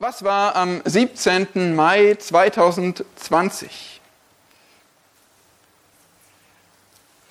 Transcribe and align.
Was 0.00 0.24
war 0.24 0.56
am 0.56 0.82
17. 0.84 1.76
Mai 1.76 2.16
2020? 2.18 4.00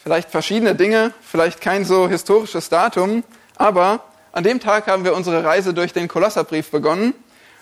Vielleicht 0.01 0.29
verschiedene 0.29 0.73
Dinge, 0.73 1.13
vielleicht 1.21 1.59
kein 1.59 1.83
so 1.83 2.07
historisches 2.07 2.69
Datum, 2.69 3.25
aber 3.57 3.99
an 4.31 4.45
dem 4.45 4.61
Tag 4.61 4.87
haben 4.87 5.03
wir 5.03 5.13
unsere 5.13 5.43
Reise 5.43 5.73
durch 5.73 5.91
den 5.91 6.07
Kolosserbrief 6.07 6.71
begonnen 6.71 7.13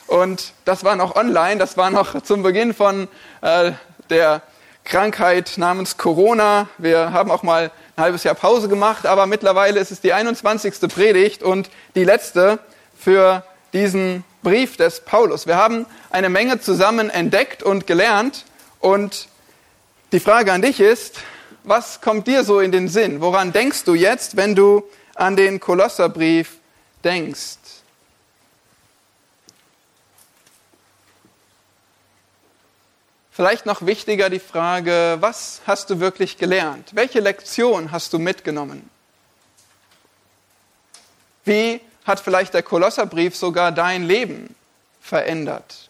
und 0.05 0.54
das 0.66 0.84
war 0.84 0.95
noch 0.95 1.15
online, 1.15 1.57
das 1.57 1.77
war 1.77 1.89
noch 1.89 2.21
zum 2.21 2.43
Beginn 2.43 2.75
von 2.75 3.07
äh, 3.41 3.71
der 4.11 4.43
Krankheit 4.83 5.54
namens 5.57 5.97
Corona. 5.97 6.70
Wir 6.77 7.11
haben 7.11 7.31
auch 7.31 7.41
mal 7.41 7.71
ein 7.95 8.04
halbes 8.04 8.23
Jahr 8.23 8.36
Pause 8.36 8.70
gemacht, 8.70 9.07
aber 9.07 9.25
mittlerweile 9.25 9.79
ist 9.79 9.89
es 9.89 9.99
die 9.99 10.13
21. 10.13 10.79
Predigt 10.93 11.41
und 11.41 11.71
die 11.95 12.04
letzte 12.04 12.59
für 12.95 13.43
diesen 13.73 14.23
Brief 14.44 14.76
des 14.76 15.02
Paulus. 15.02 15.46
Wir 15.46 15.55
haben 15.55 15.86
eine 16.10 16.30
Menge 16.30 16.59
zusammen 16.59 17.09
entdeckt 17.09 17.62
und 17.62 17.86
gelernt 17.86 18.45
und 18.80 19.27
die 20.12 20.20
Frage 20.20 20.52
an 20.52 20.62
dich 20.62 20.80
ist, 20.80 21.20
was 21.63 22.02
kommt 22.02 22.27
dir 22.27 22.44
so 22.44 22.59
in 22.59 22.72
den 22.72 22.88
Sinn? 22.88 23.22
Woran 23.22 23.54
denkst 23.54 23.84
du 23.84 23.94
jetzt, 23.94 24.35
wenn 24.35 24.55
du 24.55 24.84
an 25.13 25.35
den 25.35 25.59
Kolosserbrief 25.59 26.58
denkst? 27.04 27.58
Vielleicht 33.32 33.66
noch 33.66 33.85
wichtiger 33.85 34.30
die 34.30 34.40
Frage, 34.40 35.18
was 35.20 35.62
hast 35.66 35.90
du 35.90 35.99
wirklich 35.99 36.38
gelernt? 36.38 36.90
Welche 36.94 37.20
Lektion 37.20 37.91
hast 37.91 38.12
du 38.13 38.20
mitgenommen? 38.20 38.90
Wie 41.46 41.80
hat 42.05 42.20
vielleicht 42.20 42.54
der 42.54 42.64
Kolosserbrief 42.64 43.36
sogar 43.36 43.72
dein 43.72 44.04
Leben 44.04 44.55
verändert? 45.02 45.90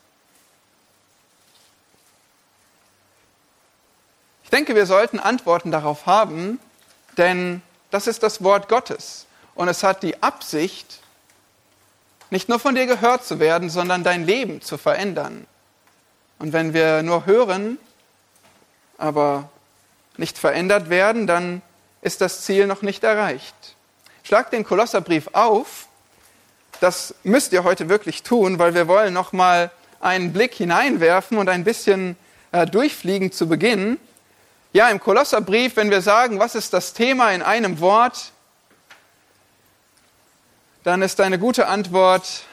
Ich 4.44 4.50
denke, 4.50 4.76
wir 4.76 4.86
sollten 4.86 5.20
Antworten 5.20 5.72
darauf 5.72 6.06
haben, 6.06 6.60
denn 7.18 7.62
das 7.90 8.08
ist 8.08 8.24
das 8.24 8.44
Wort 8.44 8.68
Gottes 8.68 9.26
und 9.56 9.68
es 9.68 9.84
hat 9.84 10.04
die 10.04 10.22
Absicht, 10.22 11.00
nicht 12.30 12.50
nur 12.50 12.60
von 12.60 12.76
dir 12.76 12.86
gehört 12.86 13.26
zu 13.26 13.40
werden, 13.40 13.70
sondern 13.70 14.04
dein 14.04 14.26
Leben 14.26 14.62
zu 14.62 14.78
verändern. 14.78 15.46
Und 16.40 16.54
wenn 16.54 16.74
wir 16.74 17.04
nur 17.04 17.26
hören, 17.26 17.78
aber 18.98 19.50
nicht 20.18 20.38
verändert 20.38 20.90
werden, 20.90 21.28
dann 21.28 21.62
ist 22.02 22.22
das 22.22 22.42
Ziel 22.42 22.68
noch 22.68 22.82
nicht 22.82 23.04
erreicht. 23.04 23.56
Schlag 24.24 24.50
den 24.52 24.64
Kolosserbrief 24.64 25.30
auf. 25.34 25.88
Das 26.82 27.14
müsst 27.22 27.54
ihr 27.54 27.64
heute 27.64 27.90
wirklich 27.90 28.24
tun, 28.24 28.58
weil 28.58 28.74
wir 28.74 28.88
wollen 28.88 29.14
noch 29.14 29.34
mal 29.34 29.70
einen 30.00 30.34
Blick 30.34 30.56
hineinwerfen 30.56 31.38
und 31.38 31.48
ein 31.48 31.64
bisschen 31.64 32.18
äh, 32.52 32.66
durchfliegen 32.66 33.32
zu 33.32 33.48
Beginn. 33.48 34.00
Ja, 34.74 34.90
im 34.90 35.00
Kolosserbrief, 35.00 35.76
wenn 35.76 35.92
wir 35.92 36.02
sagen, 36.02 36.40
was 36.40 36.56
ist 36.56 36.74
das 36.74 36.94
Thema 36.94 37.34
in 37.34 37.44
einem 37.44 37.82
Wort, 37.82 38.32
dann 40.84 41.04
ist 41.04 41.22
eine 41.22 41.38
gute 41.38 41.68
Antwort 41.68 42.46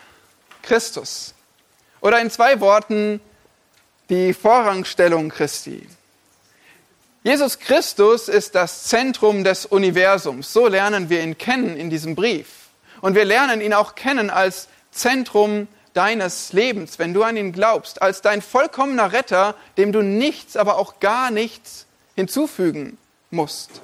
Christus. 0.61 1.33
Oder 2.03 2.21
in 2.21 2.31
zwei 2.31 2.61
Worten 2.61 3.23
die 4.11 4.35
Vorrangstellung 4.35 5.31
Christi. 5.31 5.89
Jesus 7.23 7.59
Christus 7.59 8.29
ist 8.29 8.55
das 8.55 8.85
Zentrum 8.85 9.43
des 9.43 9.65
Universums. 9.65 10.53
So 10.53 10.67
lernen 10.67 11.09
wir 11.09 11.23
ihn 11.23 11.39
kennen 11.39 11.79
in 11.79 11.89
diesem 11.89 12.15
Brief. 12.15 12.68
Und 13.01 13.15
wir 13.15 13.25
lernen 13.25 13.61
ihn 13.61 13.75
auch 13.75 13.95
kennen 13.95 14.31
als 14.31 14.69
Zentrum 14.91 15.69
deines 15.95 16.53
Lebens, 16.53 16.99
wenn 16.99 17.15
du 17.15 17.23
an 17.23 17.37
ihn 17.37 17.53
glaubst, 17.53 18.03
als 18.03 18.23
dein 18.23 18.43
vollkommener 18.43 19.13
Retter, 19.13 19.55
dem 19.77 19.93
du 19.93 20.03
nichts, 20.03 20.57
aber 20.57 20.79
auch 20.79 21.01
gar 21.01 21.31
nichts 21.31 21.87
hinzufügen 22.15 22.99
musst. 23.31 23.81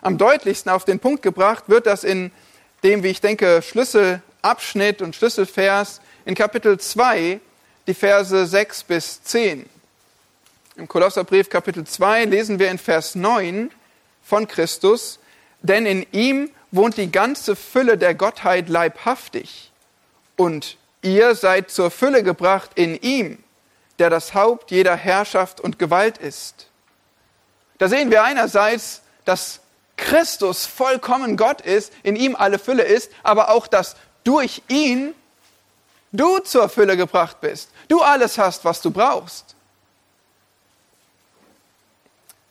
Am 0.00 0.18
deutlichsten 0.18 0.70
auf 0.70 0.84
den 0.84 1.00
Punkt 1.00 1.22
gebracht 1.22 1.64
wird 1.68 1.86
das 1.86 2.04
in 2.04 2.30
dem, 2.82 3.02
wie 3.02 3.08
ich 3.08 3.20
denke, 3.20 3.62
Schlüsselabschnitt 3.62 5.02
und 5.02 5.16
Schlüsselvers 5.16 6.00
in 6.24 6.34
Kapitel 6.34 6.78
2 6.78 7.40
die 7.86 7.94
Verse 7.94 8.46
6 8.46 8.84
bis 8.84 9.22
10. 9.22 9.68
Im 10.76 10.88
Kolosserbrief 10.88 11.48
Kapitel 11.48 11.86
2 11.86 12.26
lesen 12.26 12.58
wir 12.58 12.70
in 12.70 12.78
Vers 12.78 13.14
9 13.14 13.70
von 14.22 14.46
Christus, 14.46 15.18
denn 15.62 15.86
in 15.86 16.06
ihm 16.12 16.50
wohnt 16.76 16.96
die 16.96 17.10
ganze 17.10 17.56
Fülle 17.56 17.98
der 17.98 18.14
Gottheit 18.14 18.68
leibhaftig 18.68 19.72
und 20.36 20.76
ihr 21.02 21.34
seid 21.34 21.70
zur 21.70 21.90
Fülle 21.90 22.22
gebracht 22.22 22.70
in 22.74 22.96
ihm, 23.00 23.42
der 23.98 24.10
das 24.10 24.34
Haupt 24.34 24.70
jeder 24.70 24.96
Herrschaft 24.96 25.60
und 25.60 25.78
Gewalt 25.78 26.18
ist. 26.18 26.68
Da 27.78 27.88
sehen 27.88 28.10
wir 28.10 28.22
einerseits, 28.22 29.02
dass 29.24 29.60
Christus 29.96 30.66
vollkommen 30.66 31.36
Gott 31.36 31.60
ist, 31.60 31.92
in 32.02 32.16
ihm 32.16 32.36
alle 32.36 32.58
Fülle 32.58 32.82
ist, 32.82 33.10
aber 33.22 33.50
auch, 33.50 33.66
dass 33.66 33.96
durch 34.24 34.62
ihn 34.68 35.14
du 36.12 36.38
zur 36.40 36.68
Fülle 36.68 36.96
gebracht 36.96 37.40
bist, 37.40 37.70
du 37.88 38.02
alles 38.02 38.38
hast, 38.38 38.64
was 38.64 38.80
du 38.80 38.90
brauchst. 38.90 39.54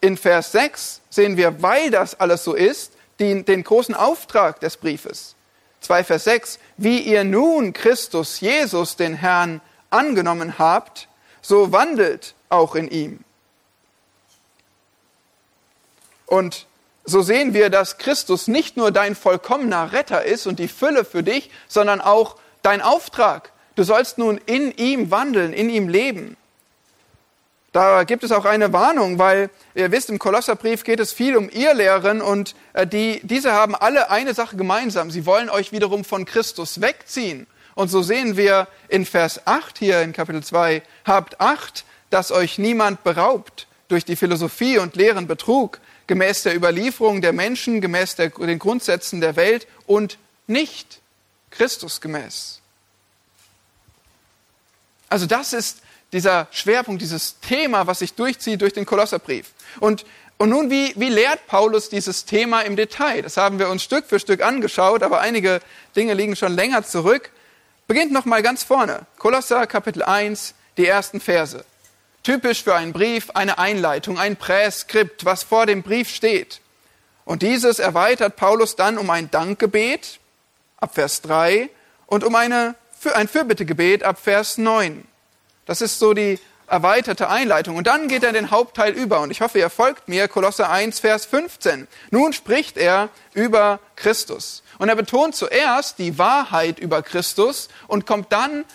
In 0.01 0.17
Vers 0.17 0.51
6 0.51 1.01
sehen 1.09 1.37
wir, 1.37 1.61
weil 1.61 1.89
das 1.89 2.19
alles 2.19 2.43
so 2.43 2.53
ist, 2.53 2.93
den, 3.19 3.45
den 3.45 3.63
großen 3.63 3.95
Auftrag 3.95 4.59
des 4.59 4.77
Briefes. 4.77 5.35
2 5.81 6.03
Vers 6.03 6.23
6, 6.23 6.59
wie 6.77 6.99
ihr 6.99 7.23
nun 7.23 7.73
Christus 7.73 8.39
Jesus, 8.39 8.95
den 8.95 9.13
Herrn, 9.13 9.61
angenommen 9.89 10.57
habt, 10.57 11.07
so 11.41 11.71
wandelt 11.71 12.33
auch 12.49 12.75
in 12.75 12.89
ihm. 12.89 13.19
Und 16.25 16.65
so 17.03 17.21
sehen 17.21 17.53
wir, 17.53 17.69
dass 17.69 17.99
Christus 17.99 18.47
nicht 18.47 18.77
nur 18.77 18.91
dein 18.91 19.15
vollkommener 19.15 19.91
Retter 19.91 20.25
ist 20.25 20.47
und 20.47 20.57
die 20.57 20.67
Fülle 20.67 21.05
für 21.05 21.21
dich, 21.21 21.51
sondern 21.67 22.01
auch 22.01 22.37
dein 22.63 22.81
Auftrag. 22.81 23.51
Du 23.75 23.83
sollst 23.83 24.17
nun 24.17 24.39
in 24.45 24.71
ihm 24.71 25.11
wandeln, 25.11 25.53
in 25.53 25.69
ihm 25.69 25.87
leben. 25.87 26.35
Da 27.75 28.05
gibt 28.05 28.23
es 28.23 28.31
auch 28.31 28.45
eine 28.45 28.71
Warnung, 28.71 29.19
weil 29.19 29.49
ihr 29.73 29.91
wisst, 29.91 30.09
im 30.09 30.17
Kolosserbrief 30.17 30.85
geht 30.85 31.01
es 31.01 31.11
viel 31.11 31.35
um 31.35 31.49
Irrlehren 31.49 32.21
und 32.21 32.55
äh, 32.71 32.87
die, 32.87 33.19
diese 33.23 33.51
haben 33.51 33.75
alle 33.75 34.09
eine 34.09 34.33
Sache 34.33 34.55
gemeinsam. 34.55 35.11
Sie 35.11 35.25
wollen 35.25 35.49
euch 35.49 35.73
wiederum 35.73 36.05
von 36.05 36.23
Christus 36.23 36.79
wegziehen. 36.79 37.47
Und 37.73 37.89
so 37.89 38.01
sehen 38.01 38.37
wir 38.37 38.69
in 38.87 39.05
Vers 39.05 39.45
8 39.45 39.77
hier 39.77 40.01
in 40.03 40.13
Kapitel 40.13 40.41
2, 40.41 40.83
habt 41.03 41.41
Acht, 41.41 41.83
dass 42.11 42.31
euch 42.31 42.57
niemand 42.57 43.03
beraubt 43.03 43.67
durch 43.89 44.05
die 44.05 44.15
Philosophie 44.15 44.77
und 44.77 44.95
leeren 44.95 45.27
Betrug, 45.27 45.81
gemäß 46.07 46.43
der 46.43 46.55
Überlieferung 46.55 47.19
der 47.21 47.33
Menschen, 47.33 47.81
gemäß 47.81 48.15
der, 48.15 48.29
den 48.29 48.57
Grundsätzen 48.57 49.19
der 49.19 49.35
Welt 49.35 49.67
und 49.85 50.17
nicht 50.47 51.01
Christus 51.51 51.99
gemäß. 51.99 52.61
Also 55.09 55.25
das 55.25 55.51
ist 55.51 55.81
dieser 56.13 56.47
Schwerpunkt, 56.51 57.01
dieses 57.01 57.39
Thema, 57.39 57.87
was 57.87 57.99
sich 57.99 58.13
durchzieht 58.13 58.61
durch 58.61 58.73
den 58.73 58.85
Kolosserbrief. 58.85 59.51
Und, 59.79 60.05
und 60.37 60.49
nun, 60.49 60.69
wie, 60.69 60.93
wie 60.95 61.09
lehrt 61.09 61.47
Paulus 61.47 61.89
dieses 61.89 62.25
Thema 62.25 62.61
im 62.61 62.75
Detail? 62.75 63.21
Das 63.21 63.37
haben 63.37 63.59
wir 63.59 63.69
uns 63.69 63.83
Stück 63.83 64.05
für 64.05 64.19
Stück 64.19 64.41
angeschaut, 64.41 65.03
aber 65.03 65.21
einige 65.21 65.61
Dinge 65.95 66.13
liegen 66.13 66.35
schon 66.35 66.53
länger 66.53 66.83
zurück. 66.83 67.31
Beginnt 67.87 68.11
nochmal 68.11 68.41
ganz 68.41 68.63
vorne. 68.63 69.05
Kolosser 69.17 69.67
Kapitel 69.67 70.03
1, 70.03 70.55
die 70.77 70.87
ersten 70.87 71.19
Verse. 71.19 71.63
Typisch 72.23 72.63
für 72.63 72.75
einen 72.75 72.93
Brief, 72.93 73.29
eine 73.31 73.59
Einleitung, 73.59 74.17
ein 74.17 74.35
Präskript, 74.35 75.25
was 75.25 75.43
vor 75.43 75.65
dem 75.65 75.83
Brief 75.83 76.09
steht. 76.09 76.61
Und 77.23 77.41
dieses 77.41 77.79
erweitert 77.79 78.35
Paulus 78.35 78.75
dann 78.75 78.97
um 78.97 79.09
ein 79.09 79.29
Dankgebet 79.31 80.19
ab 80.77 80.95
Vers 80.95 81.21
3 81.21 81.69
und 82.07 82.23
um 82.23 82.35
eine 82.35 82.75
ein 83.13 83.27
Fürbittegebet 83.27 84.03
ab 84.03 84.19
Vers 84.19 84.57
9. 84.57 85.05
Das 85.65 85.81
ist 85.81 85.99
so 85.99 86.13
die 86.13 86.39
erweiterte 86.67 87.29
Einleitung. 87.29 87.75
Und 87.75 87.87
dann 87.87 88.07
geht 88.07 88.23
er 88.23 88.29
in 88.29 88.35
den 88.35 88.51
Hauptteil 88.51 88.93
über. 88.93 89.21
Und 89.21 89.31
ich 89.31 89.41
hoffe, 89.41 89.59
ihr 89.59 89.69
folgt 89.69 90.07
mir, 90.07 90.27
Kolosser 90.27 90.69
1, 90.69 90.99
Vers 90.99 91.25
15. 91.25 91.87
Nun 92.11 92.33
spricht 92.33 92.77
er 92.77 93.09
über 93.33 93.79
Christus. 93.95 94.63
Und 94.77 94.89
er 94.89 94.95
betont 94.95 95.35
zuerst 95.35 95.99
die 95.99 96.17
Wahrheit 96.17 96.79
über 96.79 97.01
Christus 97.01 97.69
und 97.87 98.05
kommt 98.05 98.31
dann 98.31 98.65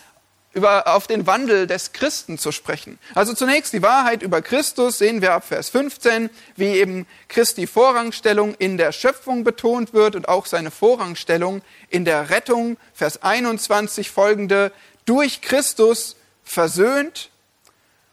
über, 0.53 0.87
auf 0.87 1.07
den 1.07 1.27
Wandel 1.27 1.65
des 1.67 1.93
Christen 1.93 2.37
zu 2.37 2.51
sprechen. 2.51 2.99
Also 3.15 3.33
zunächst 3.33 3.71
die 3.71 3.81
Wahrheit 3.81 4.21
über 4.21 4.41
Christus 4.41 4.97
sehen 4.97 5.21
wir 5.21 5.33
ab 5.33 5.45
Vers 5.45 5.69
15, 5.69 6.29
wie 6.57 6.77
eben 6.77 7.07
Christi 7.29 7.67
Vorrangstellung 7.67 8.55
in 8.55 8.77
der 8.77 8.91
Schöpfung 8.91 9.43
betont 9.43 9.93
wird 9.93 10.15
und 10.15 10.27
auch 10.27 10.45
seine 10.45 10.71
Vorrangstellung 10.71 11.61
in 11.89 12.03
der 12.03 12.29
Rettung, 12.29 12.77
Vers 12.93 13.23
21 13.23 14.11
folgende, 14.11 14.73
durch 15.05 15.41
Christus 15.41 16.17
versöhnt. 16.51 17.29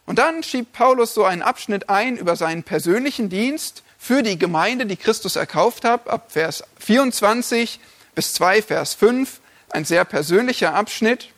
Und 0.05 0.17
dann 0.17 0.43
schiebt 0.43 0.73
Paulus 0.73 1.13
so 1.13 1.25
einen 1.25 1.41
Abschnitt 1.41 1.89
ein 1.89 2.17
über 2.17 2.35
seinen 2.35 2.63
persönlichen 2.63 3.29
Dienst 3.29 3.83
für 3.97 4.23
die 4.23 4.39
Gemeinde, 4.39 4.85
die 4.85 4.95
Christus 4.95 5.35
erkauft 5.35 5.83
hat, 5.83 6.07
ab 6.07 6.27
Vers 6.29 6.63
24 6.79 7.79
bis 8.15 8.33
2 8.33 8.61
Vers 8.61 8.93
5, 8.93 9.41
ein 9.69 9.83
sehr 9.83 10.05
persönlicher 10.05 10.73
Abschnitt. 10.73 11.29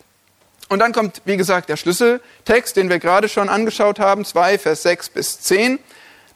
Und 0.70 0.80
dann 0.80 0.94
kommt, 0.94 1.22
wie 1.26 1.38
gesagt, 1.38 1.70
der 1.70 1.76
Schlüsseltext, 1.76 2.78
den 2.78 2.90
wir 2.90 3.00
gerade 3.00 3.28
schon 3.28 3.50
angeschaut 3.50 4.00
haben, 4.00 4.24
2, 4.24 4.60
Vers 4.60 4.84
6 4.84 5.10
bis 5.10 5.42
10. 5.42 5.80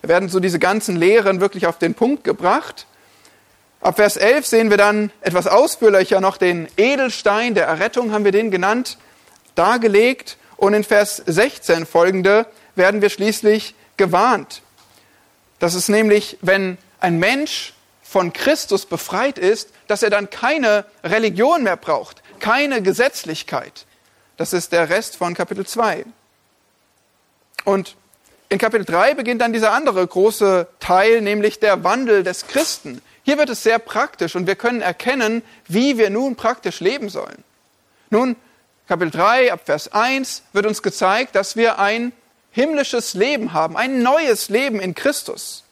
Da 0.02 0.10
werden 0.10 0.28
so 0.28 0.40
diese 0.40 0.60
ganzen 0.60 0.98
Lehren 0.98 1.40
wirklich 1.40 1.68
auf 1.68 1.78
den 1.78 1.94
Punkt 1.94 2.24
gebracht. 2.24 2.88
Ab 3.82 3.98
Vers 3.98 4.18
11 4.18 4.46
sehen 4.48 4.70
wir 4.72 4.78
dann 4.78 5.12
etwas 5.22 5.46
ausführlicher 5.46 6.20
noch 6.20 6.38
den 6.38 6.68
Edelstein 6.76 7.54
der 7.54 7.68
Errettung, 7.68 8.12
haben 8.12 8.26
wir 8.26 8.32
den 8.32 8.50
genannt, 8.50 8.98
dargelegt. 9.54 10.38
Und 10.58 10.74
in 10.74 10.84
Vers 10.84 11.22
16 11.26 11.86
folgende 11.86 12.46
werden 12.76 13.02
wir 13.02 13.10
schließlich 13.10 13.76
gewarnt. 13.98 14.62
Das 15.60 15.74
ist 15.76 15.90
nämlich, 15.90 16.38
wenn 16.42 16.78
ein 17.00 17.20
Mensch 17.20 17.74
von 18.04 18.34
Christus 18.34 18.86
befreit 18.86 19.38
ist, 19.38 19.70
dass 19.88 20.04
er 20.04 20.10
dann 20.10 20.30
keine 20.30 20.86
Religion 21.04 21.64
mehr 21.64 21.78
braucht, 21.78 22.22
keine 22.40 22.82
Gesetzlichkeit. 22.82 23.86
Das 24.38 24.54
ist 24.54 24.72
der 24.72 24.90
Rest 24.90 25.18
von 25.18 25.34
Kapitel 25.34 25.66
2. 25.66 26.06
Und 27.64 27.96
in 28.50 28.58
Kapitel 28.60 28.86
3 28.86 29.16
beginnt 29.16 29.42
dann 29.42 29.54
dieser 29.54 29.74
andere 29.74 30.06
große 30.06 30.68
Teil, 30.80 31.22
nämlich 31.22 31.60
der 31.60 31.84
Wandel 31.84 32.24
des 32.24 32.48
Christen. 32.48 33.02
Hier 33.24 33.38
wird 33.38 33.50
es 33.50 33.64
sehr 33.64 33.80
praktisch 33.80 34.36
und 34.36 34.46
wir 34.46 34.56
können 34.56 34.82
erkennen, 34.82 35.42
wie 35.68 35.98
wir 35.98 36.10
nun 36.10 36.36
praktisch 36.36 36.80
leben 36.80 37.10
sollen. 37.10 37.44
Nun, 38.12 38.36
Kapitel 38.88 39.12
3 39.12 39.52
ab 39.52 39.62
Vers 39.66 39.92
1 39.92 40.44
wird 40.54 40.68
uns 40.68 40.84
gezeigt, 40.84 41.36
dass 41.36 41.56
wir 41.56 41.80
ein 41.80 42.14
himmlisches 42.52 43.16
Leben 43.16 43.54
haben, 43.54 43.76
ein 43.76 44.04
neues 44.04 44.50
Leben 44.50 44.80
in 44.80 44.94
Christus. 44.94 45.64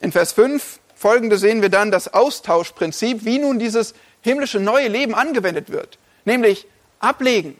In 0.00 0.12
Vers 0.12 0.32
5 0.32 0.78
folgende 0.94 1.38
sehen 1.38 1.62
wir 1.62 1.70
dann 1.70 1.90
das 1.90 2.12
Austauschprinzip, 2.12 3.24
wie 3.24 3.38
nun 3.38 3.58
dieses 3.58 3.94
himmlische 4.20 4.60
neue 4.60 4.88
Leben 4.88 5.14
angewendet 5.14 5.70
wird. 5.70 5.98
Nämlich 6.24 6.66
ablegen, 7.00 7.56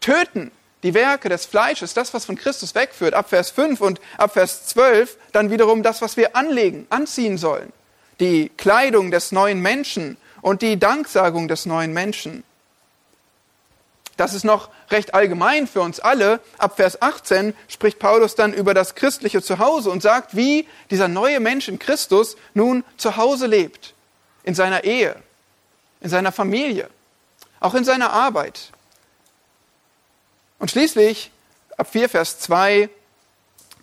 töten 0.00 0.50
die 0.82 0.94
Werke 0.94 1.28
des 1.28 1.46
Fleisches, 1.46 1.94
das, 1.94 2.12
was 2.12 2.26
von 2.26 2.36
Christus 2.36 2.74
wegführt, 2.74 3.14
ab 3.14 3.30
Vers 3.30 3.50
5 3.50 3.80
und 3.80 4.00
ab 4.18 4.34
Vers 4.34 4.66
12, 4.66 5.16
dann 5.32 5.50
wiederum 5.50 5.82
das, 5.82 6.02
was 6.02 6.16
wir 6.16 6.36
anlegen, 6.36 6.86
anziehen 6.90 7.38
sollen. 7.38 7.72
Die 8.20 8.50
Kleidung 8.56 9.10
des 9.10 9.32
neuen 9.32 9.60
Menschen 9.60 10.18
und 10.42 10.62
die 10.62 10.78
Danksagung 10.78 11.48
des 11.48 11.66
neuen 11.66 11.92
Menschen. 11.92 12.44
Das 14.16 14.32
ist 14.32 14.44
noch 14.44 14.70
recht 14.90 15.14
allgemein 15.14 15.66
für 15.66 15.82
uns 15.82 16.00
alle. 16.00 16.40
Ab 16.58 16.76
Vers 16.76 17.02
18 17.02 17.54
spricht 17.68 17.98
Paulus 17.98 18.34
dann 18.34 18.54
über 18.54 18.72
das 18.72 18.94
christliche 18.94 19.42
Zuhause 19.42 19.90
und 19.90 20.02
sagt, 20.02 20.36
wie 20.36 20.66
dieser 20.90 21.08
neue 21.08 21.40
Mensch 21.40 21.68
in 21.68 21.78
Christus 21.78 22.36
nun 22.54 22.82
zu 22.96 23.16
Hause 23.16 23.46
lebt. 23.46 23.94
In 24.42 24.54
seiner 24.54 24.84
Ehe, 24.84 25.16
in 26.00 26.08
seiner 26.08 26.32
Familie, 26.32 26.88
auch 27.60 27.74
in 27.74 27.84
seiner 27.84 28.12
Arbeit. 28.12 28.70
Und 30.58 30.70
schließlich, 30.70 31.30
ab 31.76 31.88
4 31.90 32.08
Vers 32.08 32.38
2, 32.40 32.88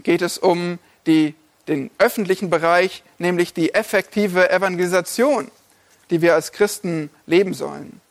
geht 0.02 0.22
es 0.24 0.40
um 0.40 0.80
die, 1.06 1.36
den 1.68 1.92
öffentlichen 2.00 2.50
Bereich, 2.50 3.04
nämlich 3.20 3.54
die 3.54 3.74
effektive 3.74 4.50
Evangelisation, 4.50 5.52
die 6.10 6.22
wir 6.22 6.34
als 6.34 6.52
Christen 6.52 7.12
leben 7.28 7.54
sollen. 7.54 8.02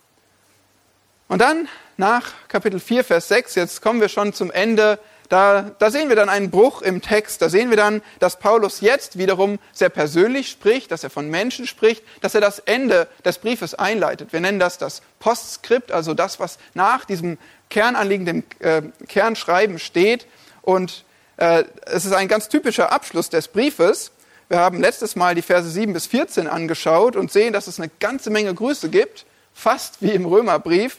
Und 1.32 1.38
dann 1.38 1.66
nach 1.96 2.34
Kapitel 2.48 2.78
4, 2.78 3.04
Vers 3.04 3.28
6, 3.28 3.54
jetzt 3.54 3.80
kommen 3.80 4.02
wir 4.02 4.10
schon 4.10 4.34
zum 4.34 4.50
Ende 4.50 4.98
da, 5.30 5.70
da 5.78 5.90
sehen 5.90 6.10
wir 6.10 6.16
dann 6.16 6.28
einen 6.28 6.50
Bruch 6.50 6.82
im 6.82 7.00
Text. 7.00 7.40
Da 7.40 7.48
sehen 7.48 7.70
wir 7.70 7.78
dann, 7.78 8.02
dass 8.18 8.38
Paulus 8.38 8.82
jetzt 8.82 9.16
wiederum 9.16 9.58
sehr 9.72 9.88
persönlich 9.88 10.50
spricht, 10.50 10.90
dass 10.90 11.04
er 11.04 11.08
von 11.08 11.30
Menschen 11.30 11.66
spricht, 11.66 12.04
dass 12.20 12.34
er 12.34 12.42
das 12.42 12.58
Ende 12.58 13.08
des 13.24 13.38
Briefes 13.38 13.72
einleitet. 13.72 14.34
Wir 14.34 14.40
nennen 14.40 14.58
das 14.58 14.76
das 14.76 15.00
Postskript, 15.20 15.90
also 15.90 16.12
das, 16.12 16.38
was 16.38 16.58
nach 16.74 17.06
diesem 17.06 17.38
Kernanliegen, 17.70 18.26
dem 18.26 18.44
äh, 18.58 18.82
Kernschreiben 19.08 19.78
steht. 19.78 20.26
Und 20.60 21.06
äh, 21.38 21.64
es 21.86 22.04
ist 22.04 22.12
ein 22.12 22.28
ganz 22.28 22.50
typischer 22.50 22.92
Abschluss 22.92 23.30
des 23.30 23.48
Briefes. 23.48 24.12
Wir 24.50 24.58
haben 24.58 24.82
letztes 24.82 25.16
Mal 25.16 25.34
die 25.34 25.40
Verse 25.40 25.70
7 25.70 25.94
bis 25.94 26.04
14 26.08 26.46
angeschaut 26.46 27.16
und 27.16 27.32
sehen, 27.32 27.54
dass 27.54 27.68
es 27.68 27.80
eine 27.80 27.90
ganze 28.00 28.28
Menge 28.28 28.52
Grüße 28.52 28.90
gibt, 28.90 29.24
fast 29.54 30.02
wie 30.02 30.10
im 30.10 30.26
Römerbrief, 30.26 30.98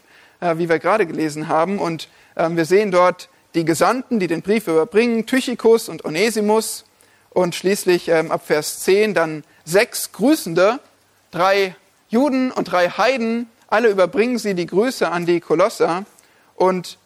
wie 0.57 0.69
wir 0.69 0.79
gerade 0.79 1.05
gelesen 1.05 1.47
haben. 1.47 1.79
Und 1.79 2.09
äh, 2.35 2.49
wir 2.49 2.65
sehen 2.65 2.91
dort 2.91 3.29
die 3.55 3.65
Gesandten, 3.65 4.19
die 4.19 4.27
den 4.27 4.41
Brief 4.41 4.67
überbringen, 4.67 5.25
Tychicus 5.25 5.89
und 5.89 6.05
Onesimus 6.05 6.85
und 7.29 7.55
schließlich 7.55 8.07
ähm, 8.09 8.31
ab 8.31 8.45
Vers 8.45 8.79
10 8.81 9.13
dann 9.13 9.43
sechs 9.65 10.11
Grüßende, 10.11 10.79
drei 11.31 11.75
Juden 12.09 12.51
und 12.51 12.71
drei 12.71 12.89
Heiden, 12.89 13.49
alle 13.67 13.89
überbringen 13.89 14.37
sie 14.37 14.53
die 14.53 14.67
Grüße 14.67 15.09
an 15.09 15.25
die 15.25 15.39
Kolosser 15.39 16.05
und 16.55 16.97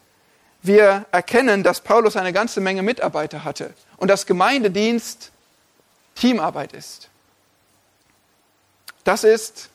wir 0.60 1.06
erkennen, 1.12 1.62
dass 1.62 1.80
Paulus 1.80 2.16
eine 2.16 2.32
ganze 2.32 2.60
Menge 2.60 2.82
Mitarbeiter 2.82 3.44
hatte 3.44 3.72
und 3.96 4.08
dass 4.08 4.26
Gemeindedienst 4.26 5.30
Teamarbeit 6.14 6.72
ist. 6.72 7.08
Das 9.04 9.24
ist 9.24 9.70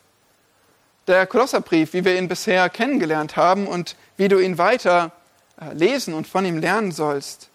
der 1.07 1.27
Kolosserbrief, 1.27 1.94
wie 1.94 2.05
wir 2.05 2.17
ihn 2.17 2.27
bisher 2.27 2.69
kennengelernt 2.69 3.35
haben 3.35 3.67
und 3.67 3.95
wie 4.17 4.27
du 4.27 4.39
ihn 4.39 4.57
weiter 4.57 5.11
äh, 5.59 5.73
lesen 5.73 6.13
und 6.13 6.27
von 6.27 6.45
ihm 6.45 6.57
lernen 6.57 6.91
sollst. 6.91 7.50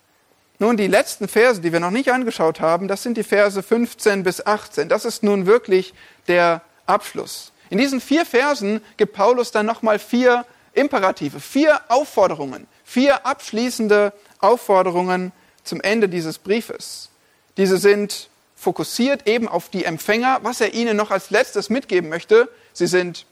Nun, 0.59 0.77
die 0.77 0.89
letzten 0.89 1.29
Verse, 1.29 1.61
die 1.61 1.73
wir 1.73 1.81
noch 1.81 1.93
nicht 1.93 2.11
angeschaut 2.11 2.61
haben, 2.61 2.89
das 2.89 3.05
sind 3.05 3.17
die 3.17 3.23
Verse 3.23 3.63
15 3.63 4.25
bis 4.25 4.45
18. 4.45 4.89
Das 4.89 5.05
ist 5.05 5.23
nun 5.23 5.47
wirklich 5.47 5.95
der 6.27 6.63
Abschluss. 6.87 7.53
In 7.71 7.79
diesen 7.79 8.01
vier 8.01 8.27
Versen 8.27 8.81
gibt 8.97 9.13
Paulus 9.13 9.53
dann 9.53 9.67
nochmal 9.67 9.99
vier 9.99 10.45
Imperative, 10.73 11.39
vier 11.39 11.81
Aufforderungen, 11.89 12.67
vier 12.85 13.25
abschließende 13.25 14.13
Aufforderungen 14.41 15.33
zum 15.63 15.81
Ende 15.81 16.09
dieses 16.09 16.39
Briefes. 16.39 17.11
Diese 17.57 17.79
sind 17.79 18.29
fokussiert 18.57 19.29
eben 19.29 19.47
auf 19.47 19.69
die 19.69 19.85
Empfänger, 19.85 20.41
was 20.43 20.61
er 20.61 20.75
ihnen 20.75 20.97
noch 20.97 21.13
als 21.13 21.31
letztes 21.31 21.71
mitgeben 21.71 22.09
möchte. 22.09 22.49
Sie 22.73 22.89
sind 22.89 23.27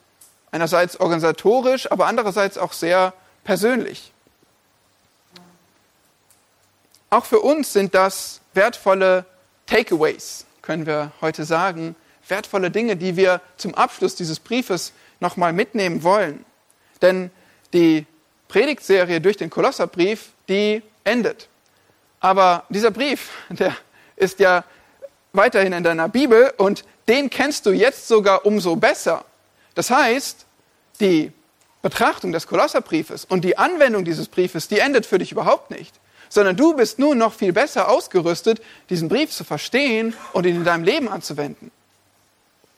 einerseits 0.57 0.99
organisatorisch, 0.99 1.91
aber 1.93 2.07
andererseits 2.07 2.57
auch 2.57 2.73
sehr 2.73 3.13
persönlich. 3.45 4.11
Auch 7.11 7.27
für 7.27 7.41
uns 7.41 7.75
sind 7.75 7.95
das 7.95 8.41
wertvolle 8.55 9.27
Takeaways, 9.67 10.47
können 10.63 10.87
wir 10.87 11.13
heute 11.21 11.45
sagen, 11.45 11.95
wertvolle 12.27 12.71
Dinge, 12.71 12.97
die 12.97 13.17
wir 13.17 13.43
zum 13.59 13.75
Abschluss 13.75 14.17
dieses 14.17 14.41
Briefes 14.41 14.93
nochmal 15.21 15.53
mitnehmen 15.53 16.03
wollen. 16.03 16.45
Denn 17.03 17.31
die 17.75 18.07
Predigtserie 18.49 19.21
durch 19.21 19.37
den 19.37 19.51
Kolosserbrief, 19.51 20.31
die 20.49 20.83
endet. 21.05 21.49
Aber 22.21 22.65
dieser 22.71 22.91
Brief, 22.91 23.31
der 23.51 23.77
ist 24.17 24.41
ja 24.41 24.65
weiterhin 25.35 25.75
in 25.75 25.85
deiner 25.85 26.09
Bibel 26.09 26.53
und 26.57 26.85
den 27.09 27.29
kennst 27.29 27.67
du 27.67 27.73
jetzt 27.73 28.09
sogar 28.09 28.47
umso 28.47 28.75
besser. 28.75 29.27
Das 29.75 29.91
heißt, 29.91 30.46
die 31.01 31.33
Betrachtung 31.83 32.33
des 32.33 32.47
Kolosserbriefes 32.47 33.25
und 33.25 33.43
die 33.43 33.59
Anwendung 33.59 34.05
dieses 34.05 34.29
Briefes, 34.29 34.69
die 34.69 34.79
endet 34.79 35.07
für 35.07 35.19
dich 35.19 35.33
überhaupt 35.33 35.71
nicht 35.71 35.95
sondern 36.29 36.57
du 36.57 36.75
bist 36.75 36.99
nun 36.99 37.19
noch 37.19 37.33
viel 37.33 37.53
besser 37.53 37.89
ausgerüstet, 37.89 38.61
diesen 38.91 39.09
Brief 39.09 39.31
zu 39.31 39.45
verstehen 39.45 40.15
und 40.33 40.47
ihn 40.47 40.57
in 40.57 40.65
deinem 40.65 40.85
Leben 40.85 41.09
anzuwenden. 41.09 41.71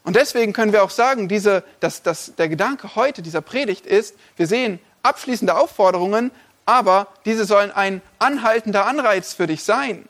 Und 0.04 0.16
deswegen 0.16 0.52
können 0.52 0.72
wir 0.72 0.84
auch 0.84 0.90
sagen, 0.90 1.28
diese, 1.28 1.64
dass, 1.80 2.02
dass 2.02 2.34
der 2.36 2.48
Gedanke 2.48 2.94
heute 2.94 3.22
dieser 3.22 3.40
Predigt 3.40 3.86
ist, 3.86 4.14
wir 4.36 4.46
sehen 4.46 4.80
abschließende 5.02 5.56
Aufforderungen, 5.56 6.30
aber 6.64 7.08
diese 7.24 7.44
sollen 7.44 7.70
ein 7.70 8.02
anhaltender 8.18 8.86
Anreiz 8.86 9.34
für 9.34 9.46
dich 9.46 9.64
sein. 9.64 10.08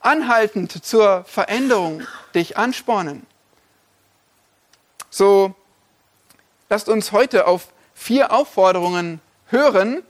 Anhaltend 0.00 0.84
zur 0.84 1.24
Veränderung 1.24 2.02
dich 2.34 2.58
anspornen. 2.58 3.26
So, 5.08 5.54
lasst 6.68 6.88
uns 6.88 7.12
heute 7.12 7.46
auf 7.46 7.68
vier 7.94 8.32
Aufforderungen 8.32 9.20
hören, 9.46 10.02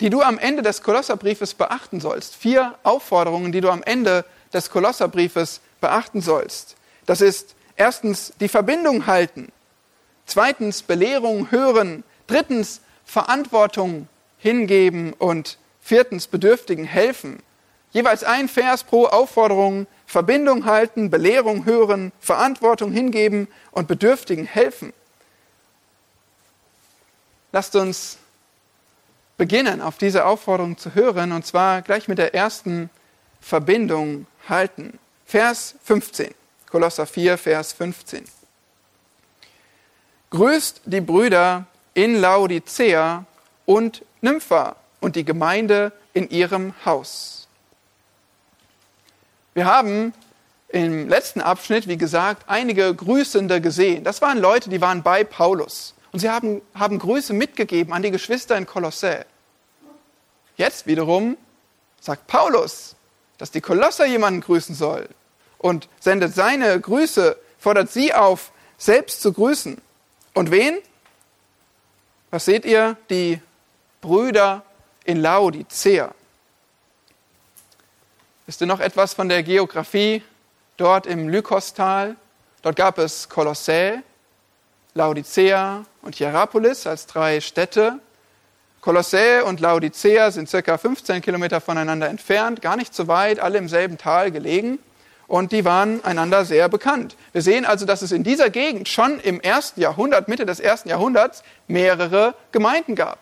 die 0.00 0.10
du 0.10 0.20
am 0.20 0.38
Ende 0.38 0.62
des 0.62 0.82
Kolosserbriefes 0.82 1.54
beachten 1.54 2.00
sollst. 2.00 2.36
Vier 2.36 2.74
Aufforderungen, 2.82 3.52
die 3.52 3.60
du 3.60 3.70
am 3.70 3.82
Ende 3.82 4.24
des 4.52 4.70
Kolosserbriefes 4.70 5.60
beachten 5.80 6.20
sollst. 6.20 6.76
Das 7.06 7.20
ist 7.20 7.54
erstens 7.76 8.32
die 8.40 8.48
Verbindung 8.48 9.06
halten, 9.06 9.52
zweitens 10.26 10.82
Belehrung 10.82 11.50
hören, 11.50 12.04
drittens 12.26 12.80
Verantwortung 13.04 14.08
hingeben 14.38 15.12
und 15.12 15.58
viertens 15.80 16.26
Bedürftigen 16.26 16.84
helfen. 16.84 17.38
Jeweils 17.92 18.24
ein 18.24 18.48
Vers 18.48 18.84
pro 18.84 19.06
Aufforderung, 19.06 19.86
Verbindung 20.06 20.66
halten, 20.66 21.08
Belehrung 21.08 21.64
hören, 21.64 22.12
Verantwortung 22.20 22.92
hingeben 22.92 23.48
und 23.70 23.88
Bedürftigen 23.88 24.44
helfen. 24.44 24.92
Lasst 27.56 27.74
uns 27.74 28.18
beginnen, 29.38 29.80
auf 29.80 29.96
diese 29.96 30.26
Aufforderung 30.26 30.76
zu 30.76 30.94
hören, 30.94 31.32
und 31.32 31.46
zwar 31.46 31.80
gleich 31.80 32.06
mit 32.06 32.18
der 32.18 32.34
ersten 32.34 32.90
Verbindung 33.40 34.26
halten. 34.46 34.98
Vers 35.24 35.74
15, 35.84 36.34
Kolosser 36.68 37.06
4, 37.06 37.38
Vers 37.38 37.72
15. 37.72 38.24
Grüßt 40.28 40.82
die 40.84 41.00
Brüder 41.00 41.64
in 41.94 42.16
Laodicea 42.16 43.24
und 43.64 44.04
Nympha 44.20 44.76
und 45.00 45.16
die 45.16 45.24
Gemeinde 45.24 45.92
in 46.12 46.28
ihrem 46.28 46.74
Haus. 46.84 47.48
Wir 49.54 49.64
haben 49.64 50.12
im 50.68 51.08
letzten 51.08 51.40
Abschnitt, 51.40 51.88
wie 51.88 51.96
gesagt, 51.96 52.42
einige 52.48 52.94
Grüßende 52.94 53.62
gesehen. 53.62 54.04
Das 54.04 54.20
waren 54.20 54.36
Leute, 54.36 54.68
die 54.68 54.82
waren 54.82 55.02
bei 55.02 55.24
Paulus. 55.24 55.94
Und 56.16 56.20
sie 56.20 56.30
haben, 56.30 56.62
haben 56.74 56.98
Grüße 56.98 57.34
mitgegeben 57.34 57.92
an 57.92 58.00
die 58.00 58.10
Geschwister 58.10 58.56
in 58.56 58.64
Kolossä. 58.64 59.26
Jetzt 60.56 60.86
wiederum 60.86 61.36
sagt 62.00 62.26
Paulus, 62.26 62.96
dass 63.36 63.50
die 63.50 63.60
Kolosser 63.60 64.06
jemanden 64.06 64.40
grüßen 64.40 64.74
soll 64.74 65.10
und 65.58 65.90
sendet 66.00 66.34
seine 66.34 66.80
Grüße, 66.80 67.36
fordert 67.58 67.90
sie 67.90 68.14
auf, 68.14 68.52
selbst 68.78 69.20
zu 69.20 69.30
grüßen. 69.30 69.76
Und 70.32 70.50
wen? 70.50 70.78
Was 72.30 72.46
seht 72.46 72.64
ihr? 72.64 72.96
Die 73.10 73.38
Brüder 74.00 74.62
in 75.04 75.18
Laodicea. 75.20 76.14
Wisst 78.46 78.62
ihr 78.62 78.66
noch 78.66 78.80
etwas 78.80 79.12
von 79.12 79.28
der 79.28 79.42
Geografie 79.42 80.22
dort 80.78 81.04
im 81.04 81.28
Lykostal? 81.28 82.16
Dort 82.62 82.76
gab 82.76 82.96
es 82.96 83.28
Kolossä, 83.28 84.02
Laodicea 84.94 85.84
und 86.06 86.14
Hierapolis 86.14 86.86
als 86.86 87.06
drei 87.06 87.40
Städte. 87.40 87.98
Kolossä 88.80 89.42
und 89.44 89.58
Laodicea 89.60 90.30
sind 90.30 90.48
circa 90.48 90.78
15 90.78 91.20
Kilometer 91.20 91.60
voneinander 91.60 92.08
entfernt, 92.08 92.62
gar 92.62 92.76
nicht 92.76 92.94
so 92.94 93.08
weit, 93.08 93.40
alle 93.40 93.58
im 93.58 93.68
selben 93.68 93.98
Tal 93.98 94.30
gelegen. 94.30 94.78
Und 95.26 95.50
die 95.50 95.64
waren 95.64 96.04
einander 96.04 96.44
sehr 96.44 96.68
bekannt. 96.68 97.16
Wir 97.32 97.42
sehen 97.42 97.66
also, 97.66 97.84
dass 97.84 98.02
es 98.02 98.12
in 98.12 98.22
dieser 98.22 98.48
Gegend 98.48 98.88
schon 98.88 99.18
im 99.18 99.40
ersten 99.40 99.80
Jahrhundert, 99.80 100.28
Mitte 100.28 100.46
des 100.46 100.60
ersten 100.60 100.88
Jahrhunderts, 100.88 101.42
mehrere 101.66 102.34
Gemeinden 102.52 102.94
gab. 102.94 103.18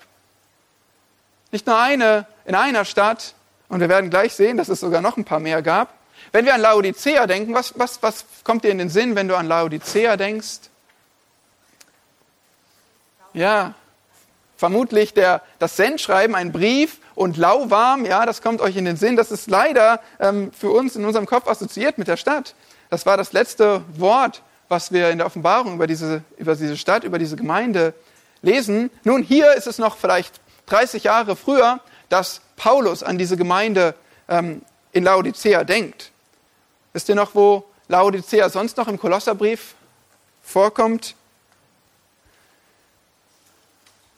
Nicht 1.50 1.66
nur 1.66 1.80
eine 1.80 2.26
in 2.44 2.54
einer 2.54 2.84
Stadt, 2.84 3.34
und 3.68 3.80
wir 3.80 3.88
werden 3.88 4.10
gleich 4.10 4.34
sehen, 4.34 4.58
dass 4.58 4.68
es 4.68 4.80
sogar 4.80 5.00
noch 5.00 5.16
ein 5.16 5.24
paar 5.24 5.40
mehr 5.40 5.62
gab. 5.62 5.94
Wenn 6.32 6.44
wir 6.44 6.54
an 6.54 6.60
Laodicea 6.60 7.26
denken, 7.26 7.54
was, 7.54 7.72
was, 7.78 8.02
was 8.02 8.26
kommt 8.44 8.64
dir 8.64 8.70
in 8.70 8.78
den 8.78 8.90
Sinn, 8.90 9.16
wenn 9.16 9.28
du 9.28 9.36
an 9.36 9.48
Laodicea 9.48 10.18
denkst? 10.18 10.68
Ja, 13.34 13.74
vermutlich 14.56 15.12
der, 15.12 15.42
das 15.58 15.76
Sendschreiben, 15.76 16.34
ein 16.34 16.52
Brief 16.52 16.98
und 17.14 17.36
lauwarm, 17.36 18.06
ja, 18.06 18.24
das 18.26 18.42
kommt 18.42 18.60
euch 18.60 18.76
in 18.76 18.84
den 18.84 18.96
Sinn. 18.96 19.16
Das 19.16 19.30
ist 19.30 19.50
leider 19.50 20.00
ähm, 20.20 20.52
für 20.52 20.70
uns 20.70 20.96
in 20.96 21.04
unserem 21.04 21.26
Kopf 21.26 21.48
assoziiert 21.48 21.98
mit 21.98 22.08
der 22.08 22.16
Stadt. 22.16 22.54
Das 22.90 23.06
war 23.06 23.16
das 23.16 23.32
letzte 23.32 23.82
Wort, 23.96 24.42
was 24.68 24.92
wir 24.92 25.10
in 25.10 25.18
der 25.18 25.26
Offenbarung 25.26 25.74
über 25.74 25.86
diese, 25.86 26.22
über 26.38 26.54
diese 26.54 26.76
Stadt, 26.76 27.04
über 27.04 27.18
diese 27.18 27.36
Gemeinde 27.36 27.92
lesen. 28.42 28.90
Nun, 29.02 29.22
hier 29.22 29.52
ist 29.54 29.66
es 29.66 29.78
noch 29.78 29.96
vielleicht 29.96 30.40
30 30.66 31.04
Jahre 31.04 31.36
früher, 31.36 31.80
dass 32.08 32.40
Paulus 32.56 33.02
an 33.02 33.18
diese 33.18 33.36
Gemeinde 33.36 33.94
ähm, 34.28 34.62
in 34.92 35.02
Laodicea 35.04 35.64
denkt. 35.64 36.12
Wisst 36.92 37.08
ihr 37.08 37.16
noch, 37.16 37.34
wo 37.34 37.64
Laodicea 37.88 38.48
sonst 38.48 38.76
noch 38.76 38.86
im 38.86 38.98
Kolosserbrief 38.98 39.74
vorkommt? 40.42 41.16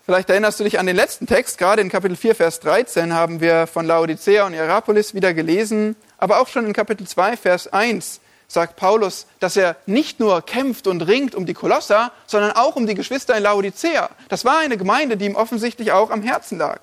Vielleicht 0.06 0.30
erinnerst 0.30 0.60
du 0.60 0.64
dich 0.64 0.78
an 0.78 0.86
den 0.86 0.94
letzten 0.94 1.26
Text, 1.26 1.58
gerade 1.58 1.82
in 1.82 1.88
Kapitel 1.88 2.16
4, 2.16 2.36
Vers 2.36 2.60
13 2.60 3.12
haben 3.12 3.40
wir 3.40 3.66
von 3.66 3.84
Laodicea 3.84 4.46
und 4.46 4.52
Hierapolis 4.52 5.14
wieder 5.14 5.34
gelesen, 5.34 5.96
aber 6.16 6.38
auch 6.38 6.46
schon 6.46 6.64
in 6.64 6.72
Kapitel 6.72 7.08
2, 7.08 7.36
Vers 7.36 7.72
1 7.72 8.20
sagt 8.46 8.76
Paulus, 8.76 9.26
dass 9.40 9.56
er 9.56 9.75
nicht 9.86 10.20
nur 10.20 10.42
kämpft 10.42 10.86
und 10.86 11.02
ringt 11.02 11.34
um 11.34 11.44
die 11.44 11.54
Kolosser, 11.54 12.12
sondern 12.28 12.52
auch 12.52 12.76
um 12.76 12.86
die 12.86 12.94
Geschwister 12.94 13.36
in 13.36 13.42
Laodicea. 13.42 14.08
Das 14.28 14.44
war 14.44 14.58
eine 14.58 14.76
Gemeinde, 14.76 15.16
die 15.16 15.25
ihm 15.25 15.34
offensichtlich 15.34 15.90
auch 15.90 16.12
am 16.12 16.22
Herzen 16.22 16.58
lag. 16.58 16.78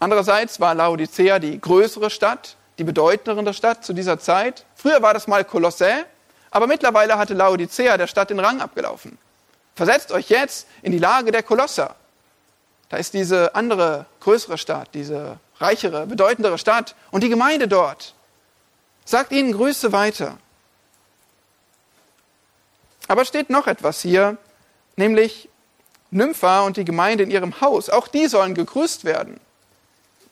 Andererseits 0.00 0.58
war 0.58 0.74
Laodicea 0.74 1.38
die 1.38 1.60
größere 1.60 2.10
Stadt, 2.10 2.56
die 2.78 2.84
bedeutendere 2.84 3.54
Stadt 3.54 3.84
zu 3.84 3.92
dieser 3.92 4.18
Zeit. 4.18 4.64
Früher 4.74 5.02
war 5.02 5.14
das 5.14 5.28
mal 5.28 5.44
Kolossä, 5.44 6.04
aber 6.50 6.66
mittlerweile 6.66 7.16
hatte 7.16 7.34
Laodicea 7.34 7.96
der 7.96 8.08
Stadt 8.08 8.30
den 8.30 8.40
Rang 8.40 8.60
abgelaufen. 8.60 9.18
Versetzt 9.74 10.12
euch 10.12 10.28
jetzt 10.28 10.66
in 10.82 10.92
die 10.92 10.98
Lage 10.98 11.32
der 11.32 11.42
Kolosser. 11.42 11.96
Da 12.88 12.96
ist 12.96 13.14
diese 13.14 13.54
andere, 13.54 14.06
größere 14.20 14.58
Stadt, 14.58 14.90
diese 14.94 15.38
reichere, 15.58 16.06
bedeutendere 16.06 16.58
Stadt 16.58 16.94
und 17.10 17.22
die 17.22 17.28
Gemeinde 17.28 17.66
dort. 17.66 18.14
Sagt 19.04 19.32
ihnen 19.32 19.52
Grüße 19.52 19.92
weiter. 19.92 20.38
Aber 23.08 23.24
steht 23.24 23.50
noch 23.50 23.66
etwas 23.66 24.00
hier, 24.00 24.38
nämlich 24.96 25.48
Nympha 26.10 26.62
und 26.62 26.76
die 26.76 26.84
Gemeinde 26.84 27.24
in 27.24 27.30
ihrem 27.30 27.60
Haus. 27.60 27.90
Auch 27.90 28.08
die 28.08 28.28
sollen 28.28 28.54
gegrüßt 28.54 29.04
werden. 29.04 29.40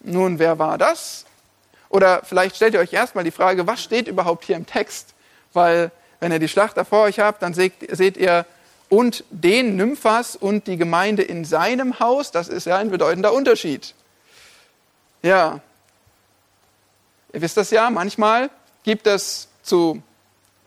Nun, 0.00 0.38
wer 0.38 0.58
war 0.58 0.78
das? 0.78 1.26
Oder 1.88 2.22
vielleicht 2.24 2.56
stellt 2.56 2.74
ihr 2.74 2.80
euch 2.80 2.92
erstmal 2.92 3.24
die 3.24 3.30
Frage, 3.30 3.66
was 3.66 3.82
steht 3.82 4.08
überhaupt 4.08 4.44
hier 4.44 4.56
im 4.56 4.66
Text? 4.66 5.14
Weil, 5.52 5.90
wenn 6.20 6.32
ihr 6.32 6.38
die 6.38 6.48
Schlachter 6.48 6.84
vor 6.84 7.02
euch 7.02 7.18
habt, 7.18 7.42
dann 7.42 7.52
seht, 7.52 7.74
seht 7.94 8.16
ihr 8.16 8.46
und 8.92 9.24
den 9.30 9.76
Nymphas 9.76 10.36
und 10.36 10.66
die 10.66 10.76
Gemeinde 10.76 11.22
in 11.22 11.46
seinem 11.46 11.98
Haus, 11.98 12.30
das 12.30 12.48
ist 12.48 12.66
ja 12.66 12.76
ein 12.76 12.90
bedeutender 12.90 13.32
Unterschied. 13.32 13.94
Ja, 15.22 15.60
ihr 17.32 17.40
wisst 17.40 17.56
das 17.56 17.70
ja, 17.70 17.88
manchmal 17.88 18.50
gibt 18.84 19.06
es 19.06 19.48
zu 19.62 20.02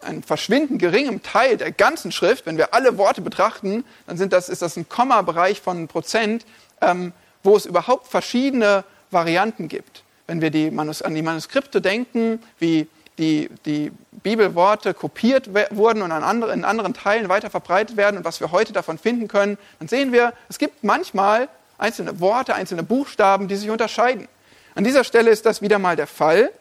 einem 0.02 0.24
verschwindend 0.24 0.80
geringem 0.80 1.22
Teil 1.22 1.58
der 1.58 1.72
ganzen 1.72 2.12
Schrift, 2.12 2.48
wenn 2.48 2.58
wir 2.58 2.74
alle 2.74 2.98
Worte 2.98 3.22
betrachten, 3.22 3.86
dann 4.08 4.18
sind 4.18 4.34
das, 4.34 4.50
ist 4.50 4.64
das 4.64 4.76
ein 4.76 4.90
Komma-Bereich 4.90 5.62
von 5.62 5.88
Prozent, 5.88 6.48
ähm, 6.82 7.14
wo 7.44 7.56
es 7.56 7.68
überhaupt 7.68 8.08
verschiedene 8.08 8.86
Varianten 9.12 9.68
gibt. 9.68 10.02
Wenn 10.26 10.42
wir 10.42 10.50
die 10.50 10.76
an 10.76 11.14
die 11.14 11.22
Manuskripte 11.22 11.80
denken, 11.80 12.42
wie 12.58 12.88
die, 13.18 13.50
die 13.66 13.92
Bibelworte 14.12 14.94
kopiert 14.94 15.50
wurden 15.72 16.02
und 16.02 16.12
an 16.12 16.24
andere, 16.24 16.54
in 16.54 16.66
anderen 16.66 16.94
Teilen 16.94 17.30
weiter 17.30 17.50
verbreitet 17.50 17.98
werden 17.98 18.18
und 18.18 18.26
was 18.26 18.40
wir 18.40 18.52
heute 18.52 18.74
davon 18.74 18.98
finden 18.98 19.28
können, 19.28 19.58
dann 19.80 19.88
sehen 19.88 20.12
wir, 20.12 20.34
es 20.50 20.58
gibt 20.58 20.84
manchmal 20.84 21.48
einzelne 21.78 22.20
Worte, 22.20 22.56
einzelne 22.56 22.84
Buchstaben, 22.84 23.48
die 23.48 23.56
sich 23.56 23.70
unterscheiden. 23.70 24.28
An 24.76 24.84
dieser 24.84 25.04
Stelle 25.04 25.32
ist 25.32 25.46
das 25.46 25.62
wieder 25.62 25.80
mal 25.80 25.96
der 25.96 26.08
Fall. 26.08 26.52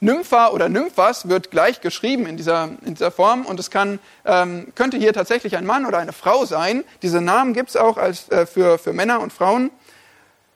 Nympha 0.00 0.48
oder 0.48 0.68
Nymphas 0.68 1.28
wird 1.28 1.52
gleich 1.52 1.80
geschrieben 1.80 2.26
in 2.26 2.36
dieser, 2.36 2.70
in 2.84 2.94
dieser 2.94 3.12
Form 3.12 3.46
und 3.46 3.60
es 3.60 3.70
kann, 3.70 4.00
ähm, 4.24 4.72
könnte 4.74 4.96
hier 4.96 5.12
tatsächlich 5.12 5.56
ein 5.56 5.64
Mann 5.64 5.86
oder 5.86 5.98
eine 5.98 6.12
Frau 6.12 6.44
sein. 6.44 6.82
Diese 7.02 7.20
Namen 7.20 7.54
gibt 7.54 7.68
es 7.68 7.76
auch 7.76 7.98
als, 7.98 8.28
äh, 8.30 8.46
für, 8.46 8.78
für 8.78 8.92
Männer 8.92 9.20
und 9.20 9.32
Frauen, 9.32 9.70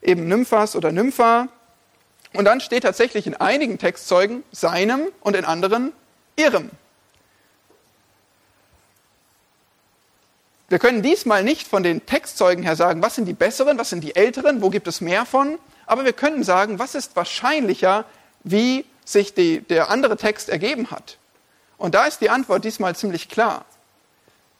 eben 0.03 0.27
Nymphas 0.27 0.75
oder 0.75 0.91
Nympha. 0.91 1.47
Und 2.37 2.45
dann 2.45 2.61
steht 2.61 2.83
tatsächlich 2.83 3.27
in 3.27 3.35
einigen 3.35 3.79
Textzeugen 3.79 4.45
seinem 4.53 5.09
und 5.21 5.37
in 5.37 5.45
anderen 5.45 5.93
ihrem. 6.37 6.71
Wir 10.69 10.79
können 10.79 11.01
diesmal 11.03 11.45
nicht 11.45 11.67
von 11.67 11.83
den 11.83 12.05
Textzeugen 12.07 12.65
her 12.65 12.75
sagen, 12.75 13.01
was 13.01 13.15
sind 13.15 13.27
die 13.27 13.33
besseren, 13.33 13.79
was 13.79 13.91
sind 13.91 14.03
die 14.03 14.17
älteren, 14.17 14.63
wo 14.63 14.71
gibt 14.71 14.89
es 14.89 15.01
mehr 15.01 15.25
von, 15.25 15.59
aber 15.87 16.05
wir 16.05 16.13
können 16.13 16.43
sagen, 16.43 16.79
was 16.79 16.95
ist 16.97 17.15
wahrscheinlicher, 17.15 18.05
wie 18.43 18.85
sich 19.05 19.33
die, 19.33 19.61
der 19.61 19.91
andere 19.91 20.17
Text 20.17 20.49
ergeben 20.49 20.91
hat. 20.91 21.19
Und 21.79 21.95
da 21.95 22.07
ist 22.07 22.21
die 22.21 22.31
Antwort 22.31 22.65
diesmal 22.65 22.97
ziemlich 22.97 23.29
klar. 23.29 23.65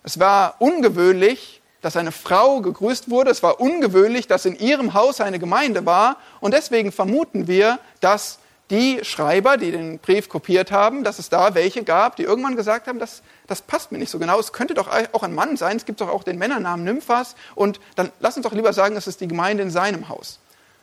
Es 0.05 0.21
war 0.21 0.55
ungewöhnlich, 0.61 1.61
dass 1.87 1.97
eine 1.97 2.11
Frau 2.11 2.63
gegrüßt 2.63 3.11
wurde. 3.11 3.31
Es 3.31 3.45
war 3.45 3.61
ungewöhnlich, 3.61 4.27
dass 4.27 4.45
in 4.45 4.59
ihrem 4.59 4.93
Haus 4.93 5.21
eine 5.21 5.39
Gemeinde 5.39 5.87
war. 5.87 6.17
Und 6.41 6.53
deswegen 6.53 6.91
vermuten 6.91 7.47
wir, 7.47 7.79
dass 8.01 8.41
die 8.71 9.05
Schreiber, 9.05 9.57
die 9.57 9.71
den 9.71 10.01
Brief 10.01 10.29
kopiert 10.29 10.73
haben, 10.73 11.05
dass 11.05 11.21
es 11.21 11.29
da 11.29 11.55
welche 11.55 11.85
gab, 11.85 12.17
die 12.17 12.25
irgendwann 12.25 12.57
gesagt 12.57 12.89
haben, 12.89 12.99
das, 12.99 13.23
das 13.47 13.63
passt 13.63 13.93
mir 13.93 13.99
nicht 13.99 14.11
so 14.11 14.19
genau. 14.19 14.41
Es 14.41 14.53
könnte 14.53 14.75
doch 14.75 14.89
auch 15.13 15.23
ein 15.23 15.33
Mann 15.33 15.57
sein. 15.57 15.77
Es 15.77 15.85
gibt 15.85 16.01
doch 16.01 16.09
auch 16.09 16.25
den 16.25 16.39
Männernamen 16.39 16.85
Nymphas. 16.85 17.37
Und 17.55 17.79
dann 17.95 18.11
lass 18.19 18.37
uns 18.37 18.43
doch 18.43 18.53
lieber 18.53 18.73
sagen, 18.73 18.97
es 18.97 19.07
ist 19.07 19.21
die 19.21 19.29
Gemeinde 19.29 19.63
in 19.63 19.71
seinem 19.71 20.09
Haus. 20.09 20.41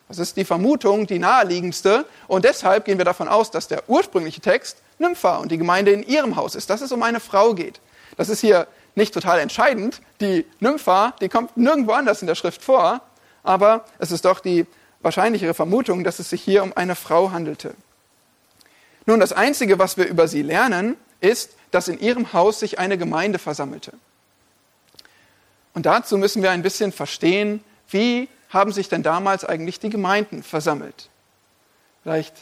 Das 0.08 0.18
ist 0.18 0.38
die 0.38 0.46
Vermutung, 0.46 1.06
die 1.06 1.18
naheliegendste. 1.18 2.06
Und 2.28 2.46
deshalb 2.46 2.86
gehen 2.86 2.96
wir 2.96 3.04
davon 3.04 3.28
aus, 3.28 3.50
dass 3.50 3.68
der 3.68 3.90
ursprüngliche 3.90 4.40
Text 4.40 4.78
Nympha 4.98 5.36
und 5.36 5.52
die 5.52 5.58
Gemeinde 5.58 5.90
in 5.90 6.02
ihrem 6.02 6.36
Haus 6.36 6.54
ist, 6.54 6.70
dass 6.70 6.80
es 6.80 6.92
um 6.92 7.02
eine 7.02 7.20
Frau 7.20 7.52
geht. 7.52 7.82
Das 8.16 8.30
ist 8.30 8.40
hier 8.40 8.66
nicht 8.94 9.14
total 9.14 9.40
entscheidend. 9.40 10.00
Die 10.20 10.46
Nympha, 10.60 11.14
die 11.20 11.28
kommt 11.28 11.56
nirgendwo 11.56 11.92
anders 11.92 12.20
in 12.20 12.26
der 12.26 12.34
Schrift 12.34 12.62
vor, 12.62 13.00
aber 13.42 13.84
es 13.98 14.10
ist 14.10 14.24
doch 14.24 14.40
die 14.40 14.66
wahrscheinlichere 15.02 15.54
Vermutung, 15.54 16.04
dass 16.04 16.18
es 16.18 16.30
sich 16.30 16.42
hier 16.42 16.62
um 16.62 16.72
eine 16.76 16.94
Frau 16.94 17.30
handelte. 17.30 17.74
Nun, 19.06 19.20
das 19.20 19.32
Einzige, 19.32 19.78
was 19.78 19.96
wir 19.96 20.06
über 20.06 20.28
sie 20.28 20.42
lernen, 20.42 20.96
ist, 21.20 21.52
dass 21.70 21.88
in 21.88 21.98
ihrem 21.98 22.32
Haus 22.32 22.60
sich 22.60 22.78
eine 22.78 22.96
Gemeinde 22.96 23.38
versammelte. 23.38 23.92
Und 25.74 25.86
dazu 25.86 26.16
müssen 26.16 26.42
wir 26.42 26.52
ein 26.52 26.62
bisschen 26.62 26.92
verstehen, 26.92 27.62
wie 27.88 28.28
haben 28.48 28.72
sich 28.72 28.88
denn 28.88 29.02
damals 29.02 29.44
eigentlich 29.44 29.80
die 29.80 29.90
Gemeinden 29.90 30.42
versammelt. 30.42 31.10
Vielleicht 32.02 32.34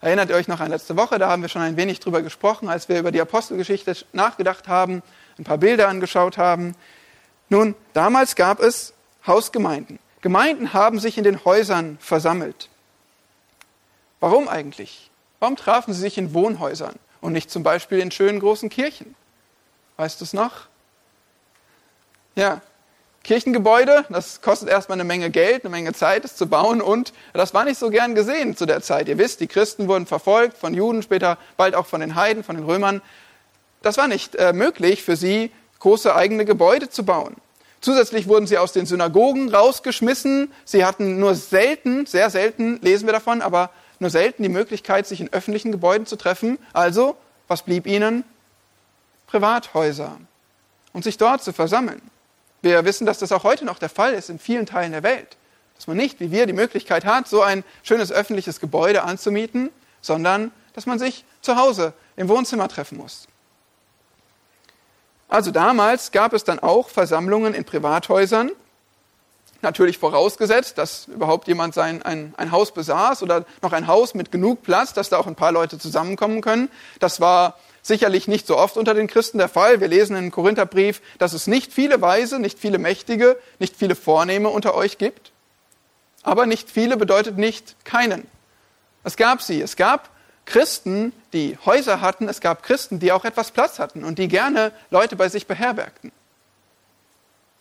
erinnert 0.00 0.30
ihr 0.30 0.36
euch 0.36 0.48
noch 0.48 0.60
an 0.60 0.70
letzte 0.70 0.96
Woche, 0.96 1.18
da 1.18 1.28
haben 1.28 1.42
wir 1.42 1.48
schon 1.48 1.62
ein 1.62 1.76
wenig 1.76 2.00
drüber 2.00 2.22
gesprochen, 2.22 2.68
als 2.68 2.88
wir 2.88 2.98
über 2.98 3.12
die 3.12 3.20
Apostelgeschichte 3.20 3.94
nachgedacht 4.12 4.66
haben 4.66 5.02
ein 5.38 5.44
paar 5.44 5.58
Bilder 5.58 5.88
angeschaut 5.88 6.38
haben. 6.38 6.74
Nun, 7.48 7.74
damals 7.92 8.36
gab 8.36 8.60
es 8.60 8.92
Hausgemeinden. 9.26 9.98
Gemeinden 10.20 10.72
haben 10.72 10.98
sich 10.98 11.18
in 11.18 11.24
den 11.24 11.44
Häusern 11.44 11.98
versammelt. 12.00 12.68
Warum 14.20 14.48
eigentlich? 14.48 15.10
Warum 15.40 15.56
trafen 15.56 15.92
sie 15.92 16.00
sich 16.00 16.16
in 16.16 16.32
Wohnhäusern 16.32 16.94
und 17.20 17.32
nicht 17.32 17.50
zum 17.50 17.62
Beispiel 17.62 17.98
in 17.98 18.10
schönen 18.10 18.38
großen 18.38 18.68
Kirchen? 18.68 19.16
Weißt 19.96 20.20
du 20.20 20.24
es 20.24 20.32
noch? 20.32 20.68
Ja, 22.36 22.62
Kirchengebäude, 23.24 24.04
das 24.08 24.40
kostet 24.40 24.68
erstmal 24.68 24.96
eine 24.96 25.04
Menge 25.04 25.30
Geld, 25.30 25.64
eine 25.64 25.70
Menge 25.70 25.92
Zeit, 25.92 26.24
es 26.24 26.34
zu 26.34 26.46
bauen 26.46 26.80
und 26.80 27.12
das 27.32 27.54
war 27.54 27.64
nicht 27.64 27.78
so 27.78 27.90
gern 27.90 28.14
gesehen 28.14 28.56
zu 28.56 28.66
der 28.66 28.82
Zeit. 28.82 29.08
Ihr 29.08 29.18
wisst, 29.18 29.40
die 29.40 29.46
Christen 29.46 29.86
wurden 29.86 30.06
verfolgt 30.06 30.56
von 30.58 30.74
Juden, 30.74 31.02
später 31.02 31.38
bald 31.56 31.74
auch 31.74 31.86
von 31.86 32.00
den 32.00 32.16
Heiden, 32.16 32.42
von 32.42 32.56
den 32.56 32.64
Römern. 32.64 33.00
Das 33.82 33.96
war 33.98 34.08
nicht 34.08 34.36
äh, 34.36 34.52
möglich 34.52 35.02
für 35.02 35.16
sie, 35.16 35.50
große 35.80 36.14
eigene 36.14 36.44
Gebäude 36.44 36.88
zu 36.88 37.04
bauen. 37.04 37.36
Zusätzlich 37.80 38.28
wurden 38.28 38.46
sie 38.46 38.58
aus 38.58 38.72
den 38.72 38.86
Synagogen 38.86 39.52
rausgeschmissen. 39.52 40.52
Sie 40.64 40.84
hatten 40.84 41.18
nur 41.18 41.34
selten, 41.34 42.06
sehr 42.06 42.30
selten, 42.30 42.78
lesen 42.80 43.06
wir 43.06 43.12
davon, 43.12 43.42
aber 43.42 43.70
nur 43.98 44.10
selten 44.10 44.44
die 44.44 44.48
Möglichkeit, 44.48 45.06
sich 45.06 45.20
in 45.20 45.32
öffentlichen 45.32 45.72
Gebäuden 45.72 46.06
zu 46.06 46.14
treffen. 46.14 46.58
Also, 46.72 47.16
was 47.48 47.62
blieb 47.62 47.86
ihnen? 47.88 48.22
Privathäuser. 49.26 50.18
Und 50.92 51.02
sich 51.02 51.18
dort 51.18 51.42
zu 51.42 51.52
versammeln. 51.52 52.02
Wir 52.60 52.84
wissen, 52.84 53.04
dass 53.04 53.18
das 53.18 53.32
auch 53.32 53.42
heute 53.42 53.64
noch 53.64 53.80
der 53.80 53.88
Fall 53.88 54.12
ist 54.14 54.30
in 54.30 54.38
vielen 54.38 54.66
Teilen 54.66 54.92
der 54.92 55.02
Welt. 55.02 55.36
Dass 55.74 55.88
man 55.88 55.96
nicht, 55.96 56.20
wie 56.20 56.30
wir, 56.30 56.46
die 56.46 56.52
Möglichkeit 56.52 57.04
hat, 57.04 57.26
so 57.26 57.42
ein 57.42 57.64
schönes 57.82 58.12
öffentliches 58.12 58.60
Gebäude 58.60 59.02
anzumieten, 59.02 59.70
sondern 60.00 60.52
dass 60.74 60.86
man 60.86 61.00
sich 61.00 61.24
zu 61.40 61.56
Hause 61.56 61.94
im 62.14 62.28
Wohnzimmer 62.28 62.68
treffen 62.68 62.98
muss. 62.98 63.26
Also 65.32 65.50
damals 65.50 66.12
gab 66.12 66.34
es 66.34 66.44
dann 66.44 66.58
auch 66.58 66.90
Versammlungen 66.90 67.54
in 67.54 67.64
Privathäusern, 67.64 68.50
natürlich 69.62 69.96
vorausgesetzt, 69.96 70.76
dass 70.76 71.06
überhaupt 71.06 71.48
jemand 71.48 71.72
sein, 71.72 72.02
ein, 72.02 72.34
ein 72.36 72.52
Haus 72.52 72.74
besaß 72.74 73.22
oder 73.22 73.46
noch 73.62 73.72
ein 73.72 73.86
Haus 73.86 74.12
mit 74.12 74.30
genug 74.30 74.62
Platz, 74.62 74.92
dass 74.92 75.08
da 75.08 75.16
auch 75.16 75.26
ein 75.26 75.34
paar 75.34 75.50
Leute 75.50 75.78
zusammenkommen 75.78 76.42
können. 76.42 76.68
Das 77.00 77.22
war 77.22 77.58
sicherlich 77.80 78.28
nicht 78.28 78.46
so 78.46 78.58
oft 78.58 78.76
unter 78.76 78.92
den 78.92 79.06
Christen 79.06 79.38
der 79.38 79.48
Fall. 79.48 79.80
Wir 79.80 79.88
lesen 79.88 80.16
im 80.16 80.30
Korintherbrief, 80.30 81.00
dass 81.16 81.32
es 81.32 81.46
nicht 81.46 81.72
viele 81.72 82.02
Weise, 82.02 82.38
nicht 82.38 82.58
viele 82.58 82.76
Mächtige, 82.76 83.38
nicht 83.58 83.74
viele 83.74 83.94
Vornehme 83.94 84.50
unter 84.50 84.74
euch 84.74 84.98
gibt. 84.98 85.32
Aber 86.22 86.44
nicht 86.44 86.70
viele 86.70 86.98
bedeutet 86.98 87.38
nicht 87.38 87.74
keinen. 87.86 88.26
Es 89.02 89.16
gab 89.16 89.40
sie. 89.40 89.62
Es 89.62 89.76
gab 89.76 90.10
Christen, 90.52 91.14
die 91.32 91.56
Häuser 91.64 92.02
hatten, 92.02 92.28
es 92.28 92.42
gab 92.42 92.62
Christen, 92.62 92.98
die 92.98 93.10
auch 93.10 93.24
etwas 93.24 93.52
Platz 93.52 93.78
hatten 93.78 94.04
und 94.04 94.18
die 94.18 94.28
gerne 94.28 94.70
Leute 94.90 95.16
bei 95.16 95.30
sich 95.30 95.46
beherbergten. 95.46 96.12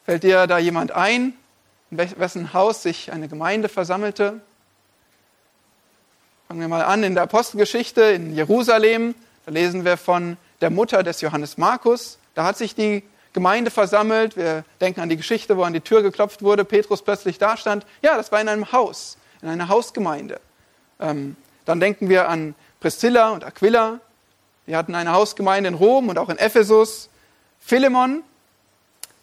Fällt 0.03 0.23
dir 0.23 0.45
da 0.45 0.57
jemand 0.57 0.91
ein, 0.91 1.33
in 1.89 1.97
wessen 1.97 2.51
Haus 2.51 2.83
sich 2.83 3.13
eine 3.13 3.29
Gemeinde 3.29 3.69
versammelte? 3.69 4.41
Fangen 6.49 6.59
wir 6.59 6.67
mal 6.67 6.83
an 6.83 7.03
in 7.03 7.13
der 7.13 7.23
Apostelgeschichte 7.23 8.01
in 8.01 8.35
Jerusalem. 8.35 9.15
Da 9.45 9.53
lesen 9.53 9.85
wir 9.85 9.95
von 9.95 10.35
der 10.59 10.69
Mutter 10.69 11.01
des 11.01 11.21
Johannes 11.21 11.57
Markus. 11.57 12.17
Da 12.35 12.43
hat 12.43 12.57
sich 12.57 12.75
die 12.75 13.03
Gemeinde 13.31 13.71
versammelt. 13.71 14.35
Wir 14.35 14.65
denken 14.81 14.99
an 14.99 15.07
die 15.07 15.15
Geschichte, 15.15 15.55
wo 15.55 15.63
an 15.63 15.71
die 15.71 15.79
Tür 15.79 16.01
geklopft 16.01 16.41
wurde, 16.41 16.65
Petrus 16.65 17.03
plötzlich 17.03 17.37
da 17.37 17.55
stand. 17.55 17.85
Ja, 18.01 18.17
das 18.17 18.33
war 18.33 18.41
in 18.41 18.49
einem 18.49 18.73
Haus, 18.73 19.17
in 19.41 19.47
einer 19.47 19.69
Hausgemeinde. 19.69 20.41
Ähm, 20.99 21.37
dann 21.63 21.79
denken 21.79 22.09
wir 22.09 22.27
an 22.27 22.53
Priscilla 22.81 23.29
und 23.29 23.45
Aquila, 23.45 23.99
die 24.67 24.75
hatten 24.75 24.95
eine 24.95 25.13
Hausgemeinde 25.13 25.69
in 25.69 25.75
Rom 25.75 26.09
und 26.09 26.17
auch 26.17 26.29
in 26.29 26.37
Ephesus. 26.37 27.09
Philemon, 27.59 28.23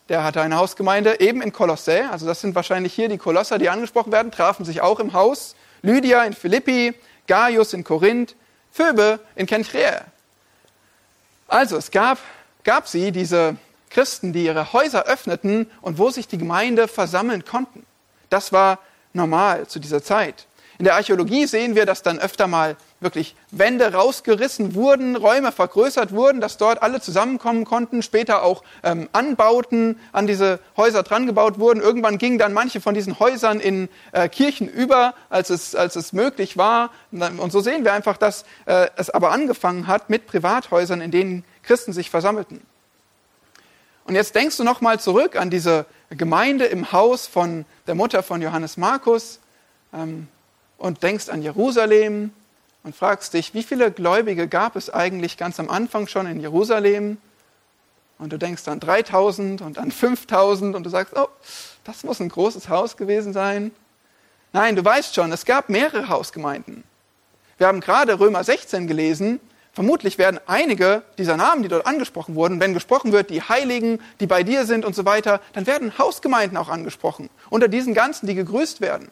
der 0.09 0.25
hatte 0.25 0.41
eine 0.41 0.57
Hausgemeinde 0.57 1.21
eben 1.21 1.43
in 1.43 1.53
Kolossä, 1.53 2.09
also 2.11 2.25
das 2.25 2.41
sind 2.41 2.55
wahrscheinlich 2.55 2.95
hier 2.95 3.09
die 3.09 3.19
Kolosser, 3.19 3.59
die 3.59 3.69
angesprochen 3.69 4.13
werden, 4.13 4.33
trafen 4.33 4.65
sich 4.65 4.81
auch 4.81 5.01
im 5.01 5.13
Haus. 5.13 5.55
Lydia 5.83 6.25
in 6.25 6.33
Philippi, 6.33 6.95
Gaius 7.27 7.73
in 7.73 7.85
Korinth, 7.85 8.37
Phoebe 8.73 9.21
in 9.35 9.47
Kenchrea. 9.47 10.05
Also 11.49 11.77
es 11.77 11.91
gab, 11.91 12.19
gab 12.63 12.87
sie, 12.89 13.11
diese 13.11 13.57
Christen, 13.91 14.33
die 14.33 14.45
ihre 14.45 14.73
Häuser 14.73 15.05
öffneten 15.07 15.69
und 15.83 15.99
wo 15.99 16.11
sich 16.11 16.29
die 16.29 16.39
Gemeinde 16.39 16.89
versammeln 16.89 17.45
konnten. 17.45 17.85
Das 18.31 18.53
war 18.53 18.79
normal 19.13 19.67
zu 19.67 19.79
dieser 19.79 20.03
Zeit. 20.03 20.47
In 20.79 20.85
der 20.85 20.95
Archäologie 20.95 21.47
sehen 21.47 21.75
wir, 21.75 21.87
dass 21.87 22.03
dann 22.03 22.21
öfter 22.21 22.47
mal 22.47 22.77
wirklich 23.01 23.35
Wände 23.51 23.93
rausgerissen 23.93 24.77
wurden, 24.77 25.17
Räume 25.17 25.51
vergrößert 25.51 26.13
wurden, 26.13 26.41
dass 26.41 26.57
dort 26.57 26.83
alle 26.83 27.01
zusammenkommen 27.01 27.65
konnten, 27.65 28.01
später 28.01 28.45
auch 28.45 28.63
ähm, 28.85 29.09
Anbauten 29.11 29.99
an 30.13 30.29
diese 30.29 30.61
Häuser 30.77 31.03
drangebaut 31.03 31.59
wurden. 31.59 31.81
Irgendwann 31.81 32.17
gingen 32.17 32.39
dann 32.39 32.53
manche 32.53 32.81
von 32.81 32.95
diesen 32.95 33.19
Häusern 33.19 33.59
in 33.59 33.89
äh, 34.13 34.29
Kirchen 34.29 34.69
über, 34.69 35.15
als 35.31 35.51
es, 35.51 35.75
als 35.75 35.97
es 35.97 36.13
möglich 36.13 36.57
war. 36.57 36.91
Und 37.11 37.51
so 37.51 37.59
sehen 37.59 37.85
wir 37.85 37.93
einfach, 37.93 38.17
dass 38.17 38.45
äh, 38.67 38.87
es 38.97 39.11
aber 39.11 39.33
angefangen 39.33 39.89
hat 39.89 40.11
mit 40.11 40.29
Privathäusern, 40.29 41.01
in 41.01 41.11
denen 41.11 41.45
Christen 41.65 41.93
sich 41.93 42.09
versammelten. 42.09 42.61
Und 44.05 44.15
jetzt 44.15 44.37
denkst 44.37 44.57
du 44.57 44.63
nochmal 44.63 45.01
zurück 45.01 45.35
an 45.35 45.51
diese 45.51 45.87
Gemeinde 46.11 46.67
im 46.67 46.93
Haus 46.93 47.27
von 47.27 47.65
der 47.89 47.97
Mutter 47.97 48.23
von 48.23 48.41
Johannes 48.41 48.77
Markus. 48.77 49.41
Ähm, 49.93 50.29
und 50.79 51.03
denkst 51.03 51.29
an 51.29 51.43
Jerusalem 51.43 52.31
und 52.85 52.97
fragst 52.97 53.35
dich, 53.35 53.53
wie 53.53 53.63
viele 53.63 53.91
Gläubige 53.91 54.49
gab 54.49 54.77
es 54.77 54.89
eigentlich 54.89 55.37
ganz 55.37 55.61
am 55.61 55.69
Anfang 55.69 56.07
schon 56.07 56.27
in 56.27 56.41
Jerusalem? 56.41 57.19
Und 58.19 58.33
du 58.33 58.39
denkst 58.39 58.67
an 58.67 58.81
3000 58.81 59.61
und 59.61 59.79
an 59.79 59.93
5000 59.93 60.75
und 60.75 60.85
du 60.85 60.91
sagst, 60.91 61.15
oh, 61.17 61.29
das 61.85 62.03
muss 62.03 62.21
ein 62.21 62.29
großes 62.29 62.69
Haus 62.69 62.97
gewesen 62.97 63.33
sein. 63.33 63.71
Nein, 64.53 64.77
du 64.77 64.85
weißt 64.85 65.15
schon, 65.15 65.31
es 65.31 65.45
gab 65.45 65.69
mehrere 65.69 66.09
Hausgemeinden. 66.09 66.85
Wir 67.59 67.67
haben 67.67 67.81
gerade 67.81 68.19
Römer 68.19 68.43
16 68.43 68.87
gelesen. 68.87 69.41
Vermutlich 69.73 70.19
werden 70.19 70.41
einige 70.47 71.03
dieser 71.19 71.37
Namen, 71.37 71.63
die 71.63 71.69
dort 71.69 71.87
angesprochen 71.87 72.35
wurden, 72.35 72.59
wenn 72.59 72.75
gesprochen 72.75 73.13
wird, 73.13 73.31
die 73.31 73.43
Heiligen, 73.43 74.01
die 74.19 74.27
bei 74.27 74.43
dir 74.43 74.65
sind 74.65 74.85
und 74.85 74.97
so 74.97 75.05
weiter, 75.05 75.41
dann 75.53 75.67
werden 75.67 75.99
Hausgemeinden 75.99 76.57
auch 76.57 76.69
angesprochen. 76.69 77.31
Unter 77.51 77.69
diesen 77.69 77.95
ganzen, 77.95 78.27
die 78.27 78.35
gegrüßt 78.35 78.81
werden. 78.81 79.09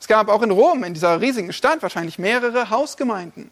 Es 0.00 0.06
gab 0.06 0.28
auch 0.28 0.42
in 0.42 0.50
Rom, 0.50 0.84
in 0.84 0.94
dieser 0.94 1.20
riesigen 1.20 1.52
Stadt, 1.52 1.82
wahrscheinlich 1.82 2.18
mehrere 2.18 2.70
Hausgemeinden. 2.70 3.50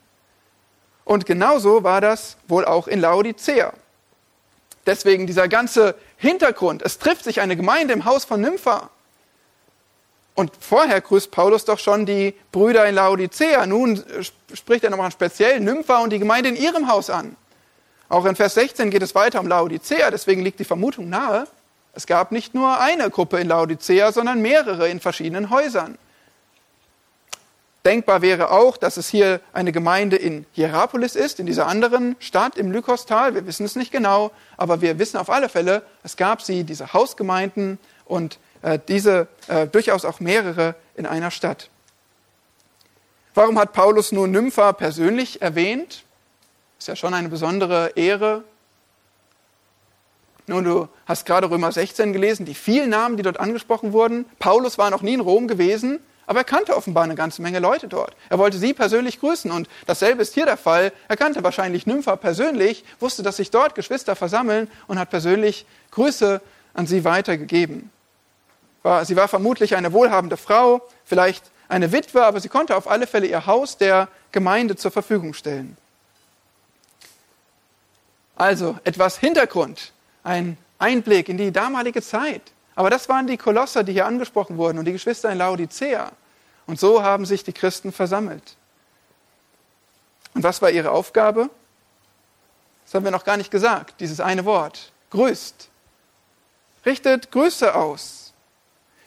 Und 1.04 1.26
genauso 1.26 1.84
war 1.84 2.00
das 2.00 2.36
wohl 2.48 2.64
auch 2.64 2.88
in 2.88 3.00
Laodicea. 3.00 3.72
Deswegen 4.86 5.26
dieser 5.26 5.48
ganze 5.48 5.96
Hintergrund. 6.16 6.82
Es 6.82 6.98
trifft 6.98 7.24
sich 7.24 7.40
eine 7.40 7.56
Gemeinde 7.56 7.92
im 7.92 8.04
Haus 8.04 8.24
von 8.24 8.40
Nympha. 8.40 8.90
Und 10.34 10.52
vorher 10.60 11.00
grüßt 11.00 11.30
Paulus 11.30 11.64
doch 11.64 11.78
schon 11.78 12.06
die 12.06 12.34
Brüder 12.52 12.86
in 12.86 12.94
Laodicea. 12.94 13.66
Nun 13.66 14.04
spricht 14.52 14.84
er 14.84 14.90
nochmal 14.90 15.10
speziell 15.10 15.60
Nympha 15.60 15.98
und 15.98 16.10
die 16.10 16.18
Gemeinde 16.18 16.50
in 16.50 16.56
ihrem 16.56 16.88
Haus 16.88 17.10
an. 17.10 17.36
Auch 18.08 18.24
in 18.26 18.36
Vers 18.36 18.54
16 18.54 18.90
geht 18.90 19.02
es 19.02 19.14
weiter 19.14 19.40
um 19.40 19.48
Laodicea. 19.48 20.10
Deswegen 20.10 20.42
liegt 20.42 20.60
die 20.60 20.64
Vermutung 20.64 21.08
nahe, 21.08 21.48
es 21.96 22.06
gab 22.06 22.30
nicht 22.30 22.54
nur 22.54 22.78
eine 22.78 23.08
Gruppe 23.08 23.40
in 23.40 23.48
Laodicea, 23.48 24.12
sondern 24.12 24.42
mehrere 24.42 24.86
in 24.88 25.00
verschiedenen 25.00 25.48
Häusern. 25.48 25.96
Denkbar 27.86 28.20
wäre 28.20 28.50
auch, 28.50 28.76
dass 28.76 28.96
es 28.96 29.08
hier 29.08 29.40
eine 29.52 29.70
Gemeinde 29.70 30.16
in 30.16 30.44
Hierapolis 30.50 31.14
ist, 31.14 31.38
in 31.38 31.46
dieser 31.46 31.68
anderen 31.68 32.16
Stadt 32.18 32.58
im 32.58 32.72
Lykostal. 32.72 33.36
Wir 33.36 33.46
wissen 33.46 33.64
es 33.64 33.76
nicht 33.76 33.92
genau, 33.92 34.32
aber 34.56 34.80
wir 34.80 34.98
wissen 34.98 35.18
auf 35.18 35.30
alle 35.30 35.48
Fälle, 35.48 35.84
es 36.02 36.16
gab 36.16 36.42
sie, 36.42 36.64
diese 36.64 36.92
Hausgemeinden 36.92 37.78
und 38.04 38.40
äh, 38.62 38.80
diese 38.88 39.28
äh, 39.46 39.68
durchaus 39.68 40.04
auch 40.04 40.18
mehrere 40.18 40.74
in 40.96 41.06
einer 41.06 41.30
Stadt. 41.30 41.70
Warum 43.34 43.56
hat 43.56 43.72
Paulus 43.72 44.10
nur 44.10 44.26
Nympha 44.26 44.72
persönlich 44.72 45.40
erwähnt? 45.40 46.02
Ist 46.80 46.88
ja 46.88 46.96
schon 46.96 47.14
eine 47.14 47.28
besondere 47.28 47.92
Ehre. 47.94 48.42
Nun, 50.48 50.64
du 50.64 50.88
hast 51.06 51.24
gerade 51.24 51.48
Römer 51.48 51.70
16 51.70 52.12
gelesen, 52.12 52.46
die 52.46 52.54
vielen 52.54 52.90
Namen, 52.90 53.16
die 53.16 53.22
dort 53.22 53.38
angesprochen 53.38 53.92
wurden. 53.92 54.24
Paulus 54.40 54.76
war 54.76 54.90
noch 54.90 55.02
nie 55.02 55.14
in 55.14 55.20
Rom 55.20 55.46
gewesen. 55.46 56.00
Aber 56.26 56.40
er 56.40 56.44
kannte 56.44 56.76
offenbar 56.76 57.04
eine 57.04 57.14
ganze 57.14 57.40
Menge 57.40 57.60
Leute 57.60 57.86
dort. 57.86 58.16
Er 58.28 58.38
wollte 58.38 58.58
sie 58.58 58.74
persönlich 58.74 59.20
grüßen 59.20 59.50
und 59.50 59.68
dasselbe 59.86 60.22
ist 60.22 60.34
hier 60.34 60.44
der 60.44 60.56
Fall. 60.56 60.92
Er 61.08 61.16
kannte 61.16 61.44
wahrscheinlich 61.44 61.86
Nympha 61.86 62.16
persönlich, 62.16 62.84
wusste, 62.98 63.22
dass 63.22 63.36
sich 63.36 63.50
dort 63.50 63.74
Geschwister 63.74 64.16
versammeln 64.16 64.68
und 64.88 64.98
hat 64.98 65.10
persönlich 65.10 65.66
Grüße 65.92 66.40
an 66.74 66.86
sie 66.86 67.04
weitergegeben. 67.04 67.90
Sie 69.04 69.16
war 69.16 69.28
vermutlich 69.28 69.76
eine 69.76 69.92
wohlhabende 69.92 70.36
Frau, 70.36 70.82
vielleicht 71.04 71.44
eine 71.68 71.90
Witwe, 71.90 72.24
aber 72.24 72.40
sie 72.40 72.48
konnte 72.48 72.76
auf 72.76 72.88
alle 72.88 73.06
Fälle 73.06 73.26
ihr 73.26 73.46
Haus 73.46 73.76
der 73.76 74.08
Gemeinde 74.30 74.76
zur 74.76 74.90
Verfügung 74.90 75.34
stellen. 75.34 75.76
Also 78.36 78.78
etwas 78.84 79.18
Hintergrund, 79.18 79.92
ein 80.22 80.58
Einblick 80.78 81.28
in 81.28 81.38
die 81.38 81.52
damalige 81.52 82.02
Zeit. 82.02 82.42
Aber 82.76 82.90
das 82.90 83.08
waren 83.08 83.26
die 83.26 83.38
Kolosser, 83.38 83.82
die 83.82 83.92
hier 83.92 84.06
angesprochen 84.06 84.58
wurden 84.58 84.78
und 84.78 84.84
die 84.84 84.92
Geschwister 84.92 85.32
in 85.32 85.38
Laodicea. 85.38 86.12
Und 86.66 86.78
so 86.78 87.02
haben 87.02 87.24
sich 87.24 87.42
die 87.42 87.52
Christen 87.52 87.90
versammelt. 87.90 88.56
Und 90.34 90.42
was 90.42 90.60
war 90.60 90.70
ihre 90.70 90.90
Das 90.90 91.48
haben 92.94 93.04
wir 93.04 93.10
noch 93.10 93.24
gar 93.24 93.38
nicht 93.38 93.50
gesagt, 93.50 94.00
dieses 94.00 94.20
eine 94.20 94.44
Wort. 94.44 94.92
Grüßt. 95.10 95.70
richtet 96.84 97.32
Grüße 97.32 97.74
aus. 97.74 98.34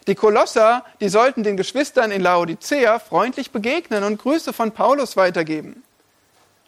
Die 0.06 0.14
Kolosser, 0.14 0.84
die 1.00 1.08
sollten 1.08 1.44
den 1.44 1.56
Geschwistern 1.56 2.10
in 2.10 2.22
Laodicea 2.22 2.98
freundlich 2.98 3.52
begegnen 3.52 4.02
und 4.02 4.20
Grüße 4.20 4.52
von 4.52 4.72
Paulus 4.72 5.16
weitergeben. 5.16 5.84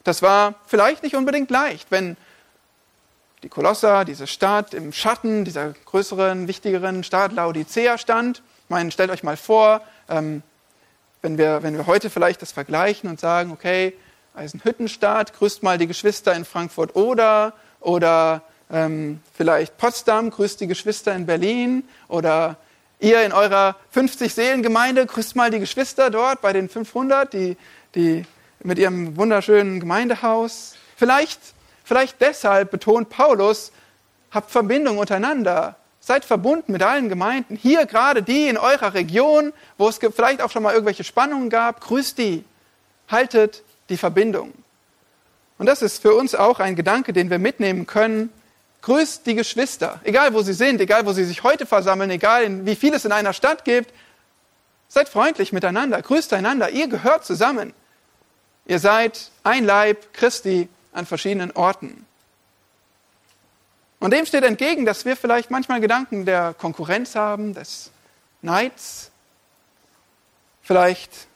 Das 0.04 0.22
war 0.22 0.54
vielleicht 0.66 1.02
nicht 1.02 1.16
unbedingt 1.16 1.50
leicht, 1.50 1.90
wenn 1.90 2.16
die 3.42 3.48
Kolosser, 3.48 4.04
diese 4.04 4.26
Stadt 4.26 4.74
im 4.74 4.92
Schatten 4.92 5.44
dieser 5.44 5.74
größeren, 5.86 6.48
wichtigeren 6.48 7.02
Stadt 7.04 7.32
Laodicea 7.32 7.98
stand. 7.98 8.42
Ich 8.64 8.70
meine, 8.70 8.90
stellt 8.90 9.10
euch 9.10 9.22
mal 9.22 9.36
vor, 9.36 9.82
ähm, 10.08 10.42
wenn, 11.22 11.38
wir, 11.38 11.62
wenn 11.62 11.76
wir 11.76 11.86
heute 11.86 12.10
vielleicht 12.10 12.42
das 12.42 12.52
vergleichen 12.52 13.10
und 13.10 13.20
sagen, 13.20 13.50
okay, 13.50 13.94
Eisenhüttenstadt, 14.34 15.34
grüßt 15.34 15.62
mal 15.62 15.78
die 15.78 15.86
Geschwister 15.86 16.34
in 16.34 16.44
Frankfurt 16.44 16.96
oder 16.96 17.54
oder 17.80 18.42
ähm, 18.70 19.20
vielleicht 19.34 19.76
Potsdam, 19.76 20.30
grüßt 20.30 20.60
die 20.60 20.66
Geschwister 20.66 21.14
in 21.14 21.26
Berlin 21.26 21.84
oder 22.08 22.56
ihr 23.00 23.22
in 23.22 23.32
eurer 23.32 23.76
50-Seelen-Gemeinde, 23.94 25.06
grüßt 25.06 25.36
mal 25.36 25.50
die 25.50 25.58
Geschwister 25.58 26.10
dort 26.10 26.40
bei 26.40 26.52
den 26.52 26.68
500, 26.68 27.32
die, 27.32 27.56
die 27.94 28.24
mit 28.62 28.78
ihrem 28.78 29.16
wunderschönen 29.16 29.80
Gemeindehaus. 29.80 30.76
Vielleicht, 30.96 31.40
vielleicht 31.84 32.20
deshalb 32.20 32.70
betont 32.70 33.08
Paulus, 33.08 33.72
habt 34.30 34.50
Verbindung 34.50 34.98
untereinander. 34.98 35.76
Seid 36.00 36.24
verbunden 36.24 36.72
mit 36.72 36.82
allen 36.82 37.08
Gemeinden. 37.08 37.54
Hier 37.54 37.86
gerade 37.86 38.22
die 38.22 38.48
in 38.48 38.58
eurer 38.58 38.94
Region, 38.94 39.52
wo 39.78 39.88
es 39.88 39.98
vielleicht 39.98 40.42
auch 40.42 40.50
schon 40.50 40.64
mal 40.64 40.72
irgendwelche 40.72 41.04
Spannungen 41.04 41.48
gab, 41.48 41.80
grüßt 41.80 42.18
die. 42.18 42.44
Haltet 43.08 43.62
die 43.88 43.96
Verbindung. 43.96 44.52
Und 45.58 45.66
das 45.66 45.80
ist 45.80 46.02
für 46.02 46.14
uns 46.14 46.34
auch 46.34 46.58
ein 46.58 46.74
Gedanke, 46.74 47.12
den 47.12 47.30
wir 47.30 47.38
mitnehmen 47.38 47.86
können. 47.86 48.30
Grüßt 48.80 49.24
die 49.26 49.36
Geschwister, 49.36 50.00
egal 50.02 50.34
wo 50.34 50.42
sie 50.42 50.54
sind, 50.54 50.80
egal 50.80 51.06
wo 51.06 51.12
sie 51.12 51.24
sich 51.24 51.44
heute 51.44 51.66
versammeln, 51.66 52.10
egal 52.10 52.66
wie 52.66 52.74
viel 52.74 52.92
es 52.94 53.04
in 53.04 53.12
einer 53.12 53.32
Stadt 53.32 53.64
gibt. 53.64 53.94
Seid 54.88 55.08
freundlich 55.08 55.52
miteinander, 55.52 56.02
grüßt 56.02 56.32
einander, 56.32 56.70
ihr 56.70 56.88
gehört 56.88 57.24
zusammen. 57.24 57.72
Ihr 58.66 58.80
seid 58.80 59.30
ein 59.44 59.64
Leib 59.64 60.12
Christi 60.12 60.68
an 60.92 61.06
verschiedenen 61.06 61.50
Orten. 61.52 62.06
Und 63.98 64.12
dem 64.12 64.26
steht 64.26 64.44
entgegen, 64.44 64.84
dass 64.84 65.04
wir 65.04 65.16
vielleicht 65.16 65.50
manchmal 65.50 65.80
Gedanken 65.80 66.24
der 66.26 66.54
Konkurrenz 66.54 67.14
haben, 67.14 67.54
des 67.54 67.90
Neids. 68.40 69.10
Vielleicht 70.62 71.28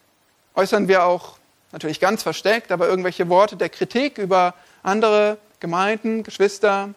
äußern 0.54 0.88
wir 0.88 1.04
auch 1.04 1.38
natürlich 1.72 2.00
ganz 2.00 2.22
versteckt, 2.22 2.72
aber 2.72 2.88
irgendwelche 2.88 3.28
Worte 3.28 3.56
der 3.56 3.68
Kritik 3.68 4.18
über 4.18 4.54
andere 4.82 5.38
Gemeinden, 5.60 6.22
Geschwister. 6.22 6.94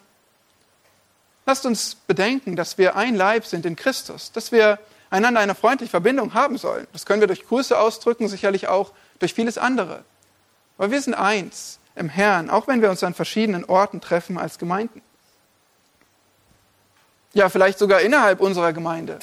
Lasst 1.45 1.65
uns 1.65 1.95
bedenken, 1.95 2.56
dass 2.56 2.78
wir 2.78 2.95
ein 2.95 3.15
Leib 3.15 3.45
sind 3.45 3.65
in 3.65 3.76
Christus, 3.76 4.32
dass 4.32 4.52
wir 4.52 4.80
einander 5.10 5.39
eine 5.39 5.56
freundliche 5.56 5.89
Verbindung 5.89 6.34
haben 6.34 6.58
sollen. 6.58 6.88
Das 6.93 7.06
können 7.06 7.22
wir 7.22 7.28
durch 7.28 7.45
Grüße 7.48 7.78
ausdrücken, 7.78 8.28
sicherlich 8.28 8.67
auch 8.67 8.91
durch 9.19 9.34
vieles 9.34 9.58
andere. 9.58 10.04
Aber 10.78 10.91
wir 10.91 11.02
sind 11.02 11.13
eins 11.13 11.79
im 12.00 12.10
Herrn, 12.10 12.50
auch 12.50 12.68
wenn 12.68 12.82
wir 12.82 12.90
uns 12.90 13.04
an 13.04 13.14
verschiedenen 13.14 13.66
Orten 13.66 14.02
treffen 14.02 14.38
als 14.38 14.58
Gemeinden. 14.58 15.02
Ja, 17.34 17.50
vielleicht 17.50 17.78
sogar 17.78 18.02
innerhalb 18.02 18.40
unserer 18.40 18.74
Gemeinde 18.74 19.20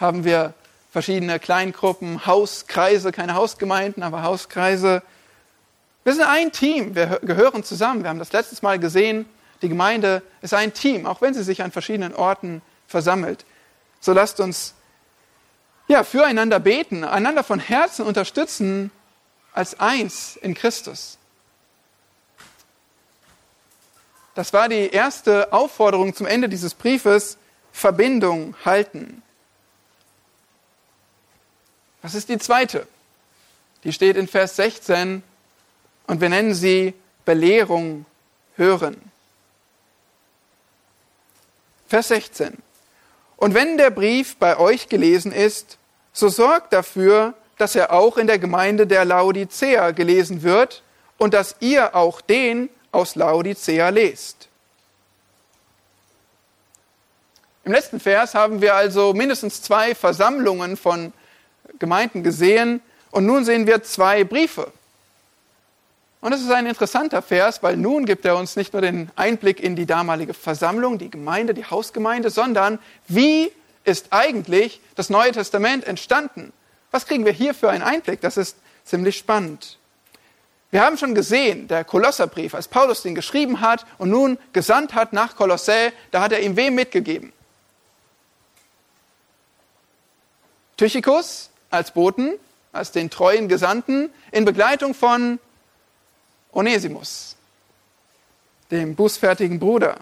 haben 0.00 0.24
wir 0.24 0.54
verschiedene 0.90 1.38
Kleingruppen, 1.38 2.26
Hauskreise, 2.26 3.12
keine 3.12 3.34
Hausgemeinden, 3.34 4.02
aber 4.02 4.22
Hauskreise. 4.22 5.02
Wir 6.02 6.14
sind 6.14 6.24
ein 6.24 6.50
Team, 6.50 6.94
wir 6.94 7.20
gehören 7.22 7.62
zusammen. 7.62 8.02
Wir 8.02 8.10
haben 8.10 8.18
das 8.18 8.32
letztes 8.32 8.62
Mal 8.62 8.78
gesehen, 8.78 9.26
die 9.62 9.68
Gemeinde 9.68 10.22
ist 10.42 10.54
ein 10.54 10.74
Team, 10.74 11.06
auch 11.06 11.20
wenn 11.20 11.34
sie 11.34 11.44
sich 11.44 11.62
an 11.62 11.70
verschiedenen 11.70 12.14
Orten 12.14 12.60
versammelt. 12.86 13.44
So 14.00 14.12
lasst 14.12 14.40
uns 14.40 14.74
ja, 15.86 16.02
füreinander 16.04 16.60
beten, 16.60 17.04
einander 17.04 17.44
von 17.44 17.60
Herzen 17.60 18.04
unterstützen 18.04 18.90
als 19.52 19.78
eins 19.78 20.36
in 20.36 20.54
Christus. 20.54 21.18
Das 24.34 24.52
war 24.52 24.68
die 24.68 24.90
erste 24.90 25.52
Aufforderung 25.52 26.14
zum 26.14 26.26
Ende 26.26 26.48
dieses 26.48 26.74
Briefes, 26.74 27.38
Verbindung 27.72 28.54
halten. 28.64 29.22
Was 32.02 32.14
ist 32.14 32.28
die 32.28 32.38
zweite? 32.38 32.86
Die 33.84 33.92
steht 33.92 34.16
in 34.16 34.28
Vers 34.28 34.56
16 34.56 35.22
und 36.06 36.20
wir 36.20 36.28
nennen 36.28 36.54
sie 36.54 36.94
Belehrung 37.24 38.06
hören. 38.56 38.96
Vers 41.88 42.08
16. 42.08 42.58
Und 43.36 43.54
wenn 43.54 43.76
der 43.76 43.90
Brief 43.90 44.36
bei 44.36 44.58
euch 44.58 44.88
gelesen 44.88 45.32
ist, 45.32 45.78
so 46.12 46.28
sorgt 46.28 46.72
dafür, 46.72 47.34
dass 47.58 47.76
er 47.76 47.92
auch 47.92 48.16
in 48.16 48.26
der 48.26 48.38
Gemeinde 48.38 48.86
der 48.86 49.04
Laodicea 49.04 49.92
gelesen 49.92 50.42
wird 50.42 50.82
und 51.18 51.34
dass 51.34 51.56
ihr 51.60 51.94
auch 51.94 52.20
den 52.20 52.68
aus 52.94 53.14
Laodicea 53.14 53.88
lest. 53.88 54.48
Im 57.64 57.72
letzten 57.72 57.98
Vers 57.98 58.34
haben 58.34 58.60
wir 58.60 58.74
also 58.74 59.14
mindestens 59.14 59.62
zwei 59.62 59.94
Versammlungen 59.94 60.76
von 60.76 61.12
Gemeinden 61.78 62.22
gesehen 62.22 62.82
und 63.10 63.24
nun 63.26 63.44
sehen 63.44 63.66
wir 63.66 63.82
zwei 63.82 64.22
Briefe. 64.24 64.70
Und 66.20 66.30
das 66.30 66.40
ist 66.40 66.50
ein 66.50 66.66
interessanter 66.66 67.20
Vers, 67.20 67.62
weil 67.62 67.76
nun 67.76 68.06
gibt 68.06 68.24
er 68.24 68.36
uns 68.36 68.56
nicht 68.56 68.72
nur 68.72 68.82
den 68.82 69.10
Einblick 69.16 69.60
in 69.60 69.76
die 69.76 69.86
damalige 69.86 70.34
Versammlung, 70.34 70.98
die 70.98 71.10
Gemeinde, 71.10 71.52
die 71.52 71.64
Hausgemeinde, 71.64 72.30
sondern 72.30 72.78
wie 73.08 73.50
ist 73.84 74.06
eigentlich 74.10 74.80
das 74.94 75.10
Neue 75.10 75.32
Testament 75.32 75.86
entstanden? 75.86 76.52
Was 76.90 77.06
kriegen 77.06 77.24
wir 77.24 77.32
hier 77.32 77.54
für 77.54 77.70
einen 77.70 77.82
Einblick? 77.82 78.20
Das 78.20 78.36
ist 78.36 78.56
ziemlich 78.84 79.16
spannend. 79.18 79.78
Wir 80.70 80.82
haben 80.82 80.98
schon 80.98 81.14
gesehen, 81.14 81.68
der 81.68 81.84
Kolosserbrief, 81.84 82.54
als 82.54 82.68
Paulus 82.68 83.02
den 83.02 83.14
geschrieben 83.14 83.60
hat 83.60 83.86
und 83.98 84.10
nun 84.10 84.38
gesandt 84.52 84.94
hat 84.94 85.12
nach 85.12 85.36
Kolossä, 85.36 85.92
da 86.10 86.20
hat 86.20 86.32
er 86.32 86.40
ihm 86.40 86.56
wem 86.56 86.74
mitgegeben? 86.74 87.32
Tychicus, 90.76 91.50
als 91.70 91.92
Boten, 91.92 92.34
als 92.72 92.90
den 92.90 93.08
treuen 93.08 93.48
Gesandten, 93.48 94.10
in 94.32 94.44
Begleitung 94.44 94.94
von 94.94 95.38
Onesimus, 96.52 97.36
dem 98.70 98.94
bußfertigen 98.96 99.60
Bruder. 99.60 99.96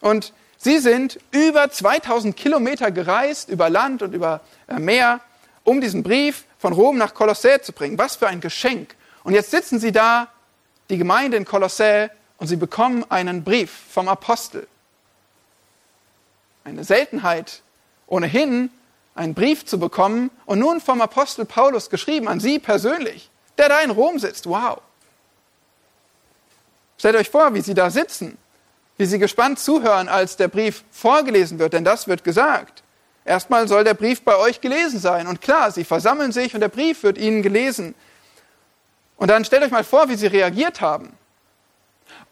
Und 0.00 0.32
sie 0.58 0.78
sind 0.78 1.20
über 1.30 1.70
2000 1.70 2.36
Kilometer 2.36 2.90
gereist, 2.90 3.48
über 3.48 3.70
Land 3.70 4.02
und 4.02 4.14
über 4.14 4.40
äh, 4.66 4.78
Meer, 4.78 5.20
um 5.64 5.80
diesen 5.80 6.02
Brief 6.02 6.44
von 6.58 6.72
Rom 6.72 6.98
nach 6.98 7.14
Kolossä 7.14 7.62
zu 7.62 7.72
bringen. 7.72 7.98
Was 7.98 8.16
für 8.16 8.26
ein 8.26 8.40
Geschenk. 8.40 8.96
Und 9.22 9.34
jetzt 9.34 9.50
sitzen 9.50 9.78
sie 9.78 9.92
da, 9.92 10.28
die 10.90 10.98
Gemeinde 10.98 11.36
in 11.36 11.44
Kolossä, 11.44 12.10
und 12.38 12.48
sie 12.48 12.56
bekommen 12.56 13.04
einen 13.08 13.44
Brief 13.44 13.70
vom 13.90 14.08
Apostel. 14.08 14.66
Eine 16.64 16.82
Seltenheit 16.82 17.62
ohnehin, 18.08 18.70
einen 19.14 19.34
Brief 19.34 19.64
zu 19.64 19.78
bekommen 19.78 20.30
und 20.44 20.58
nun 20.58 20.80
vom 20.80 21.00
Apostel 21.00 21.44
Paulus 21.44 21.90
geschrieben 21.90 22.28
an 22.28 22.40
Sie 22.40 22.58
persönlich, 22.58 23.30
der 23.58 23.68
da 23.68 23.80
in 23.80 23.90
Rom 23.90 24.18
sitzt. 24.18 24.46
Wow. 24.46 24.80
Stellt 26.98 27.16
euch 27.16 27.30
vor, 27.30 27.54
wie 27.54 27.60
Sie 27.60 27.74
da 27.74 27.90
sitzen, 27.90 28.38
wie 28.96 29.06
Sie 29.06 29.18
gespannt 29.18 29.58
zuhören, 29.58 30.08
als 30.08 30.36
der 30.36 30.48
Brief 30.48 30.84
vorgelesen 30.90 31.58
wird, 31.58 31.72
denn 31.72 31.84
das 31.84 32.08
wird 32.08 32.24
gesagt. 32.24 32.82
Erstmal 33.24 33.68
soll 33.68 33.84
der 33.84 33.94
Brief 33.94 34.22
bei 34.22 34.36
euch 34.36 34.60
gelesen 34.60 34.98
sein. 34.98 35.26
Und 35.26 35.40
klar, 35.40 35.70
Sie 35.70 35.84
versammeln 35.84 36.32
sich 36.32 36.54
und 36.54 36.60
der 36.60 36.68
Brief 36.68 37.02
wird 37.02 37.18
Ihnen 37.18 37.42
gelesen. 37.42 37.94
Und 39.16 39.28
dann 39.28 39.44
stellt 39.44 39.62
euch 39.62 39.70
mal 39.70 39.84
vor, 39.84 40.08
wie 40.08 40.16
Sie 40.16 40.26
reagiert 40.26 40.80
haben. 40.80 41.16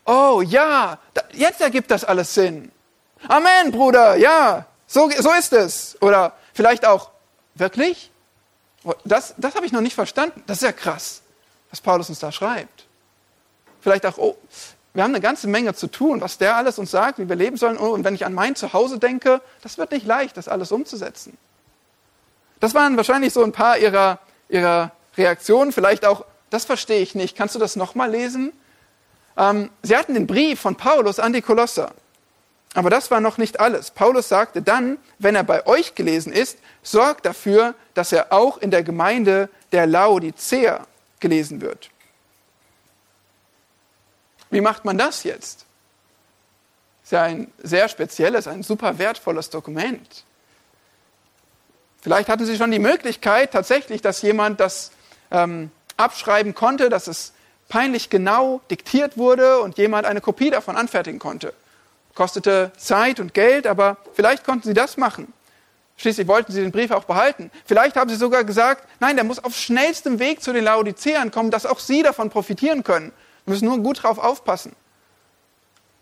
Oh 0.07 0.43
ja, 0.45 0.99
jetzt 1.33 1.61
ergibt 1.61 1.90
das 1.90 2.05
alles 2.05 2.35
Sinn. 2.35 2.73
Amen, 3.29 3.71
Bruder, 3.71 4.16
ja, 4.16 4.66
so, 4.87 5.11
so 5.11 5.31
ist 5.33 5.53
es. 5.53 5.97
Oder 6.01 6.33
Vielleicht 6.61 6.85
auch, 6.85 7.11
wirklich? 7.55 8.11
Oh, 8.85 8.93
das, 9.05 9.35
das 9.38 9.55
habe 9.55 9.64
ich 9.64 9.73
noch 9.73 9.81
nicht 9.81 9.95
verstanden. 9.95 10.43
Das 10.47 10.59
ist 10.59 10.62
ja 10.62 10.73
krass, 10.73 11.23
was 11.71 11.81
Paulus 11.81 12.09
uns 12.09 12.19
da 12.19 12.33
schreibt. 12.33 12.85
Vielleicht 13.81 14.05
auch, 14.05 14.19
oh, 14.19 14.37
wir 14.93 15.03
haben 15.03 15.12
eine 15.14 15.23
ganze 15.23 15.47
Menge 15.47 15.75
zu 15.75 15.87
tun, 15.87 16.21
was 16.21 16.37
der 16.37 16.57
alles 16.57 16.79
uns 16.79 16.90
sagt, 16.90 17.19
wie 17.19 17.29
wir 17.29 17.37
leben 17.37 17.57
sollen. 17.57 17.79
Oh, 17.79 17.90
und 17.90 18.05
wenn 18.05 18.14
ich 18.14 18.27
an 18.27 18.35
mein 18.35 18.57
Zuhause 18.57 18.99
denke, 18.99 19.40
das 19.62 19.79
wird 19.79 19.93
nicht 19.93 20.05
leicht, 20.05 20.37
das 20.37 20.49
alles 20.49 20.73
umzusetzen. 20.73 21.38
Das 22.59 22.75
waren 22.75 22.99
wahrscheinlich 22.99 23.33
so 23.33 23.43
ein 23.43 23.53
paar 23.53 23.79
ihrer, 23.79 24.19
ihrer 24.51 24.93
Reaktionen. 25.16 25.73
Vielleicht 25.73 26.05
auch, 26.05 26.27
das 26.51 26.65
verstehe 26.65 27.01
ich 27.01 27.15
nicht. 27.15 27.37
Kannst 27.37 27.55
du 27.55 27.59
das 27.59 27.77
nochmal 27.77 28.11
lesen? 28.11 28.53
Ähm, 29.37 29.71
sie 29.83 29.97
hatten 29.97 30.15
den 30.15 30.27
Brief 30.27 30.61
von 30.61 30.77
Paulus 30.77 31.19
an 31.19 31.33
die 31.33 31.43
Kolosser. 31.43 31.93
Aber 32.75 32.91
das 32.91 33.11
war 33.11 33.21
noch 33.21 33.39
nicht 33.39 33.59
alles. 33.59 33.91
Paulus 33.91 34.29
sagte 34.29 34.63
dann, 34.63 34.99
wenn 35.19 35.35
er 35.35 35.43
bei 35.43 35.67
euch 35.67 35.95
gelesen 35.95 36.33
ist, 36.33 36.59
sorgt 36.83 37.27
dafür, 37.27 37.75
dass 37.95 38.13
er 38.13 38.33
auch 38.33 38.59
in 38.59 38.71
der 38.71 38.85
Gemeinde 38.85 39.49
der 39.73 39.87
Laodicea 39.87 40.87
gelesen 41.19 41.61
wird. 41.61 41.91
Wie 44.51 44.61
macht 44.61 44.85
man 44.85 44.99
das 44.99 45.25
jetzt? 45.25 45.67
ist 47.11 47.13
ja 47.13 47.25
ein 47.25 47.53
sehr 47.61 47.89
spezielles, 47.89 48.47
ein 48.47 48.63
super 48.63 48.99
wertvolles 48.99 49.51
Dokument. 49.51 50.25
Vielleicht 52.01 52.29
hatten 52.29 52.47
Sie 52.47 52.57
schon 52.57 52.71
die 52.71 52.79
Möglichkeit 52.79 53.53
tatsächlich, 53.53 54.01
dass 54.01 54.23
jemand 54.23 54.61
das 54.61 54.93
ähm, 55.33 55.73
abschreiben 56.01 56.55
konnte, 56.55 56.89
dass 56.89 57.07
es 57.07 57.33
peinlich 57.69 58.11
genau 58.11 58.61
diktiert 58.71 59.17
wurde 59.17 59.61
und 59.61 59.79
jemand 59.79 60.07
eine 60.07 60.21
Kopie 60.21 60.51
davon 60.51 60.77
anfertigen 60.77 61.19
konnte. 61.19 61.55
Kostete 62.15 62.73
Zeit 62.77 63.21
und 63.21 63.33
Geld, 63.35 63.67
aber 63.67 63.97
vielleicht 64.15 64.45
konnten 64.45 64.67
Sie 64.67 64.75
das 64.75 64.97
machen. 64.97 65.33
Schließlich 65.97 66.27
wollten 66.27 66.53
Sie 66.53 66.61
den 66.61 66.73
Brief 66.73 66.91
auch 66.91 67.05
behalten. 67.05 67.51
Vielleicht 67.65 67.97
haben 67.97 68.11
Sie 68.11 68.17
sogar 68.17 68.45
gesagt, 68.45 68.89
nein, 69.01 69.17
der 69.17 69.25
muss 69.25 69.43
auf 69.43 69.55
schnellstem 69.55 70.19
Weg 70.19 70.43
zu 70.43 70.53
den 70.53 70.65
Laodiceern 70.65 71.31
kommen, 71.31 71.51
dass 71.51 71.67
auch 71.67 71.79
Sie 71.79 72.03
davon 72.03 72.31
profitieren 72.31 72.83
können. 72.83 73.13
Wir 73.45 73.53
müssen 73.53 73.67
nur 73.67 73.79
gut 73.79 74.03
drauf 74.03 74.19
aufpassen. 74.19 74.75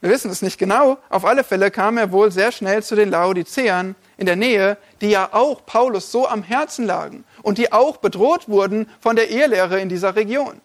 Wir 0.01 0.11
wissen 0.11 0.31
es 0.31 0.41
nicht 0.41 0.59
genau. 0.59 0.99
Auf 1.11 1.25
alle 1.25 1.43
Fälle 1.43 1.71
kam 1.73 1.99
er 1.99 2.13
wohl 2.13 2.31
sehr 2.31 2.53
schnell 2.53 2.83
zu 2.85 2.95
den 2.95 3.11
Laodiceern 3.11 3.97
in 4.17 4.27
der 4.27 4.37
Nähe, 4.37 4.77
die 5.01 5.11
ja 5.11 5.31
auch 5.33 5.67
Paulus 5.67 6.13
so 6.13 6.29
am 6.29 6.45
Herzen 6.45 6.87
lagen 6.87 7.25
und 7.43 7.59
die 7.59 7.73
auch 7.73 7.99
bedroht 7.99 8.49
wurden 8.49 8.89
von 9.01 9.17
der 9.17 9.29
Ehelehre 9.31 9.81
in 9.81 9.89
dieser 9.89 10.17
Region. 10.17 10.61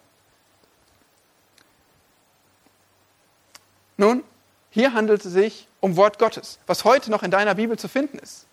Nun, 3.97 4.23
hier 4.69 4.93
handelt 4.93 5.23
es 5.23 5.31
sich 5.31 5.67
um 5.79 5.95
Wort 5.97 6.17
Gottes, 6.17 6.59
was 6.65 6.83
heute 6.83 7.11
noch 7.11 7.23
in 7.23 7.31
deiner 7.31 7.55
Bibel 7.55 7.77
zu 7.77 7.87
finden 7.87 8.17
ist. 8.17 8.47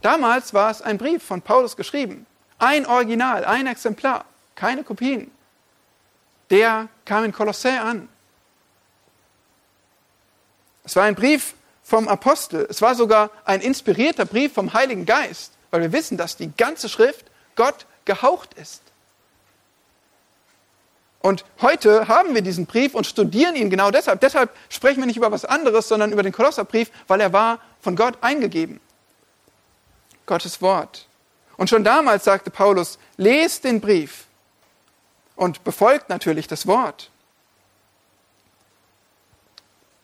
Damals 0.00 0.54
war 0.54 0.70
es 0.70 0.80
ein 0.80 0.98
Brief 0.98 1.22
von 1.22 1.42
Paulus 1.42 1.76
geschrieben. 1.76 2.26
Ein 2.58 2.86
Original, 2.86 3.44
ein 3.44 3.66
Exemplar, 3.66 4.24
keine 4.54 4.84
Kopien. 4.84 5.30
Der 6.50 6.88
kam 7.04 7.24
in 7.24 7.32
Kolossä 7.32 7.80
an. 7.82 8.08
Es 10.84 10.96
war 10.96 11.04
ein 11.04 11.14
Brief 11.14 11.54
vom 11.82 12.08
Apostel. 12.08 12.66
Es 12.70 12.80
war 12.80 12.94
sogar 12.94 13.30
ein 13.44 13.60
inspirierter 13.60 14.24
Brief 14.24 14.54
vom 14.54 14.72
Heiligen 14.72 15.04
Geist, 15.04 15.52
weil 15.70 15.82
wir 15.82 15.92
wissen, 15.92 16.16
dass 16.16 16.36
die 16.36 16.50
ganze 16.56 16.88
Schrift 16.88 17.26
Gott 17.58 17.86
gehaucht 18.06 18.54
ist. 18.54 18.80
Und 21.20 21.44
heute 21.60 22.06
haben 22.06 22.34
wir 22.34 22.42
diesen 22.42 22.66
Brief 22.66 22.94
und 22.94 23.06
studieren 23.06 23.56
ihn 23.56 23.68
genau 23.68 23.90
deshalb. 23.90 24.20
Deshalb 24.20 24.50
sprechen 24.68 25.00
wir 25.00 25.06
nicht 25.06 25.16
über 25.16 25.32
was 25.32 25.44
anderes, 25.44 25.88
sondern 25.88 26.12
über 26.12 26.22
den 26.22 26.32
Kolosserbrief, 26.32 26.90
weil 27.08 27.20
er 27.20 27.32
war 27.32 27.58
von 27.80 27.96
Gott 27.96 28.14
eingegeben. 28.20 28.80
Gottes 30.26 30.62
Wort. 30.62 31.06
Und 31.56 31.68
schon 31.68 31.82
damals 31.82 32.24
sagte 32.24 32.50
Paulus, 32.50 32.98
lest 33.16 33.64
den 33.64 33.80
Brief 33.80 34.26
und 35.34 35.64
befolgt 35.64 36.08
natürlich 36.08 36.46
das 36.46 36.68
Wort. 36.68 37.10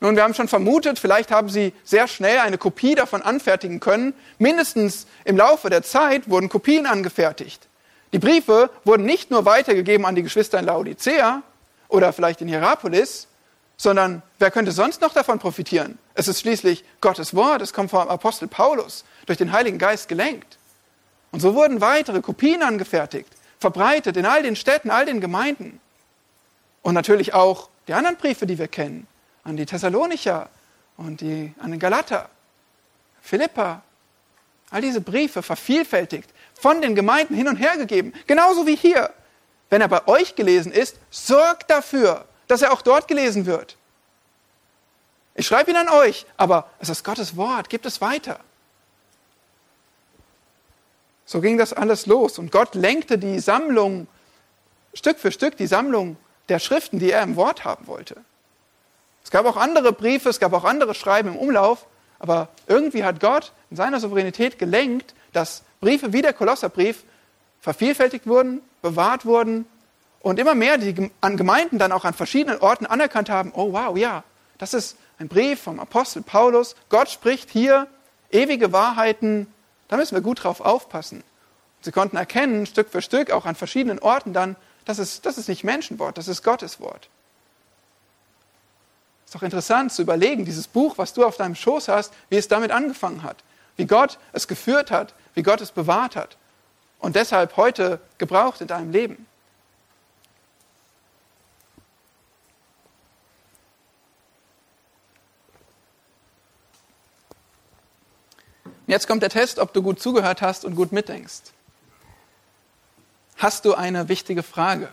Nun, 0.05 0.17
wir 0.17 0.23
haben 0.23 0.35
schon 0.35 0.49
vermutet, 0.49 0.99
vielleicht 0.99 1.31
haben 1.31 1.49
sie 1.49 1.73
sehr 1.83 2.09
schnell 2.09 2.37
eine 2.41 2.59
Kopie 2.59 2.95
davon 2.95 3.23
anfertigen 3.23 3.81
können. 3.81 4.13
Mindestens 4.37 5.07
im 5.25 5.39
Laufe 5.39 5.71
der 5.71 5.83
Zeit 5.83 6.29
wurden 6.29 6.51
Kopien 6.51 6.85
angefertigt. 6.85 7.69
Die 8.13 8.19
Briefe 8.19 8.69
wurden 8.85 9.07
nicht 9.07 9.31
nur 9.31 9.47
weitergegeben 9.47 10.05
an 10.05 10.15
die 10.15 10.23
Geschwister 10.23 10.59
in 10.59 10.67
Laodicea 10.67 11.43
oder 11.89 12.13
vielleicht 12.13 12.43
in 12.43 12.49
Hierapolis, 12.49 13.29
sondern 13.79 14.21
wer 14.39 14.51
könnte 14.51 14.73
sonst 14.73 15.01
noch 15.01 15.15
davon 15.15 15.39
profitieren? 15.39 15.99
Es 16.13 16.29
ist 16.29 16.41
schließlich 16.41 16.85
Gottes 17.01 17.35
Wort, 17.35 17.63
es 17.63 17.73
kommt 17.73 17.89
vom 17.89 18.07
Apostel 18.07 18.47
Paulus, 18.47 19.07
durch 19.25 19.39
den 19.39 19.53
Heiligen 19.53 19.79
Geist 19.79 20.09
gelenkt. 20.09 20.59
Und 21.33 21.41
so 21.41 21.55
wurden 21.55 21.81
weitere 21.81 22.21
Kopien 22.21 22.63
angefertigt, 22.63 23.31
verbreitet 23.59 24.19
in 24.19 24.27
all 24.27 24.43
den 24.43 24.55
Städten, 24.55 24.91
all 24.91 25.07
den 25.07 25.23
Gemeinden. 25.23 25.81
Und 26.83 26.93
natürlich 26.93 27.33
auch 27.33 27.71
die 27.89 27.95
anderen 27.95 28.19
Briefe, 28.19 28.45
die 28.45 28.59
wir 28.59 28.69
kennen 28.69 29.07
an 29.45 29.57
die 29.57 29.67
Thessalonicher 29.67 30.49
und 30.97 31.21
die, 31.21 31.55
an 31.61 31.71
den 31.71 31.81
Galater, 31.81 32.29
Philippa. 33.23 33.83
All 34.71 34.81
diese 34.81 35.01
Briefe 35.01 35.43
vervielfältigt, 35.43 36.31
von 36.55 36.83
den 36.83 36.95
Gemeinden 36.95 37.35
hin 37.35 37.49
und 37.49 37.57
her 37.57 37.77
gegeben. 37.77 38.13
Genauso 38.27 38.67
wie 38.67 38.77
hier. 38.77 39.11
Wenn 39.71 39.81
er 39.81 39.89
bei 39.89 40.07
euch 40.09 40.35
gelesen 40.35 40.73
ist, 40.73 40.97
sorgt 41.11 41.71
dafür, 41.71 42.27
dass 42.49 42.63
er 42.63 42.73
auch 42.73 42.83
dort 42.83 43.07
gelesen 43.07 43.47
wird. 43.47 43.77
Ich 45.35 45.47
schreibe 45.47 45.71
ihn 45.71 45.77
an 45.77 45.89
euch, 45.89 46.27
aber 46.37 46.71
es 46.79 46.89
ist 46.89 47.05
Gottes 47.05 47.37
Wort, 47.37 47.69
gibt 47.69 47.87
es 47.87 48.01
weiter. 48.01 48.41
So 51.25 51.41
ging 51.41 51.59
das 51.59 51.73
alles 51.73 52.07
los 52.07 52.39
und 52.39 52.53
Gott 52.53 52.75
lenkte 52.75 53.19
die 53.19 53.41
Sammlung, 53.41 54.07
Stück 54.93 55.19
für 55.19 55.33
Stück 55.33 55.57
die 55.57 55.67
Sammlung 55.67 56.17
der 56.49 56.59
Schriften, 56.59 56.99
die 56.99 57.11
er 57.11 57.23
im 57.23 57.37
Wort 57.37 57.65
haben 57.65 57.87
wollte. 57.87 58.17
Es 59.25 59.31
gab 59.31 59.47
auch 59.47 59.57
andere 59.57 59.93
Briefe, 59.93 60.29
es 60.29 60.39
gab 60.39 60.53
auch 60.53 60.65
andere 60.65 60.95
Schreiben 60.95 61.31
im 61.31 61.37
Umlauf, 61.37 61.87
aber 62.19 62.49
irgendwie 62.69 63.05
hat 63.05 63.21
Gott 63.21 63.53
in 63.71 63.77
seiner 63.77 63.99
Souveränität 63.99 64.59
gelenkt, 64.59 65.15
dass 65.33 65.63
Briefe 65.81 66.13
wie 66.13 66.23
der 66.23 66.33
Kolosserbrief 66.33 67.03
vervielfältigt 67.61 68.27
wurden, 68.27 68.61
bewahrt 68.83 69.25
wurden 69.27 69.67
und 70.21 70.39
immer 70.39 70.55
mehr 70.55 70.79
die 70.79 71.11
an 71.21 71.37
Gemeinden 71.37 71.79
dann 71.79 71.93
auch 71.93 72.05
an 72.05 72.15
verschiedenen 72.15 72.61
Orten 72.61 72.87
anerkannt 72.87 73.31
haben, 73.31 73.53
oh 73.55 73.73
wow, 73.73 73.97
ja, 73.97 74.23
das 74.59 74.75
ist 74.75 74.97
ein 75.19 75.29
Brief 75.29 75.63
vom 75.63 75.81
Apostel 75.81 76.23
Paulus, 76.23 76.77
Gott 76.89 77.11
spricht 77.11 77.51
hier 77.51 77.87
ewige 78.31 78.73
Wahrheiten, 78.73 79.47
da 79.89 79.97
müssen 79.97 80.15
wir 80.15 80.23
gut 80.23 80.45
drauf 80.45 80.61
aufpassen. 80.61 81.25
Sie 81.81 81.93
konnten 81.93 82.17
erkennen, 82.17 82.67
Stück 82.67 82.89
für 82.89 83.03
Stück, 83.03 83.31
auch 83.31 83.45
an 83.45 83.55
verschiedenen 83.55 83.99
Orten 83.99 84.33
dann, 84.33 84.57
das 84.85 84.99
ist, 84.99 85.27
das 85.27 85.39
ist 85.39 85.49
nicht 85.49 85.65
Menschenwort, 85.65 86.19
das 86.19 86.29
ist 86.29 86.43
Gottes 86.43 86.81
Wort. 86.81 87.09
Doch 89.35 89.43
interessant 89.43 89.93
zu 89.93 90.03
überlegen, 90.03 90.45
dieses 90.45 90.69
Buch, 90.69 90.97
was 90.97 91.13
du 91.13 91.25
auf 91.25 91.37
deinem 91.37 91.57
Schoß 91.57 91.89
hast, 91.89 92.15
wie 92.29 92.37
es 92.37 92.47
damit 92.47 92.71
angefangen 92.71 93.25
hat, 93.25 93.43
wie 93.77 93.85
Gott 93.85 94.21
es 94.33 94.47
geführt 94.47 94.93
hat, 94.93 95.13
wie 95.35 95.43
Gott 95.43 95.61
es 95.61 95.73
bewahrt 95.73 96.15
hat 96.15 96.37
und 97.01 97.17
deshalb 97.17 97.57
heute 97.57 98.01
gebraucht 98.17 98.61
in 98.61 98.69
deinem 98.69 98.93
Leben. 98.93 99.27
Jetzt 108.87 109.09
kommt 109.09 109.25
der 109.25 109.31
Test, 109.31 109.59
ob 109.59 109.73
du 109.73 109.83
gut 109.83 110.01
zugehört 110.01 110.43
hast 110.43 110.65
und 110.65 110.77
gut 110.77 110.93
mitdenkst. 110.93 111.53
Hast 113.39 113.65
du 113.65 113.75
eine 113.75 114.09
wichtige 114.09 114.45
Frage? 114.45 114.89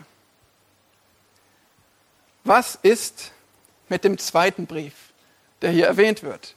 Was 2.42 2.74
ist 2.74 3.30
mit 3.92 4.04
dem 4.04 4.16
zweiten 4.16 4.66
Brief, 4.66 4.94
der 5.60 5.70
hier 5.70 5.86
erwähnt 5.86 6.22
wird. 6.22 6.54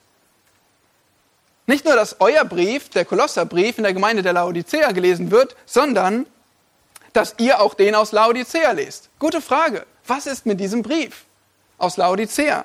Nicht 1.67 1.83
nur, 1.83 1.93
dass 1.93 2.21
euer 2.21 2.45
Brief, 2.45 2.87
der 2.87 3.03
Kolosserbrief, 3.03 3.77
in 3.77 3.83
der 3.83 3.93
Gemeinde 3.93 4.23
der 4.23 4.31
Laodicea 4.31 4.93
gelesen 4.93 5.31
wird, 5.31 5.53
sondern 5.65 6.27
dass 7.11 7.35
ihr 7.37 7.59
auch 7.59 7.73
den 7.73 7.93
aus 7.93 8.13
Laodicea 8.13 8.71
lest. 8.71 9.09
Gute 9.19 9.41
Frage. 9.41 9.85
Was 10.07 10.27
ist 10.27 10.45
mit 10.45 10.61
diesem 10.61 10.81
Brief 10.81 11.25
aus 11.77 11.97
Laodicea? 11.97 12.63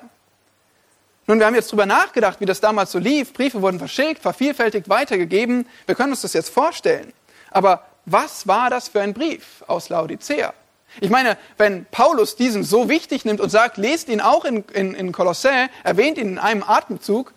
Nun, 1.27 1.39
wir 1.39 1.47
haben 1.47 1.55
jetzt 1.55 1.67
darüber 1.67 1.85
nachgedacht, 1.85 2.39
wie 2.39 2.45
das 2.45 2.61
damals 2.61 2.93
so 2.93 2.99
lief. 2.99 3.33
Briefe 3.33 3.61
wurden 3.61 3.77
verschickt, 3.77 4.21
vervielfältigt, 4.21 4.87
weitergegeben. 4.87 5.67
Wir 5.85 5.95
können 5.95 6.13
uns 6.13 6.21
das 6.21 6.31
jetzt 6.31 6.49
vorstellen. 6.49 7.11
Aber 7.49 7.85
was 8.05 8.47
war 8.47 8.69
das 8.69 8.87
für 8.87 9.01
ein 9.01 9.13
Brief 9.13 9.65
aus 9.67 9.89
Laodicea? 9.89 10.53
Ich 10.99 11.09
meine, 11.09 11.37
wenn 11.57 11.85
Paulus 11.85 12.35
diesen 12.35 12.63
so 12.63 12.89
wichtig 12.89 13.23
nimmt 13.23 13.39
und 13.39 13.49
sagt, 13.49 13.77
lest 13.77 14.09
ihn 14.09 14.19
auch 14.19 14.43
in, 14.43 14.63
in, 14.73 14.93
in 14.93 15.11
Kolossä, 15.11 15.69
erwähnt 15.83 16.17
ihn 16.17 16.29
in 16.29 16.39
einem 16.39 16.63
Atemzug, 16.63 17.33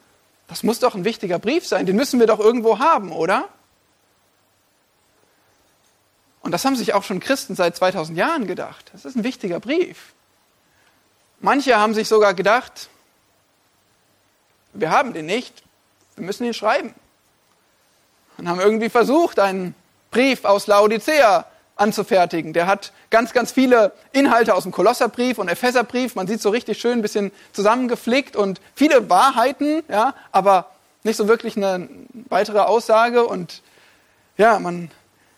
das 0.49 0.63
muss 0.63 0.81
doch 0.81 0.95
ein 0.95 1.05
wichtiger 1.05 1.39
Brief 1.39 1.67
sein, 1.67 1.87
den 1.87 1.97
müssen 1.97 2.19
wir 2.21 2.27
doch 2.27 2.41
irgendwo 2.41 2.79
haben, 2.79 3.13
oder? 3.13 3.49
Und 6.41 6.53
das 6.53 6.65
haben 6.65 6.77
sich 6.77 6.93
auch 6.93 7.05
schon 7.05 7.21
Christen 7.21 7.55
seit 7.55 7.77
2000 7.77 8.19
Jahren 8.19 8.47
gedacht. 8.47 8.91
Das 8.93 9.05
ist 9.05 9.17
ein 9.17 9.25
wichtiger 9.25 9.61
Brief. 9.61 10.13
Manche 11.41 11.77
haben 11.77 11.95
sich 11.95 12.09
sogar 12.09 12.35
gedacht, 12.35 12.91
wir 14.75 14.91
haben 14.91 15.15
den 15.15 15.27
nicht, 15.27 15.63
wir 16.17 16.25
müssen 16.25 16.45
ihn 16.45 16.55
schreiben. 16.55 16.95
Und 18.37 18.49
haben 18.49 18.61
irgendwie 18.61 18.91
versucht, 18.91 19.39
einen 19.39 19.75
Brief 20.11 20.45
aus 20.45 20.67
Laodicea 20.67 21.47
anzufertigen. 21.77 22.53
Der 22.53 22.67
hat 22.67 22.93
ganz, 23.11 23.33
ganz 23.33 23.53
viele 23.53 23.93
Inhalte 24.13 24.55
aus 24.55 24.63
dem 24.63 24.73
Kolosserbrief 24.73 25.39
und 25.39 25.49
Epheserbrief. 25.49 26.15
Man 26.15 26.27
sieht 26.27 26.41
so 26.41 26.51
richtig 26.51 26.79
schön 26.79 26.99
ein 26.99 27.03
bisschen 27.03 27.33
zusammengeflickt 27.53 28.37
und 28.37 28.61
viele 28.75 29.11
Wahrheiten, 29.11 29.83
ja, 29.89 30.15
aber 30.33 30.71
nicht 31.03 31.17
so 31.17 31.29
wirklich 31.29 31.57
eine 31.57 31.89
weitere 32.29 32.61
Aussage. 32.61 33.25
Und 33.25 33.63
ja, 34.37 34.59
man 34.59 34.91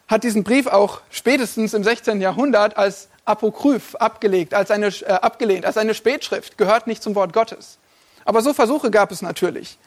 hat 0.09 0.25
diesen 0.25 0.45
Brief 0.45 0.67
auch 0.67 1.01
spätestens 1.11 1.75
im 1.75 1.85
16. 1.85 2.21
Jahrhundert 2.21 2.77
als 2.77 3.09
Apokryph 3.25 3.97
abgelegt, 3.97 4.55
als 4.55 4.71
eine, 4.71 4.87
äh, 4.87 5.07
abgelehnt, 5.07 5.67
als 5.67 5.77
eine 5.77 5.95
Spätschrift, 5.95 6.59
gehört 6.59 6.87
nicht 6.87 7.03
zum 7.03 7.15
Wort 7.15 7.33
Gottes. 7.33 7.79
Aber 8.25 8.43
so 8.43 8.53
Versuche 8.53 8.91
gab 8.91 9.11
es 9.11 9.23
natürlich. 9.23 9.79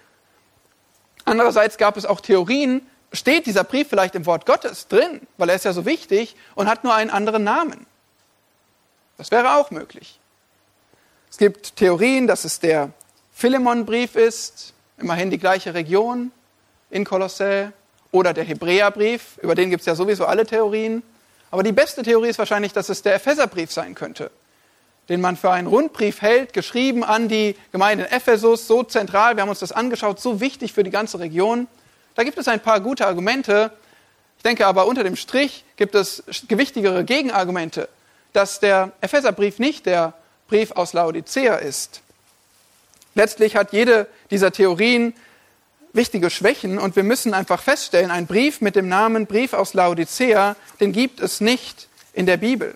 Andererseits 1.25 1.77
gab 1.77 1.95
es 1.95 2.05
auch 2.05 2.21
Theorien, 2.21 2.81
steht 3.11 3.45
dieser 3.45 3.63
Brief 3.63 3.89
vielleicht 3.89 4.15
im 4.15 4.25
Wort 4.25 4.45
Gottes 4.45 4.87
drin, 4.87 5.21
weil 5.37 5.49
er 5.49 5.55
ist 5.55 5.65
ja 5.65 5.73
so 5.73 5.85
wichtig 5.85 6.35
und 6.55 6.67
hat 6.67 6.83
nur 6.83 6.93
einen 6.93 7.09
anderen 7.09 7.43
Namen. 7.43 7.85
Das 9.17 9.31
wäre 9.31 9.55
auch 9.55 9.71
möglich. 9.71 10.19
Es 11.29 11.37
gibt 11.37 11.75
Theorien, 11.75 12.27
dass 12.27 12.45
es 12.45 12.59
der 12.59 12.91
Philemon-Brief 13.33 14.15
ist, 14.15 14.73
immerhin 14.97 15.29
die 15.29 15.37
gleiche 15.37 15.73
Region 15.73 16.31
in 16.89 17.05
Kolossä, 17.05 17.71
oder 18.11 18.33
der 18.33 18.43
Hebräerbrief, 18.43 19.37
über 19.41 19.55
den 19.55 19.69
gibt 19.69 19.81
es 19.81 19.85
ja 19.85 19.95
sowieso 19.95 20.25
alle 20.25 20.45
Theorien. 20.45 21.03
Aber 21.51 21.63
die 21.63 21.71
beste 21.71 22.03
Theorie 22.03 22.29
ist 22.29 22.39
wahrscheinlich, 22.39 22.73
dass 22.73 22.89
es 22.89 23.01
der 23.01 23.15
Epheserbrief 23.15 23.71
sein 23.71 23.95
könnte, 23.95 24.31
den 25.09 25.21
man 25.21 25.37
für 25.37 25.51
einen 25.51 25.67
Rundbrief 25.67 26.21
hält, 26.21 26.53
geschrieben 26.53 27.03
an 27.03 27.27
die 27.27 27.55
Gemeinde 27.71 28.05
in 28.05 28.11
Ephesus, 28.11 28.67
so 28.67 28.83
zentral, 28.83 29.35
wir 29.35 29.41
haben 29.41 29.49
uns 29.49 29.59
das 29.59 29.71
angeschaut, 29.71 30.19
so 30.19 30.41
wichtig 30.41 30.73
für 30.73 30.83
die 30.83 30.89
ganze 30.89 31.19
Region. 31.19 31.67
Da 32.19 32.25
gibt 32.25 32.37
es 32.37 32.49
ein 32.49 32.59
paar 32.59 32.81
gute 32.81 33.07
Argumente. 33.07 33.71
Ich 34.35 34.43
denke 34.43 34.67
aber 34.67 34.87
unter 34.87 35.05
dem 35.05 35.15
Strich 35.15 35.63
gibt 35.77 35.95
es 35.95 36.21
gewichtigere 36.49 37.05
Gegenargumente, 37.05 37.87
dass 38.33 38.59
der 38.59 38.91
Epheserbrief 38.99 39.57
nicht 39.57 39.85
der 39.85 40.11
Brief 40.49 40.71
aus 40.71 40.91
Laodicea 40.91 41.55
ist. 41.55 42.01
Letztlich 43.15 43.55
hat 43.55 43.71
jede 43.71 44.05
dieser 44.31 44.51
Theorien 44.51 45.13
wichtige 45.93 46.29
Schwächen 46.29 46.77
und 46.77 46.97
wir 46.97 47.03
müssen 47.03 47.33
einfach 47.33 47.61
feststellen, 47.61 48.11
ein 48.11 48.27
Brief 48.27 48.59
mit 48.59 48.75
dem 48.75 48.89
Namen 48.89 49.25
Brief 49.25 49.53
aus 49.53 49.73
Laodicea, 49.73 50.57
den 50.81 50.91
gibt 50.91 51.21
es 51.21 51.39
nicht 51.39 51.87
in 52.11 52.25
der 52.25 52.35
Bibel. 52.35 52.75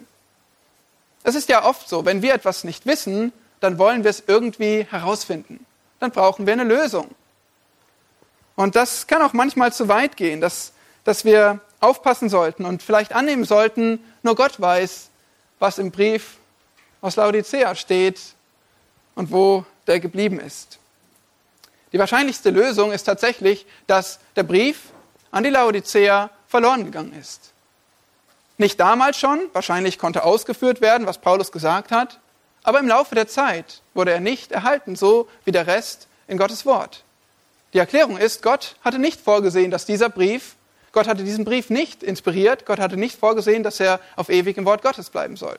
Es 1.24 1.36
ist 1.36 1.50
ja 1.50 1.66
oft 1.66 1.90
so, 1.90 2.06
wenn 2.06 2.22
wir 2.22 2.34
etwas 2.34 2.64
nicht 2.64 2.86
wissen, 2.86 3.34
dann 3.60 3.78
wollen 3.78 4.06
wir 4.06 4.10
es 4.10 4.24
irgendwie 4.26 4.88
herausfinden. 4.90 5.66
Dann 6.00 6.12
brauchen 6.12 6.46
wir 6.46 6.54
eine 6.54 6.64
Lösung. 6.64 7.14
Und 8.56 8.76
das 8.76 9.08
kann 9.08 9.22
auch 9.22 9.34
manchmal 9.34 9.74
zu 9.74 9.88
weit 9.88 10.18
gehen, 10.18 10.42
dass, 10.42 10.74
dass 11.04 11.26
wir 11.26 11.60
aufpassen 11.80 12.30
sollten 12.30 12.66
und 12.66 12.84
vielleicht 12.84 13.13
annehmen 13.13 13.46
sollten, 13.46 14.00
nur 14.22 14.36
Gott 14.36 14.60
weiß, 14.60 15.10
was 15.60 15.80
im 15.80 15.92
Brief 15.92 16.38
aus 17.02 17.16
Laodicea 17.16 17.76
steht 17.76 18.20
und 19.16 19.32
wo 19.32 19.66
der 19.88 20.00
geblieben 20.00 20.39
ist. 20.39 20.80
Die 21.92 22.00
wahrscheinlichste 22.00 22.50
Lösung 22.50 22.92
ist 22.92 23.04
tatsächlich, 23.04 23.66
dass 23.86 24.20
der 24.36 24.44
Brief 24.44 24.80
an 25.32 25.44
die 25.44 25.50
Laodicea 25.50 26.30
verloren 26.48 26.86
gegangen 26.86 27.13
ist. 27.13 27.52
Nicht 28.58 28.80
damals 28.80 29.18
schon, 29.18 29.42
wahrscheinlich 29.54 30.00
konnte 30.00 30.24
ausgeführt 30.24 30.80
werden, 30.82 31.08
was 31.08 31.18
Paulus 31.18 31.52
gesagt 31.52 31.92
hat, 31.92 32.20
aber 32.63 32.80
im 32.80 32.88
Laufe 32.88 33.16
der 33.16 33.28
Zeit 33.28 33.82
wurde 33.94 34.12
er 34.12 34.20
nicht 34.20 34.52
erhalten, 34.52 34.96
so 34.96 35.28
wie 35.44 35.52
der 35.52 35.68
Rest 35.68 36.08
in 36.28 36.38
Gottes 36.38 36.66
Wort. 36.66 37.03
Die 37.74 37.80
Erklärung 37.80 38.18
ist, 38.18 38.44
Gott 38.44 38.76
hatte 38.84 39.00
nicht 39.00 39.20
vorgesehen, 39.20 39.72
dass 39.72 39.86
dieser 39.86 40.10
Brief, 40.10 40.56
Gott 40.92 41.08
hatte 41.08 41.24
diesen 41.24 41.44
Brief 41.44 41.70
nicht 41.70 42.04
inspiriert, 42.04 42.66
Gott 42.66 42.80
hatte 42.80 42.98
nicht 42.98 43.20
vorgesehen, 43.20 43.64
dass 43.64 43.80
er 43.80 44.00
auf 44.16 44.30
ewig 44.30 44.58
im 44.58 44.66
Wort 44.66 44.84
Gottes 44.84 45.10
bleiben 45.10 45.38
soll. 45.38 45.58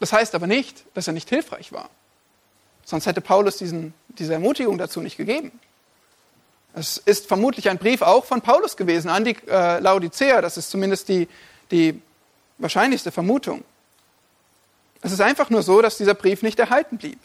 Das 0.00 0.12
heißt 0.12 0.34
aber 0.34 0.48
nicht, 0.48 0.84
dass 0.94 1.06
er 1.06 1.12
nicht 1.12 1.28
hilfreich 1.28 1.72
war. 1.72 1.88
Sonst 2.84 3.06
hätte 3.06 3.20
Paulus 3.20 3.58
diesen, 3.58 3.94
diese 4.08 4.32
Ermutigung 4.32 4.76
dazu 4.76 5.00
nicht 5.00 5.16
gegeben. 5.16 5.52
Es 6.74 6.96
ist 6.96 7.28
vermutlich 7.28 7.68
ein 7.68 7.78
Brief 7.78 8.02
auch 8.02 8.24
von 8.24 8.40
Paulus 8.40 8.76
gewesen 8.76 9.08
an 9.08 9.24
die 9.24 9.36
äh, 9.46 9.78
Laodicea. 9.78 10.40
Das 10.40 10.56
ist 10.56 10.70
zumindest 10.70 11.08
die, 11.08 11.28
die 11.70 12.02
wahrscheinlichste 12.58 13.12
Vermutung. 13.12 13.62
Es 15.02 15.12
ist 15.12 15.20
einfach 15.20 15.50
nur 15.50 15.62
so, 15.62 15.82
dass 15.82 15.98
dieser 15.98 16.14
Brief 16.14 16.42
nicht 16.42 16.58
erhalten 16.58 16.98
blieb. 16.98 17.20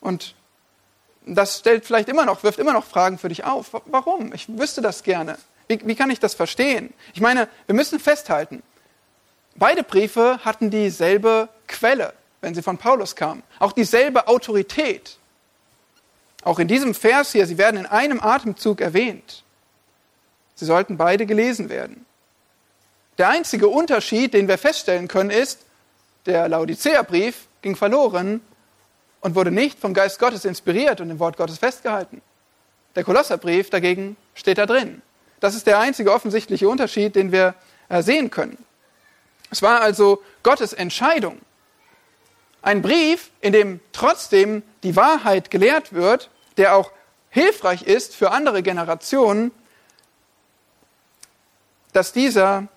Und 0.00 0.34
das 1.26 1.58
stellt 1.58 1.84
vielleicht 1.84 2.08
immer 2.08 2.24
noch, 2.24 2.42
wirft 2.42 2.58
immer 2.58 2.72
noch 2.72 2.84
Fragen 2.84 3.18
für 3.18 3.28
dich 3.28 3.44
auf. 3.44 3.80
Warum? 3.86 4.32
Ich 4.32 4.48
wüsste 4.48 4.80
das 4.80 5.02
gerne. 5.02 5.38
Wie, 5.68 5.80
wie 5.84 5.94
kann 5.94 6.10
ich 6.10 6.20
das 6.20 6.34
verstehen? 6.34 6.92
Ich 7.14 7.20
meine, 7.20 7.48
wir 7.66 7.74
müssen 7.74 8.00
festhalten, 8.00 8.62
beide 9.54 9.82
Briefe 9.82 10.40
hatten 10.44 10.70
dieselbe 10.70 11.48
Quelle 11.66 12.14
wenn 12.40 12.54
sie 12.54 12.62
von 12.62 12.78
Paulus 12.78 13.16
kamen. 13.16 13.42
Auch 13.58 13.72
dieselbe 13.72 14.28
Autorität. 14.28 15.18
Auch 16.42 16.58
in 16.58 16.68
diesem 16.68 16.94
Vers 16.94 17.32
hier, 17.32 17.46
sie 17.46 17.58
werden 17.58 17.78
in 17.78 17.86
einem 17.86 18.20
Atemzug 18.20 18.80
erwähnt. 18.80 19.44
Sie 20.54 20.64
sollten 20.64 20.96
beide 20.96 21.26
gelesen 21.26 21.68
werden. 21.68 22.06
Der 23.18 23.28
einzige 23.28 23.68
Unterschied, 23.68 24.32
den 24.32 24.48
wir 24.48 24.56
feststellen 24.56 25.08
können, 25.08 25.30
ist, 25.30 25.60
der 26.26 26.48
Laodicea-Brief 26.48 27.48
ging 27.62 27.76
verloren 27.76 28.40
und 29.20 29.34
wurde 29.34 29.50
nicht 29.50 29.78
vom 29.78 29.94
Geist 29.94 30.18
Gottes 30.18 30.44
inspiriert 30.44 31.00
und 31.00 31.10
im 31.10 31.18
Wort 31.18 31.36
Gottes 31.36 31.58
festgehalten. 31.58 32.22
Der 32.96 33.04
Kolosserbrief 33.04 33.70
dagegen 33.70 34.16
steht 34.34 34.58
da 34.58 34.66
drin. 34.66 35.02
Das 35.40 35.54
ist 35.54 35.66
der 35.66 35.78
einzige 35.78 36.12
offensichtliche 36.12 36.68
Unterschied, 36.68 37.14
den 37.16 37.32
wir 37.32 37.54
äh, 37.88 38.02
sehen 38.02 38.30
können. 38.30 38.58
Es 39.50 39.62
war 39.62 39.80
also 39.80 40.22
Gottes 40.42 40.72
Entscheidung, 40.72 41.40
ein 42.62 42.82
Brief, 42.82 43.30
in 43.40 43.52
dem 43.52 43.80
trotzdem 43.92 44.62
die 44.82 44.96
Wahrheit 44.96 45.50
gelehrt 45.50 45.92
wird, 45.92 46.30
der 46.56 46.76
auch 46.76 46.92
hilfreich 47.30 47.82
ist 47.82 48.14
für 48.14 48.32
andere 48.32 48.62
Generationen, 48.62 49.50
dass 51.92 52.12
dieser 52.12 52.68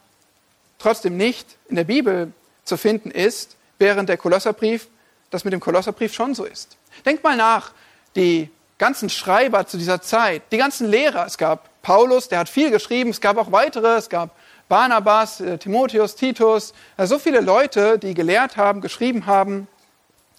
trotzdem 0.79 1.17
nicht 1.17 1.57
in 1.67 1.75
der 1.75 1.83
Bibel 1.83 2.31
zu 2.63 2.77
finden 2.77 3.11
ist, 3.11 3.57
während 3.77 4.09
der 4.09 4.17
Kolosserbrief, 4.17 4.87
das 5.33 5.43
mit 5.43 5.53
dem 5.53 5.59
Kolosserbrief 5.59 6.13
schon 6.13 6.35
so 6.35 6.45
ist. 6.45 6.77
Denkt 7.05 7.23
mal 7.23 7.35
nach, 7.35 7.71
die 8.15 8.49
ganzen 8.77 9.09
Schreiber 9.09 9.65
zu 9.65 9.77
dieser 9.77 10.01
Zeit, 10.01 10.43
die 10.51 10.57
ganzen 10.57 10.87
Lehrer, 10.89 11.25
es 11.25 11.37
gab 11.37 11.69
Paulus, 11.81 12.27
der 12.29 12.39
hat 12.39 12.49
viel 12.49 12.71
geschrieben, 12.71 13.09
es 13.09 13.21
gab 13.21 13.37
auch 13.37 13.51
weitere, 13.51 13.97
es 13.97 14.09
gab 14.09 14.35
Barnabas, 14.69 15.41
äh, 15.41 15.57
Timotheus, 15.57 16.15
Titus, 16.15 16.73
äh, 16.97 17.05
so 17.05 17.19
viele 17.19 17.41
Leute, 17.41 17.99
die 17.99 18.13
gelehrt 18.13 18.57
haben, 18.57 18.81
geschrieben 18.81 19.25
haben 19.25 19.67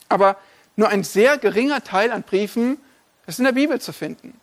aber 0.08 0.36
nur 0.76 0.88
ein 0.88 1.04
sehr 1.04 1.38
geringer 1.38 1.82
Teil 1.82 2.12
an 2.12 2.22
Briefen 2.22 2.78
ist 3.26 3.38
in 3.38 3.44
der 3.44 3.52
Bibel 3.52 3.80
zu 3.80 3.92
finden. 3.92 4.38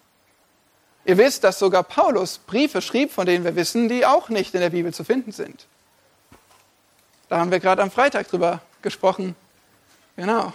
Ihr 1.05 1.17
wisst, 1.17 1.43
dass 1.43 1.59
sogar 1.59 1.83
Paulus 1.83 2.37
Briefe 2.37 2.81
schrieb, 2.81 3.11
von 3.11 3.25
denen 3.25 3.43
wir 3.43 3.55
wissen, 3.55 3.89
die 3.89 4.05
auch 4.05 4.29
nicht 4.29 4.53
in 4.53 4.61
der 4.61 4.69
Bibel 4.69 4.93
zu 4.93 5.03
finden 5.03 5.31
sind. 5.31 5.65
Da 7.29 7.39
haben 7.39 7.51
wir 7.51 7.59
gerade 7.59 7.81
am 7.81 7.89
Freitag 7.89 8.27
drüber 8.27 8.61
gesprochen. 8.81 9.35
Genau, 10.15 10.53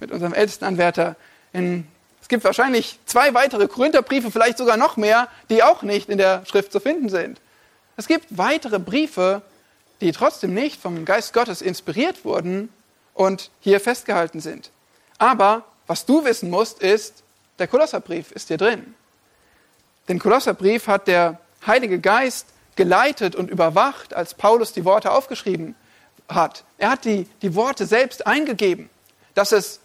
mit 0.00 0.10
unserem 0.10 0.34
Ältestenanwärter. 0.34 1.16
In, 1.52 1.86
es 2.20 2.28
gibt 2.28 2.44
wahrscheinlich 2.44 2.98
zwei 3.06 3.34
weitere 3.34 3.68
Korintherbriefe, 3.68 4.30
vielleicht 4.30 4.58
sogar 4.58 4.76
noch 4.76 4.96
mehr, 4.96 5.28
die 5.48 5.62
auch 5.62 5.82
nicht 5.82 6.08
in 6.08 6.18
der 6.18 6.44
Schrift 6.46 6.72
zu 6.72 6.80
finden 6.80 7.08
sind. 7.08 7.40
Es 7.96 8.06
gibt 8.08 8.26
weitere 8.36 8.78
Briefe, 8.78 9.42
die 10.00 10.12
trotzdem 10.12 10.52
nicht 10.52 10.80
vom 10.80 11.04
Geist 11.04 11.32
Gottes 11.32 11.62
inspiriert 11.62 12.24
wurden, 12.24 12.68
und 13.16 13.50
hier 13.60 13.80
festgehalten 13.80 14.40
sind. 14.40 14.70
Aber 15.18 15.64
was 15.86 16.06
du 16.06 16.24
wissen 16.24 16.50
musst, 16.50 16.80
ist, 16.80 17.22
der 17.58 17.66
Kolosserbrief 17.66 18.30
ist 18.32 18.48
hier 18.48 18.58
drin. 18.58 18.94
Den 20.08 20.18
Kolosserbrief 20.18 20.86
hat 20.86 21.08
der 21.08 21.40
Heilige 21.66 21.98
Geist 21.98 22.46
geleitet 22.76 23.34
und 23.34 23.50
überwacht, 23.50 24.14
als 24.14 24.34
Paulus 24.34 24.72
die 24.72 24.84
Worte 24.84 25.10
aufgeschrieben 25.10 25.74
hat. 26.28 26.64
Er 26.76 26.90
hat 26.90 27.04
die, 27.06 27.26
die 27.40 27.54
Worte 27.54 27.86
selbst 27.86 28.26
eingegeben, 28.26 28.90
dass 29.36 29.52
es 29.52 29.80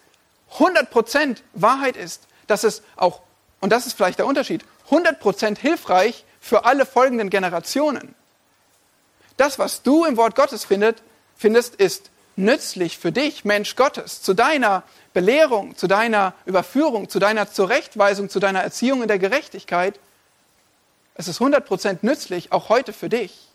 100% 0.58 1.38
Wahrheit 1.54 1.98
ist, 1.98 2.24
dass 2.48 2.64
es 2.64 2.82
auch, 2.96 3.22
und 3.60 3.72
das 3.72 3.86
ist 3.86 3.94
vielleicht 3.96 4.18
der 4.18 4.26
Unterschied, 4.26 4.66
100% 4.90 5.60
hilfreich 5.60 6.26
für 6.40 6.66
alle 6.66 6.86
folgenden 6.86 7.30
Generationen. 7.30 8.16
Das, 9.38 9.60
was 9.60 9.84
du 9.84 10.06
im 10.06 10.18
Wort 10.18 10.36
Gottes 10.36 10.66
findet, 10.66 11.04
findest, 11.36 11.76
ist 11.76 12.10
nützlich 12.38 12.98
für 12.98 13.12
dich, 13.12 13.44
Mensch 13.44 13.76
Gottes, 13.76 14.22
zu 14.22 14.34
deiner 14.34 14.84
Belehrung, 15.14 15.76
zu 15.76 15.88
deiner 15.88 16.34
Überführung, 16.46 17.10
zu 17.10 17.20
deiner 17.20 17.52
Zurechtweisung, 17.52 18.30
zu 18.30 18.40
deiner 18.40 18.62
Erziehung 18.62 19.02
in 19.02 19.10
der 19.10 19.20
Gerechtigkeit. 19.20 20.00
Es 21.16 21.28
ist 21.28 21.42
100% 21.42 22.00
nützlich, 22.04 22.54
auch 22.54 22.70
heute 22.70 22.94
für 22.94 23.10
dich. 23.10 23.50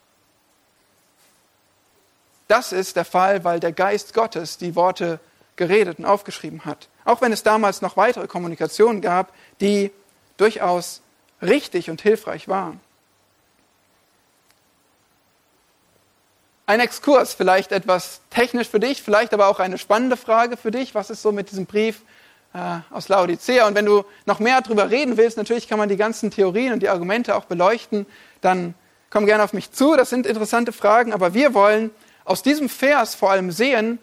Das 2.47 2.71
ist 2.71 2.95
der 2.95 3.05
Fall, 3.05 3.43
weil 3.43 3.59
der 3.59 3.71
Geist 3.71 4.13
Gottes 4.13 4.57
die 4.57 4.75
Worte 4.75 5.19
geredet 5.57 5.99
und 5.99 6.05
aufgeschrieben 6.05 6.65
hat. 6.65 6.87
Auch 7.03 7.21
wenn 7.21 7.33
es 7.33 7.43
damals 7.43 7.81
noch 7.81 7.97
weitere 7.97 8.27
Kommunikationen 8.27 9.01
gab, 9.01 9.33
die 9.59 9.91
durchaus 10.37 11.01
richtig 11.41 11.89
und 11.89 12.01
hilfreich 12.01 12.47
waren. 12.47 12.79
Ein 16.65 16.81
Exkurs, 16.81 17.33
vielleicht 17.33 17.71
etwas 17.71 18.19
technisch 18.29 18.67
für 18.67 18.79
dich, 18.79 19.01
vielleicht 19.01 19.33
aber 19.33 19.47
auch 19.47 19.59
eine 19.59 19.77
spannende 19.77 20.17
Frage 20.17 20.57
für 20.57 20.69
dich. 20.69 20.95
Was 20.95 21.09
ist 21.09 21.21
so 21.21 21.31
mit 21.31 21.49
diesem 21.49 21.65
Brief 21.65 22.01
äh, 22.53 22.79
aus 22.91 23.07
Laodicea? 23.07 23.65
Und 23.67 23.75
wenn 23.75 23.85
du 23.85 24.03
noch 24.25 24.39
mehr 24.39 24.59
darüber 24.61 24.89
reden 24.89 25.15
willst, 25.15 25.37
natürlich 25.37 25.69
kann 25.69 25.79
man 25.79 25.87
die 25.87 25.95
ganzen 25.95 26.29
Theorien 26.29 26.73
und 26.73 26.81
die 26.81 26.89
Argumente 26.89 27.35
auch 27.35 27.45
beleuchten, 27.45 28.05
dann 28.41 28.73
komm 29.09 29.25
gerne 29.25 29.43
auf 29.43 29.53
mich 29.53 29.71
zu. 29.71 29.95
Das 29.95 30.09
sind 30.09 30.25
interessante 30.25 30.73
Fragen, 30.73 31.13
aber 31.13 31.33
wir 31.33 31.53
wollen 31.53 31.89
aus 32.25 32.43
diesem 32.43 32.67
Vers 32.67 33.15
vor 33.15 33.31
allem 33.31 33.51
sehen, 33.51 33.99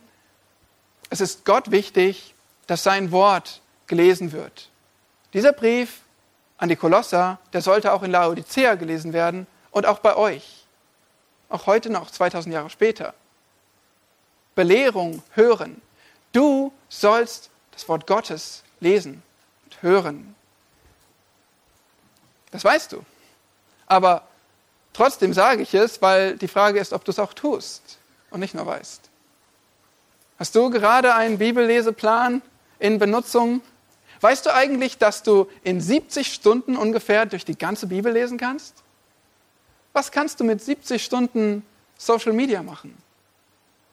es 1.15 1.21
ist 1.21 1.45
Gott 1.45 1.71
wichtig, 1.71 2.35
dass 2.67 2.83
sein 2.83 3.13
Wort 3.13 3.61
gelesen 3.87 4.33
wird. 4.33 4.71
Dieser 5.33 5.53
Brief 5.53 6.01
an 6.59 6.69
die 6.69 6.77
Kolosser, 6.77 7.39
der 7.53 7.63
sollte 7.63 7.93
auch 7.93 8.03
in 8.03 8.11
Laodicea 8.11 8.75
gelesen 8.75 9.13
werden 9.13 9.47
und 9.71 9.87
auch 9.87 10.01
bei 10.01 10.17
euch 10.17 10.65
auch 11.55 11.67
heute 11.67 11.89
noch, 11.89 12.11
2000 12.11 12.53
Jahre 12.53 12.69
später. 12.69 13.15
Belehrung 14.57 15.23
hören. 15.35 15.81
Du 16.33 16.73
sollst 16.89 17.51
das 17.71 17.89
Wort 17.89 18.07
Gottes 18.09 18.65
lesen 18.81 19.23
und 19.65 19.83
hören. 19.83 20.35
Das 22.51 22.65
weißt 22.65 22.91
du. 22.93 23.05
Aber 23.87 24.27
trotzdem 24.93 25.33
sage 25.33 25.63
ich 25.63 25.75
es, 25.75 26.03
weil 26.03 26.37
die 26.37 26.49
Frage 26.49 26.81
ist, 26.81 26.93
ob 26.93 27.05
du 27.05 27.13
es 27.13 27.21
auch 27.21 27.35
tust 27.35 27.99
und 28.31 28.41
nicht 28.41 28.55
nur 28.55 28.67
weißt. 28.67 29.11
Hast 30.39 30.55
du 30.57 30.71
gerade 30.71 31.15
einen 31.15 31.39
Bibelleseplan 31.39 32.43
in 32.79 32.99
Benutzung? 32.99 33.61
Weißt 34.21 34.47
du 34.47 34.55
eigentlich, 34.55 34.99
dass 34.99 35.23
du 35.23 35.49
in 35.63 35.81
70 35.81 36.33
Stunden 36.33 36.77
ungefähr 36.77 37.27
durch 37.27 37.45
die 37.45 37.57
ganze 37.57 37.87
Bibel 37.87 38.13
lesen 38.13 38.39
kannst? 38.39 38.83
Was 39.93 40.11
kannst 40.11 40.41
du 40.41 40.45
mit 40.45 40.63
70 40.63 41.05
Stunden 41.05 41.65
Social 41.97 42.33
Media 42.33 42.63
machen? 42.63 42.97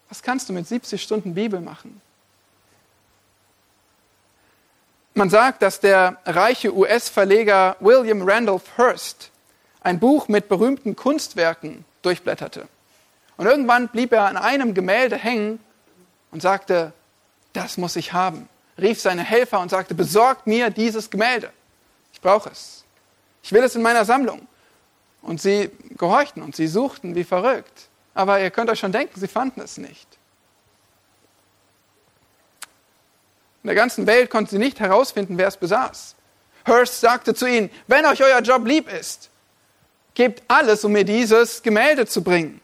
Was 0.10 0.24
kannst 0.24 0.50
du 0.50 0.54
mit 0.54 0.68
70 0.68 1.02
Stunden 1.02 1.36
Bibel 1.36 1.62
machen? 1.62 2.02
Man 5.14 5.30
sagt, 5.30 5.62
dass 5.62 5.80
der 5.80 6.18
reiche 6.26 6.74
US-Verleger 6.74 7.76
William 7.80 8.28
Randolph 8.28 8.78
Hearst 8.78 9.30
ein 9.82 10.00
Buch 10.00 10.28
mit 10.28 10.48
berühmten 10.50 10.96
Kunstwerken 10.96 11.86
durchblätterte. 12.02 12.68
Und 13.38 13.46
irgendwann 13.46 13.90
blieb 13.90 14.12
er 14.14 14.26
an 14.26 14.38
einem 14.38 14.74
Gemälde 14.74 15.18
hängen 15.18 15.60
und 16.32 16.42
sagte, 16.42 16.94
das 17.54 17.78
muss 17.78 17.96
ich 17.96 18.14
haben. 18.14 18.48
Rief 18.78 19.00
seine 19.00 19.24
Helfer 19.24 19.60
und 19.60 19.70
sagte, 19.70 19.94
besorgt 19.94 20.48
mir 20.48 20.70
dieses 20.70 21.10
Gemälde. 21.10 21.52
Ich 22.14 22.22
brauche 22.22 22.50
es. 22.50 22.84
Ich 23.44 23.52
will 23.52 23.64
es 23.64 23.76
in 23.76 23.82
meiner 23.82 24.06
Sammlung. 24.06 24.48
Und 25.22 25.42
sie 25.42 25.70
gehorchten 25.98 26.42
und 26.42 26.56
sie 26.56 26.68
suchten 26.68 27.16
wie 27.16 27.24
verrückt. 27.24 27.90
Aber 28.14 28.42
ihr 28.42 28.50
könnt 28.50 28.70
euch 28.70 28.80
schon 28.80 28.92
denken, 28.92 29.20
sie 29.20 29.28
fanden 29.28 29.62
es 29.62 29.78
nicht. 29.78 30.08
In 33.64 33.68
der 33.68 33.76
ganzen 33.76 34.08
Welt 34.08 34.30
konnten 34.30 34.50
sie 34.50 34.58
nicht 34.58 34.80
herausfinden, 34.80 35.38
wer 35.38 35.48
es 35.48 35.58
besaß. 35.58 36.16
Hearst 36.66 37.00
sagte 37.00 37.34
zu 37.34 37.46
ihnen, 37.46 37.70
wenn 37.88 38.06
euch 38.06 38.24
euer 38.24 38.42
Job 38.42 38.66
lieb 38.66 38.92
ist, 38.92 39.30
gebt 40.14 40.44
alles, 40.48 40.84
um 40.84 40.92
mir 40.92 41.04
dieses 41.04 41.62
Gemälde 41.62 42.06
zu 42.06 42.24
bringen. 42.24 42.60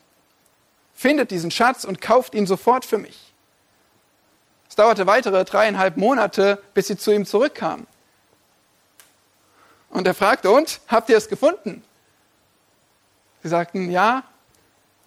Findet 0.94 1.30
diesen 1.30 1.52
Schatz 1.52 1.84
und 1.84 2.02
kauft 2.02 2.34
ihn 2.34 2.48
sofort 2.48 2.84
für 2.84 2.98
mich. 2.98 3.27
Es 4.78 4.84
dauerte 4.84 5.08
weitere 5.08 5.44
dreieinhalb 5.44 5.98
Monate, 5.98 6.62
bis 6.76 6.86
sie 6.86 6.96
zu 6.96 7.12
ihm 7.12 7.26
zurückkamen. 7.26 7.88
Und 9.90 10.06
er 10.06 10.14
fragte, 10.14 10.52
und, 10.52 10.82
habt 10.88 11.10
ihr 11.10 11.18
es 11.18 11.28
gefunden? 11.28 11.84
Sie 13.42 13.50
sagten, 13.50 13.90
ja, 13.90 14.22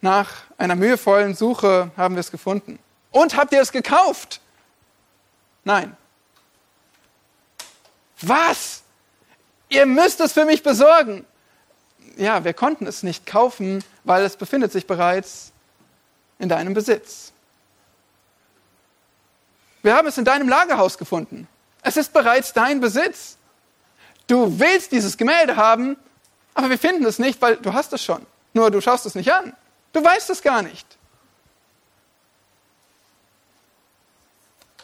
nach 0.00 0.32
einer 0.58 0.74
mühevollen 0.74 1.36
Suche 1.36 1.92
haben 1.96 2.16
wir 2.16 2.20
es 2.20 2.32
gefunden. 2.32 2.80
Und 3.12 3.36
habt 3.36 3.52
ihr 3.52 3.60
es 3.60 3.70
gekauft? 3.70 4.40
Nein. 5.62 5.96
Was? 8.22 8.82
Ihr 9.68 9.86
müsst 9.86 10.18
es 10.18 10.32
für 10.32 10.46
mich 10.46 10.64
besorgen. 10.64 11.24
Ja, 12.16 12.42
wir 12.42 12.54
konnten 12.54 12.88
es 12.88 13.04
nicht 13.04 13.24
kaufen, 13.24 13.84
weil 14.02 14.24
es 14.24 14.36
befindet 14.36 14.72
sich 14.72 14.88
bereits 14.88 15.52
in 16.40 16.48
deinem 16.48 16.74
Besitz. 16.74 17.32
Wir 19.83 19.95
haben 19.95 20.09
es 20.09 20.18
in 20.18 20.24
deinem 20.24 20.49
Lagerhaus 20.49 20.99
gefunden. 20.99 21.49
Es 21.83 21.97
ist 21.97 22.12
bereits 22.12 22.53
dein 22.53 22.81
Besitz. 22.81 23.37
Du 24.26 24.59
willst 24.59 24.93
dieses 24.93 25.16
Gemälde 25.16 25.57
haben, 25.57 25.97
aber 26.55 26.70
wir 26.70 26.78
finden 26.78 27.05
es 27.05 27.18
nicht, 27.18 27.41
weil 27.41 27.57
du 27.57 27.72
hast 27.72 27.93
es 27.93 28.03
schon. 28.03 28.24
Nur 28.53 28.70
du 28.70 28.81
schaust 28.81 29.07
es 29.07 29.14
nicht 29.14 29.33
an. 29.33 29.55
Du 29.93 30.05
weißt 30.05 30.31
es 30.31 30.43
gar 30.43 30.62
nicht. 30.62 30.87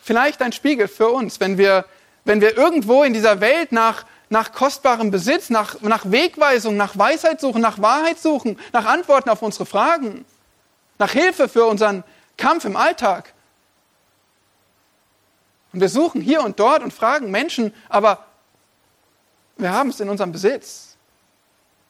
vielleicht 0.06 0.40
ein 0.40 0.52
Spiegel 0.52 0.86
für 0.86 1.08
uns, 1.08 1.40
wenn 1.40 1.58
wir, 1.58 1.84
wenn 2.24 2.40
wir 2.40 2.56
irgendwo 2.56 3.02
in 3.02 3.12
dieser 3.12 3.40
Welt 3.40 3.72
nach, 3.72 4.04
nach 4.30 4.52
kostbarem 4.52 5.10
Besitz, 5.10 5.50
nach, 5.50 5.80
nach 5.80 6.10
Wegweisung, 6.10 6.76
nach 6.76 6.96
Weisheit 6.96 7.40
suchen, 7.40 7.60
nach 7.60 7.82
Wahrheit 7.82 8.20
suchen, 8.20 8.58
nach 8.72 8.86
Antworten 8.86 9.30
auf 9.30 9.42
unsere 9.42 9.66
Fragen, 9.66 10.24
nach 10.98 11.10
Hilfe 11.10 11.48
für 11.48 11.64
unseren 11.66 12.04
Kampf 12.36 12.64
im 12.64 12.76
Alltag. 12.76 13.32
Und 15.76 15.82
wir 15.82 15.90
suchen 15.90 16.22
hier 16.22 16.42
und 16.42 16.58
dort 16.58 16.82
und 16.82 16.90
fragen 16.90 17.30
Menschen, 17.30 17.70
aber 17.90 18.24
wir 19.58 19.74
haben 19.74 19.90
es 19.90 20.00
in 20.00 20.08
unserem 20.08 20.32
Besitz. 20.32 20.96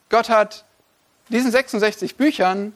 Gott 0.09 0.27
hat 0.27 0.65
diesen 1.29 1.51
66 1.51 2.17
Büchern 2.17 2.75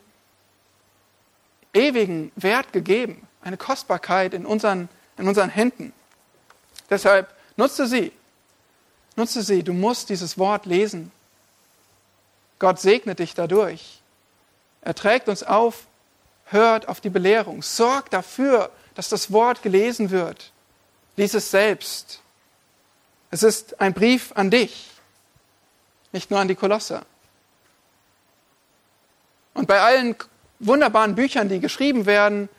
ewigen 1.74 2.32
Wert 2.38 2.72
gegeben, 2.72 3.28
eine 3.42 3.58
Kostbarkeit 3.58 4.34
in 4.34 4.46
unseren 4.46 4.88
in 5.18 5.28
unseren 5.28 5.50
Händen. 5.50 5.92
Deshalb 6.90 7.28
nutze 7.58 7.88
sie. 7.88 8.14
Nutze 9.18 9.42
sie. 9.42 9.64
Du 9.64 9.74
musst 9.74 10.08
dieses 10.08 10.38
Wort 10.38 10.66
lesen. 10.66 11.12
Gott 12.58 12.80
segnet 12.80 13.20
dich 13.20 13.34
dadurch. 13.34 14.00
Er 14.82 14.96
trägt 14.96 15.28
uns 15.28 15.44
auf, 15.44 15.88
hört 16.46 16.88
auf 16.88 17.02
die 17.02 17.10
Belehrung, 17.10 17.64
sorgt 17.64 18.14
dafür, 18.14 18.72
dass 18.96 19.10
das 19.10 19.34
Wort 19.34 19.62
gelesen 19.62 20.10
wird. 20.10 20.54
Lies 21.18 21.34
es 21.34 21.52
selbst. 21.52 22.22
Es 23.30 23.44
ist 23.44 23.80
ein 23.80 23.94
Brief 23.94 24.32
an 24.36 24.50
dich, 24.50 24.90
nicht 26.12 26.32
nur 26.32 26.40
an 26.40 26.48
die 26.48 26.56
Kolosser. 26.56 27.06
Und 29.54 29.68
bei 29.68 29.82
allen 29.82 30.16
wunderbaren 30.60 31.16
Büchern, 31.16 31.50
die 31.50 31.60
geschrieben 31.60 32.06
werden, 32.06 32.50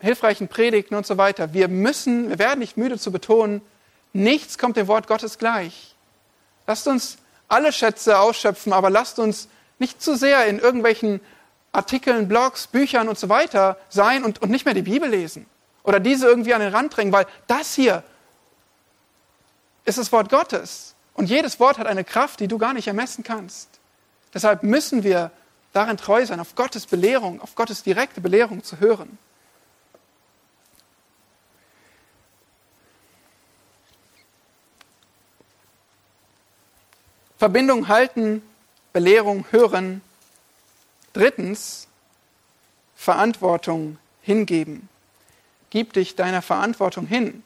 hilfreichen 0.00 0.48
Predigten 0.48 0.94
und 0.94 1.06
so 1.06 1.16
weiter. 1.16 1.52
Wir 1.54 1.68
müssen, 1.68 2.28
wir 2.28 2.38
werden 2.38 2.60
nicht 2.60 2.76
müde 2.76 2.98
zu 2.98 3.12
betonen, 3.12 3.62
nichts 4.12 4.58
kommt 4.58 4.76
dem 4.76 4.88
Wort 4.88 5.06
Gottes 5.06 5.38
gleich. 5.38 5.94
Lasst 6.66 6.86
uns 6.88 7.18
alle 7.48 7.72
Schätze 7.72 8.18
ausschöpfen, 8.18 8.72
aber 8.72 8.90
lasst 8.90 9.18
uns 9.18 9.48
nicht 9.78 10.02
zu 10.02 10.16
sehr 10.16 10.46
in 10.46 10.58
irgendwelchen 10.58 11.20
Artikeln, 11.72 12.28
Blogs, 12.28 12.66
Büchern 12.66 13.08
und 13.08 13.18
so 13.18 13.28
weiter 13.28 13.78
sein 13.88 14.24
und, 14.24 14.42
und 14.42 14.50
nicht 14.50 14.64
mehr 14.64 14.74
die 14.74 14.82
Bibel 14.82 15.08
lesen 15.08 15.46
oder 15.86 16.00
diese 16.00 16.26
irgendwie 16.26 16.52
an 16.52 16.60
den 16.60 16.74
Rand 16.74 16.94
drängen, 16.94 17.12
weil 17.12 17.26
das 17.46 17.74
hier 17.74 18.02
ist 19.84 19.98
das 19.98 20.12
Wort 20.12 20.28
Gottes 20.28 20.94
und 21.14 21.30
jedes 21.30 21.58
Wort 21.60 21.78
hat 21.78 21.86
eine 21.86 22.04
Kraft, 22.04 22.40
die 22.40 22.48
du 22.48 22.58
gar 22.58 22.74
nicht 22.74 22.88
ermessen 22.88 23.24
kannst. 23.24 23.68
Deshalb 24.34 24.64
müssen 24.64 25.04
wir 25.04 25.30
darin 25.72 25.96
treu 25.96 26.26
sein, 26.26 26.40
auf 26.40 26.56
Gottes 26.56 26.86
Belehrung, 26.86 27.40
auf 27.40 27.54
Gottes 27.54 27.82
direkte 27.84 28.20
Belehrung 28.20 28.64
zu 28.64 28.80
hören. 28.80 29.16
Verbindung 37.38 37.86
halten, 37.86 38.42
Belehrung 38.92 39.46
hören. 39.50 40.00
Drittens, 41.12 41.86
Verantwortung 42.96 43.98
hingeben. 44.22 44.88
Gib 45.70 45.92
dich 45.92 46.16
deiner 46.16 46.42
Verantwortung 46.42 47.06
hin. 47.06 47.42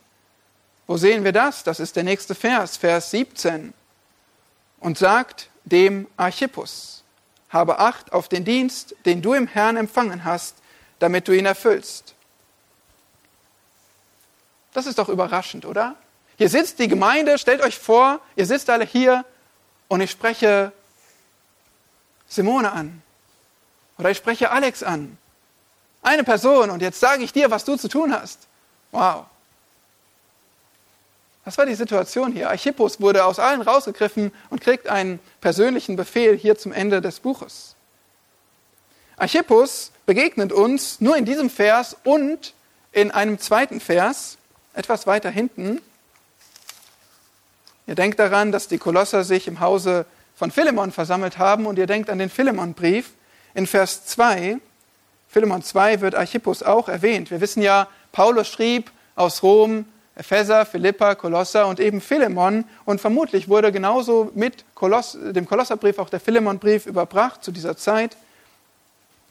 Wo 0.87 0.97
sehen 0.97 1.25
wir 1.25 1.33
das? 1.33 1.63
Das 1.63 1.81
ist 1.81 1.97
der 1.97 2.03
nächste 2.03 2.35
Vers, 2.35 2.77
Vers 2.77 3.11
17. 3.11 3.73
Und 4.81 4.99
sagt 4.99 5.49
dem 5.65 6.07
Archippus, 6.17 7.05
habe 7.49 7.79
Acht 7.79 8.13
auf 8.13 8.29
den 8.29 8.45
Dienst, 8.45 8.95
den 9.05 9.23
du 9.23 9.35
im 9.35 9.47
Herrn 9.47 9.77
empfangen 9.77 10.25
hast, 10.25 10.57
damit 10.99 11.29
du 11.29 11.33
ihn 11.33 11.47
erfüllst. 11.47 12.15
Das 14.73 14.87
ist 14.87 14.99
doch 14.99 15.09
überraschend, 15.09 15.65
oder? 15.65 15.97
Hier 16.39 16.49
sitzt 16.49 16.79
die 16.79 16.89
Gemeinde, 16.89 17.39
stellt 17.39 17.61
euch 17.61 17.79
vor, 17.79 18.21
ihr 18.37 18.47
sitzt 18.47 18.71
alle 18.71 18.85
hier 18.85 19.25
und 19.89 20.01
ich 20.01 20.11
spreche 20.11 20.73
Simone 22.29 22.73
an 22.73 23.03
oder 23.99 24.11
ich 24.11 24.17
spreche 24.17 24.51
Alex 24.51 24.83
an. 24.83 25.19
Eine 26.03 26.25
Person 26.25 26.71
und 26.71 26.83
jetzt 26.83 27.01
sage 27.01 27.23
ich 27.23 27.33
dir, 27.33 27.51
was 27.51 27.65
du 27.65 27.77
zu 27.77 27.89
tun 27.89 28.13
hast. 28.13 28.47
Wow. 28.91 29.27
Das 31.45 31.59
war 31.59 31.67
die 31.67 31.75
Situation 31.75 32.33
hier. 32.33 32.49
Archippus 32.49 33.01
wurde 33.01 33.25
aus 33.25 33.39
allen 33.39 33.63
rausgegriffen 33.63 34.33
und 34.51 34.61
kriegt 34.61 34.89
einen 34.89 35.19
persönlichen 35.41 35.97
Befehl 35.97 36.37
hier 36.37 36.57
zum 36.57 36.73
Ende 36.73 37.01
des 37.01 37.21
Buches. 37.21 37.75
Archippus 39.17 39.91
begegnet 40.07 40.53
uns 40.53 41.01
nur 41.01 41.17
in 41.17 41.25
diesem 41.25 41.51
Vers 41.51 41.97
und 42.05 42.55
in 42.93 43.11
einem 43.11 43.39
zweiten 43.39 43.81
Vers, 43.81 44.39
etwas 44.75 45.07
weiter 45.07 45.31
hinten. 45.31 45.81
Ihr 47.87 47.95
denkt 47.95 48.19
daran, 48.19 48.53
dass 48.53 48.69
die 48.69 48.79
Kolosser 48.79 49.25
sich 49.25 49.47
im 49.47 49.61
Hause 49.61 50.07
von 50.37 50.51
Philemon 50.51 50.93
versammelt 50.93 51.39
haben 51.39 51.67
und 51.67 51.79
ihr 51.79 51.87
denkt 51.87 52.09
an 52.09 52.19
den 52.19 52.31
Philemon-Brief. 52.31 53.11
In 53.53 53.67
Vers 53.67 54.07
2, 54.07 54.59
Philemon 55.31 55.63
2 55.63 56.01
wird 56.01 56.17
Archippus 56.17 56.65
auch 56.65 56.89
erwähnt. 56.89 57.31
Wir 57.31 57.41
wissen 57.41 57.63
ja, 57.63 57.87
Paulus 58.11 58.49
schrieb 58.49 58.91
aus 59.15 59.45
Rom, 59.45 59.85
Epheser, 60.17 60.67
Philippa, 60.67 61.15
Kolosser 61.15 61.69
und 61.69 61.79
eben 61.79 62.01
Philemon 62.01 62.65
und 62.85 63.01
vermutlich 63.01 63.49
wurde 63.49 63.71
genauso 63.71 64.33
mit 64.35 64.65
Koloss, 64.75 65.17
dem 65.21 65.47
Kolosserbrief 65.47 66.01
auch 66.01 66.11
der 66.11 66.19
Philemon-Brief 66.19 66.87
überbracht 66.87 67.45
zu 67.45 67.53
dieser 67.53 67.77
Zeit. 67.77 68.17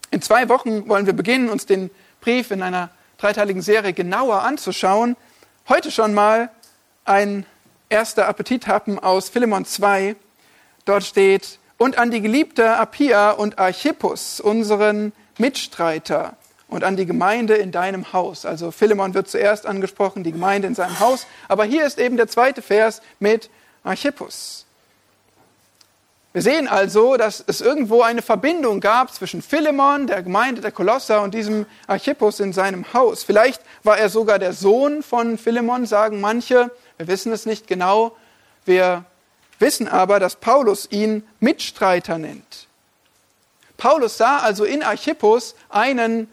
In 0.10 0.22
zwei 0.22 0.48
Wochen 0.48 0.88
wollen 0.88 1.06
wir 1.06 1.12
beginnen, 1.12 1.50
uns 1.50 1.66
den 1.66 1.92
Brief 2.22 2.52
in 2.52 2.62
einer 2.62 2.92
dreiteiligen 3.18 3.62
Serie 3.62 3.92
genauer 3.92 4.44
anzuschauen, 4.44 5.18
heute 5.68 5.92
schon 5.92 6.14
mal 6.14 6.50
ein 7.04 7.46
erster 7.90 8.30
Appetithappen 8.30 9.00
aus 9.00 9.28
Philemon 9.28 9.66
2. 9.66 10.16
Dort 10.86 11.04
steht, 11.04 11.60
und 11.78 11.98
an 11.98 12.10
die 12.10 12.22
geliebte 12.22 12.78
Apia 12.78 13.32
und 13.32 13.60
Archippus, 13.60 14.40
unseren 14.40 15.12
Mitstreiter, 15.40 16.38
und 16.70 16.84
an 16.84 16.96
die 16.96 17.06
Gemeinde 17.06 17.56
in 17.56 17.72
deinem 17.72 18.14
Haus. 18.14 18.46
Also 18.46 18.72
Philemon 18.72 19.14
wird 19.14 19.28
zuerst 19.28 19.66
angesprochen, 19.66 20.24
die 20.24 20.32
Gemeinde 20.32 20.68
in 20.68 20.76
seinem 20.76 21.00
Haus. 21.00 21.26
Aber 21.48 21.66
hier 21.66 21.86
ist 21.86 22.00
eben 22.00 22.16
der 22.16 22.28
zweite 22.28 22.62
Vers 22.62 23.02
mit 23.20 23.50
Archippus. 23.84 24.66
Wir 26.32 26.44
sehen 26.44 26.68
also, 26.68 27.18
dass 27.18 27.44
es 27.46 27.60
irgendwo 27.60 28.04
eine 28.04 28.22
Verbindung 28.22 28.82
gab 28.82 29.12
zwischen 29.12 29.42
Philemon, 29.42 30.06
der 30.06 30.22
Gemeinde 30.22 30.62
der 30.62 30.72
Kolosser, 30.72 31.24
und 31.24 31.34
diesem 31.34 31.66
Archippus 31.88 32.40
in 32.40 32.54
seinem 32.54 32.94
Haus. 32.94 33.24
Vielleicht 33.24 33.64
war 33.84 33.98
er 33.98 34.10
sogar 34.10 34.38
der 34.38 34.54
Sohn 34.54 35.02
von 35.02 35.40
Philemon, 35.40 35.88
sagen 35.88 36.22
manche. 36.22 36.70
Wir 36.98 37.08
wissen 37.08 37.32
es 37.32 37.48
nicht 37.48 37.66
genau. 37.66 38.16
Wir 38.66 39.06
wissen 39.58 39.88
aber, 39.88 40.20
dass 40.20 40.36
Paulus 40.36 40.88
ihn 40.92 41.28
Mitstreiter 41.40 42.20
nennt. 42.20 42.69
Paulus 43.80 44.18
sah 44.18 44.38
also 44.38 44.64
in 44.64 44.84
Archippus 44.84 45.56
einen 45.70 46.28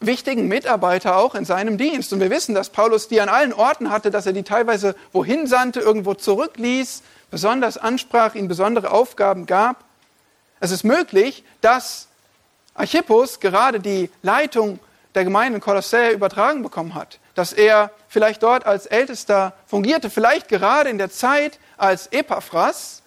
wichtigen 0.00 0.48
Mitarbeiter 0.48 1.16
auch 1.16 1.34
in 1.34 1.44
seinem 1.44 1.78
Dienst. 1.78 2.12
Und 2.12 2.20
wir 2.20 2.28
wissen, 2.28 2.54
dass 2.54 2.68
Paulus 2.70 3.08
die 3.08 3.20
an 3.20 3.30
allen 3.30 3.52
Orten 3.52 3.90
hatte, 3.90 4.10
dass 4.10 4.26
er 4.26 4.32
die 4.32 4.42
teilweise 4.42 4.94
wohin 5.12 5.46
sandte, 5.46 5.80
irgendwo 5.80 6.14
zurückließ, 6.14 7.02
besonders 7.30 7.78
ansprach, 7.78 8.34
ihnen 8.34 8.48
besondere 8.48 8.90
Aufgaben 8.90 9.46
gab. 9.46 9.84
Es 10.60 10.70
ist 10.70 10.84
möglich, 10.84 11.44
dass 11.60 12.08
Archippus 12.74 13.40
gerade 13.40 13.80
die 13.80 14.10
Leitung 14.22 14.78
der 15.14 15.24
Gemeinde 15.24 15.56
in 15.56 15.62
Kolossä 15.62 16.10
übertragen 16.10 16.62
bekommen 16.62 16.94
hat, 16.94 17.20
dass 17.34 17.52
er 17.52 17.90
vielleicht 18.08 18.42
dort 18.42 18.66
als 18.66 18.86
Ältester 18.86 19.52
fungierte, 19.66 20.10
vielleicht 20.10 20.48
gerade 20.48 20.90
in 20.90 20.98
der 20.98 21.10
Zeit 21.10 21.58
als 21.76 22.08
Epaphras. 22.08 23.02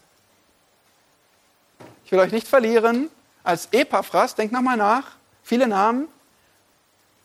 Ich 2.05 2.11
will 2.11 2.19
euch 2.19 2.31
nicht 2.31 2.47
verlieren, 2.47 3.09
als 3.47 3.69
Epaphras, 3.71 4.35
denkt 4.35 4.53
nochmal 4.53 4.77
nach, 4.77 5.11
viele 5.43 5.67
Namen, 5.67 6.07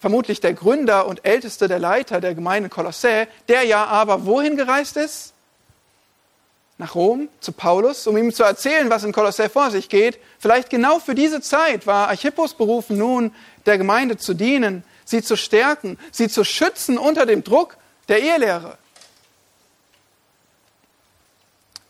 vermutlich 0.01 0.41
der 0.41 0.55
Gründer 0.55 1.07
und 1.07 1.25
älteste 1.25 1.69
der 1.69 1.79
Leiter 1.79 2.21
der 2.21 2.35
Gemeinde 2.35 2.69
Kolossä, 2.69 3.27
der 3.49 3.65
ja 3.65 3.85
aber 3.87 4.27
wohin 4.27 4.57
gereist 4.57 4.97
ist? 4.97 5.33
nach 6.83 6.97
Rom 6.97 7.29
zu 7.39 7.53
Paulus, 7.53 8.09
um 8.09 8.17
ihm 8.17 8.33
zu 8.33 8.43
erzählen, 8.43 8.91
was 8.91 9.05
in 9.05 9.13
Kolossä 9.13 9.49
vor 9.49 9.71
sich 9.71 9.89
geht. 9.89 10.19
Vielleicht 10.41 10.69
genau 10.69 10.99
für 10.99 11.15
diese 11.15 11.41
Zeit 11.41 11.87
war 11.87 12.09
Archippus 12.09 12.55
berufen, 12.55 12.99
nun 12.99 13.33
der 13.67 13.79
Gemeinde 13.79 14.17
zu 14.17 14.35
dienen, 14.35 14.83
sie 15.05 15.23
zu 15.23 15.37
stärken, 15.37 15.97
sie 16.11 16.29
zu 16.29 16.43
schützen 16.43 16.99
unter 16.99 17.25
dem 17.25 17.45
Druck 17.45 17.77
der 18.09 18.21
Ehelehre. 18.21 18.79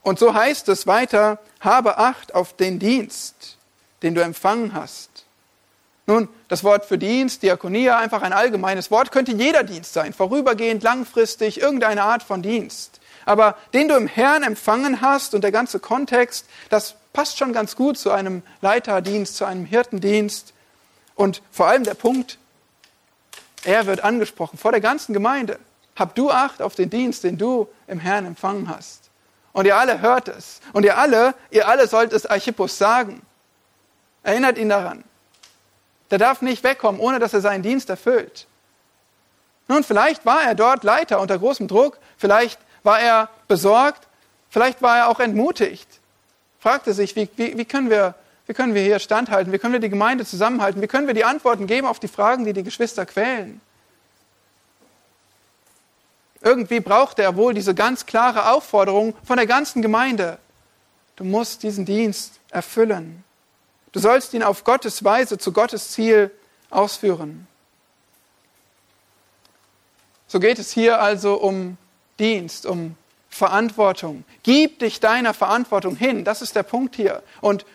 Und 0.02 0.18
so 0.18 0.34
heißt 0.34 0.68
es 0.68 0.86
weiter, 0.86 1.38
habe 1.60 1.96
Acht 1.96 2.34
auf 2.34 2.54
den 2.54 2.78
Dienst, 2.78 3.56
den 4.02 4.14
du 4.14 4.22
empfangen 4.22 4.74
hast. 4.74 5.26
Nun, 6.06 6.28
das 6.48 6.64
Wort 6.64 6.84
für 6.84 6.98
Dienst, 6.98 7.42
Diakonia, 7.42 7.96
einfach 7.96 8.22
ein 8.22 8.32
allgemeines 8.32 8.90
Wort, 8.90 9.12
könnte 9.12 9.32
jeder 9.32 9.62
Dienst 9.62 9.92
sein, 9.92 10.12
vorübergehend, 10.12 10.82
langfristig, 10.82 11.60
irgendeine 11.60 12.02
Art 12.02 12.22
von 12.22 12.42
Dienst 12.42 13.00
aber 13.24 13.56
den 13.72 13.88
du 13.88 13.96
im 13.96 14.06
Herrn 14.06 14.42
empfangen 14.42 15.00
hast 15.00 15.34
und 15.34 15.44
der 15.44 15.52
ganze 15.52 15.80
Kontext, 15.80 16.46
das 16.70 16.96
passt 17.12 17.38
schon 17.38 17.52
ganz 17.52 17.76
gut 17.76 17.98
zu 17.98 18.10
einem 18.10 18.42
Leiterdienst, 18.60 19.36
zu 19.36 19.44
einem 19.44 19.64
Hirtendienst. 19.64 20.52
Und 21.14 21.42
vor 21.50 21.66
allem 21.66 21.84
der 21.84 21.94
Punkt, 21.94 22.38
er 23.64 23.86
wird 23.86 24.02
angesprochen 24.02 24.58
vor 24.58 24.72
der 24.72 24.80
ganzen 24.80 25.12
Gemeinde. 25.12 25.58
Hab 25.94 26.14
du 26.14 26.30
Acht 26.30 26.62
auf 26.62 26.74
den 26.74 26.90
Dienst, 26.90 27.22
den 27.24 27.38
du 27.38 27.68
im 27.86 28.00
Herrn 28.00 28.26
empfangen 28.26 28.68
hast. 28.68 29.10
Und 29.52 29.66
ihr 29.66 29.76
alle 29.76 30.00
hört 30.00 30.28
es. 30.28 30.60
Und 30.72 30.84
ihr 30.84 30.96
alle, 30.96 31.34
ihr 31.50 31.68
alle 31.68 31.86
sollt 31.86 32.14
es 32.14 32.24
Archippus 32.24 32.78
sagen. 32.78 33.20
Erinnert 34.22 34.58
ihn 34.58 34.68
daran. 34.68 35.04
Der 36.10 36.18
darf 36.18 36.42
nicht 36.42 36.62
wegkommen, 36.62 37.00
ohne 37.00 37.18
dass 37.18 37.32
er 37.32 37.40
seinen 37.40 37.62
Dienst 37.62 37.90
erfüllt. 37.90 38.46
Nun, 39.68 39.84
vielleicht 39.84 40.26
war 40.26 40.42
er 40.42 40.54
dort 40.54 40.84
Leiter 40.84 41.20
unter 41.20 41.38
großem 41.38 41.68
Druck. 41.68 41.98
Vielleicht 42.18 42.60
war 42.82 43.00
er 43.00 43.30
besorgt? 43.48 44.06
Vielleicht 44.50 44.82
war 44.82 44.98
er 44.98 45.08
auch 45.08 45.20
entmutigt. 45.20 45.88
Fragte 46.58 46.92
sich, 46.92 47.16
wie, 47.16 47.28
wie, 47.36 47.56
wie, 47.56 47.64
können 47.64 47.88
wir, 47.88 48.14
wie 48.46 48.52
können 48.52 48.74
wir 48.74 48.82
hier 48.82 48.98
standhalten? 48.98 49.52
Wie 49.52 49.58
können 49.58 49.72
wir 49.72 49.80
die 49.80 49.88
Gemeinde 49.88 50.26
zusammenhalten? 50.26 50.82
Wie 50.82 50.86
können 50.86 51.06
wir 51.06 51.14
die 51.14 51.24
Antworten 51.24 51.66
geben 51.66 51.86
auf 51.86 51.98
die 51.98 52.08
Fragen, 52.08 52.44
die 52.44 52.52
die 52.52 52.62
Geschwister 52.62 53.06
quälen? 53.06 53.60
Irgendwie 56.42 56.80
brauchte 56.80 57.22
er 57.22 57.36
wohl 57.36 57.54
diese 57.54 57.74
ganz 57.74 58.04
klare 58.04 58.50
Aufforderung 58.50 59.14
von 59.24 59.36
der 59.36 59.46
ganzen 59.46 59.80
Gemeinde. 59.80 60.38
Du 61.16 61.24
musst 61.24 61.62
diesen 61.62 61.84
Dienst 61.84 62.40
erfüllen. 62.50 63.24
Du 63.92 64.00
sollst 64.00 64.32
ihn 64.34 64.42
auf 64.42 64.64
Gottes 64.64 65.04
Weise 65.04 65.38
zu 65.38 65.52
Gottes 65.52 65.90
Ziel 65.90 66.30
ausführen. 66.70 67.46
So 70.26 70.40
geht 70.40 70.58
es 70.58 70.72
hier 70.72 71.00
also 71.00 71.34
um 71.34 71.76
Dienst, 72.18 72.64
um 72.64 72.96
Verantwortung. 73.28 74.24
Gib 74.42 74.78
dich 74.78 74.98
deiner 74.98 75.34
Verantwortung 75.34 75.96
hin. 75.96 76.24
Das 76.24 76.40
ist 76.40 76.56
der 76.56 76.62
Punkt 76.62 76.96
hier. 76.96 77.22
Und 77.42 77.66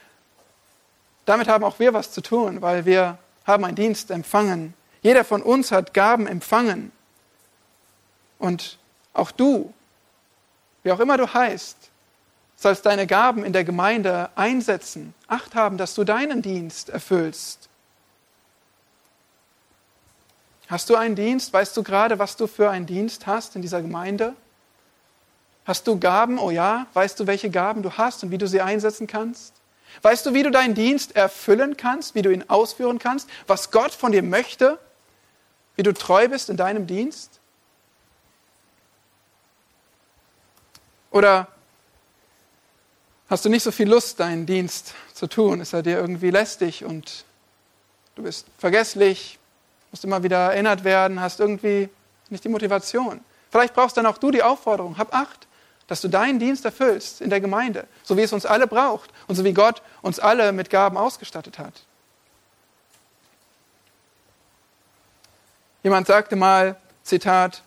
damit 1.26 1.48
haben 1.48 1.64
auch 1.64 1.80
wir 1.80 1.94
was 1.94 2.12
zu 2.12 2.22
tun, 2.22 2.62
weil 2.62 2.86
wir 2.86 3.20
haben 3.46 3.64
einen 3.64 3.76
Dienst 3.76 4.10
empfangen. 4.10 4.74
Jeder 5.02 5.24
von 5.24 5.44
uns 5.44 5.72
hat 5.72 5.94
Gaben 5.94 6.26
empfangen. 6.26 6.92
Und 8.40 8.78
auch 9.14 9.32
du, 9.32 9.74
wie 10.84 10.92
auch 10.92 11.00
immer 11.00 11.18
du 11.18 11.34
heißt, 11.34 11.87
sollst 12.58 12.86
deine 12.86 13.08
Gaben 13.08 13.46
in 13.46 13.54
der 13.54 13.64
Gemeinde 13.64 14.30
einsetzen. 14.36 15.14
Acht 15.28 15.56
haben, 15.56 15.78
dass 15.78 15.94
du 15.94 16.04
deinen 16.04 16.42
Dienst 16.42 16.90
erfüllst. 16.90 17.70
Hast 20.68 20.90
du 20.90 20.96
einen 20.96 21.16
Dienst? 21.16 21.54
Weißt 21.54 21.78
du 21.78 21.84
gerade, 21.84 22.20
was 22.20 22.36
du 22.36 22.48
für 22.48 22.70
einen 22.70 22.88
Dienst 22.88 23.26
hast 23.28 23.56
in 23.56 23.62
dieser 23.62 23.82
Gemeinde? 23.82 24.34
Hast 25.66 25.88
du 25.88 25.98
Gaben? 26.00 26.40
Oh 26.40 26.50
ja. 26.50 26.88
Weißt 26.94 27.20
du, 27.20 27.28
welche 27.28 27.50
Gaben 27.50 27.84
du 27.84 27.92
hast 27.92 28.24
und 28.24 28.32
wie 28.32 28.38
du 28.38 28.48
sie 28.48 28.60
einsetzen 28.60 29.06
kannst? 29.08 29.54
Weißt 30.02 30.26
du, 30.26 30.34
wie 30.34 30.44
du 30.44 30.52
deinen 30.52 30.74
Dienst 30.74 31.16
erfüllen 31.16 31.78
kannst, 31.78 32.16
wie 32.16 32.22
du 32.22 32.32
ihn 32.32 32.44
ausführen 32.50 33.00
kannst, 33.00 33.30
was 33.46 33.72
Gott 33.72 33.94
von 33.94 34.12
dir 34.12 34.24
möchte, 34.24 34.80
wie 35.76 35.84
du 35.84 35.94
treu 35.94 36.28
bist 36.28 36.50
in 36.50 36.58
deinem 36.58 36.88
Dienst? 36.88 37.40
Oder 41.12 41.48
hast 43.30 43.46
du 43.46 43.50
nicht 43.50 43.64
so 43.64 43.72
viel 43.72 43.90
Lust, 43.90 44.20
deinen 44.20 44.46
Dienst 44.46 44.94
zu 45.14 45.28
tun? 45.28 45.62
Ist 45.62 45.74
er 45.74 45.84
dir 45.84 45.98
irgendwie 45.98 46.30
lästig 46.30 46.86
und 46.86 47.26
du 48.16 48.24
bist 48.24 48.46
vergesslich, 48.58 49.38
musst 49.92 50.04
immer 50.04 50.24
wieder 50.24 50.38
erinnert 50.52 50.84
werden, 50.84 51.22
hast 51.22 51.40
irgendwie 51.40 51.90
nicht 52.30 52.44
die 52.44 52.50
Motivation. 52.50 53.22
Vielleicht 53.50 53.74
brauchst 53.74 53.98
dann 53.98 54.06
auch 54.06 54.18
du 54.18 54.32
die 54.32 54.44
Aufforderung, 54.44 54.98
hab 54.98 55.14
Acht, 55.14 55.48
dass 55.88 56.02
du 56.02 56.10
deinen 56.10 56.40
Dienst 56.40 56.66
erfüllst 56.66 57.22
in 57.22 57.30
der 57.30 57.40
Gemeinde, 57.40 57.88
so 58.04 58.18
wie 58.18 58.22
es 58.22 58.34
uns 58.34 58.46
alle 58.46 58.68
braucht 58.68 59.10
und 59.28 59.36
so 59.36 59.44
wie 59.44 59.54
Gott 59.54 59.82
uns 60.02 60.20
alle 60.20 60.52
mit 60.52 60.70
Gaben 60.70 60.98
ausgestattet 60.98 61.58
hat. 61.58 61.74
Jemand 65.84 66.08
sagte 66.08 66.36
mal, 66.36 66.76
Zitat, 67.04 67.62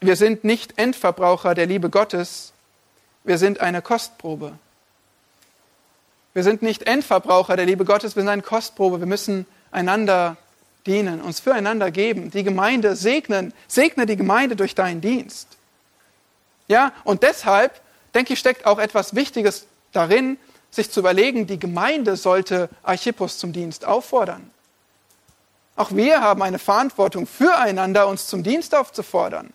wir 0.00 0.16
sind 0.16 0.44
nicht 0.44 0.78
Endverbraucher 0.78 1.54
der 1.54 1.66
Liebe 1.66 1.90
Gottes, 1.90 2.54
wir 3.28 3.36
sind 3.36 3.60
eine 3.60 3.82
Kostprobe. 3.82 4.58
Wir 6.32 6.42
sind 6.42 6.62
nicht 6.62 6.84
Endverbraucher 6.84 7.56
der 7.56 7.66
Liebe 7.66 7.84
Gottes, 7.84 8.16
wir 8.16 8.22
sind 8.22 8.30
eine 8.30 8.40
Kostprobe. 8.40 9.00
Wir 9.00 9.06
müssen 9.06 9.44
einander 9.70 10.38
dienen, 10.86 11.20
uns 11.20 11.38
füreinander 11.38 11.90
geben, 11.90 12.30
die 12.30 12.42
Gemeinde 12.42 12.96
segnen. 12.96 13.52
Segne 13.66 14.06
die 14.06 14.16
Gemeinde 14.16 14.56
durch 14.56 14.74
deinen 14.74 15.02
Dienst. 15.02 15.58
Ja, 16.68 16.92
und 17.04 17.22
deshalb, 17.22 17.78
denke 18.14 18.32
ich, 18.32 18.38
steckt 18.38 18.64
auch 18.64 18.78
etwas 18.78 19.14
Wichtiges 19.14 19.66
darin, 19.92 20.38
sich 20.70 20.90
zu 20.90 21.00
überlegen, 21.00 21.46
die 21.46 21.58
Gemeinde 21.58 22.16
sollte 22.16 22.70
Archippus 22.82 23.36
zum 23.36 23.52
Dienst 23.52 23.84
auffordern. 23.84 24.50
Auch 25.76 25.90
wir 25.92 26.22
haben 26.22 26.40
eine 26.40 26.58
Verantwortung 26.58 27.26
füreinander, 27.26 28.08
uns 28.08 28.26
zum 28.26 28.42
Dienst 28.42 28.74
aufzufordern. 28.74 29.52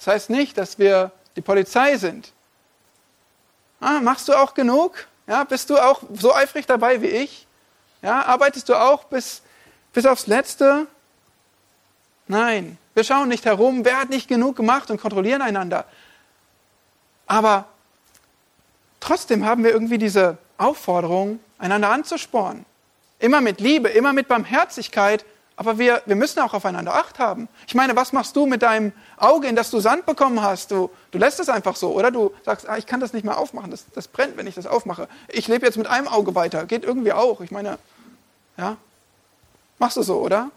Das 0.00 0.06
heißt 0.06 0.30
nicht, 0.30 0.56
dass 0.56 0.78
wir 0.78 1.12
die 1.36 1.42
Polizei 1.42 1.98
sind. 1.98 2.32
Ah, 3.80 4.00
machst 4.00 4.28
du 4.28 4.32
auch 4.32 4.54
genug? 4.54 5.06
Ja, 5.26 5.44
bist 5.44 5.68
du 5.68 5.76
auch 5.76 6.02
so 6.14 6.34
eifrig 6.34 6.64
dabei 6.64 7.02
wie 7.02 7.08
ich? 7.08 7.46
Ja, 8.00 8.24
arbeitest 8.24 8.70
du 8.70 8.74
auch 8.76 9.04
bis, 9.04 9.42
bis 9.92 10.06
aufs 10.06 10.26
Letzte? 10.26 10.86
Nein, 12.28 12.78
wir 12.94 13.04
schauen 13.04 13.28
nicht 13.28 13.44
herum, 13.44 13.84
wer 13.84 14.00
hat 14.00 14.08
nicht 14.08 14.26
genug 14.26 14.56
gemacht 14.56 14.90
und 14.90 14.98
kontrollieren 14.98 15.42
einander. 15.42 15.84
Aber 17.26 17.66
trotzdem 19.00 19.44
haben 19.44 19.64
wir 19.64 19.70
irgendwie 19.70 19.98
diese 19.98 20.38
Aufforderung, 20.56 21.40
einander 21.58 21.90
anzuspornen. 21.90 22.64
immer 23.18 23.42
mit 23.42 23.60
Liebe, 23.60 23.90
immer 23.90 24.14
mit 24.14 24.28
Barmherzigkeit, 24.28 25.26
aber 25.60 25.78
wir, 25.78 26.00
wir 26.06 26.16
müssen 26.16 26.40
auch 26.40 26.54
aufeinander 26.54 26.94
Acht 26.94 27.18
haben. 27.18 27.46
Ich 27.66 27.74
meine, 27.74 27.94
was 27.94 28.14
machst 28.14 28.34
du 28.34 28.46
mit 28.46 28.62
deinem 28.62 28.92
Auge, 29.18 29.46
in 29.46 29.56
das 29.56 29.70
du 29.70 29.78
Sand 29.78 30.06
bekommen 30.06 30.40
hast? 30.40 30.70
Du, 30.70 30.88
du 31.10 31.18
lässt 31.18 31.38
es 31.38 31.50
einfach 31.50 31.76
so, 31.76 31.92
oder? 31.92 32.10
Du 32.10 32.32
sagst, 32.46 32.66
ah, 32.66 32.78
ich 32.78 32.86
kann 32.86 32.98
das 32.98 33.12
nicht 33.12 33.24
mehr 33.24 33.36
aufmachen, 33.36 33.70
das, 33.70 33.84
das 33.94 34.08
brennt, 34.08 34.38
wenn 34.38 34.46
ich 34.46 34.54
das 34.54 34.66
aufmache. 34.66 35.06
Ich 35.28 35.48
lebe 35.48 35.66
jetzt 35.66 35.76
mit 35.76 35.86
einem 35.86 36.08
Auge 36.08 36.34
weiter, 36.34 36.64
geht 36.64 36.82
irgendwie 36.82 37.12
auch. 37.12 37.42
Ich 37.42 37.50
meine, 37.50 37.78
ja, 38.56 38.78
machst 39.78 39.98
du 39.98 40.02
so, 40.02 40.20
oder? 40.20 40.50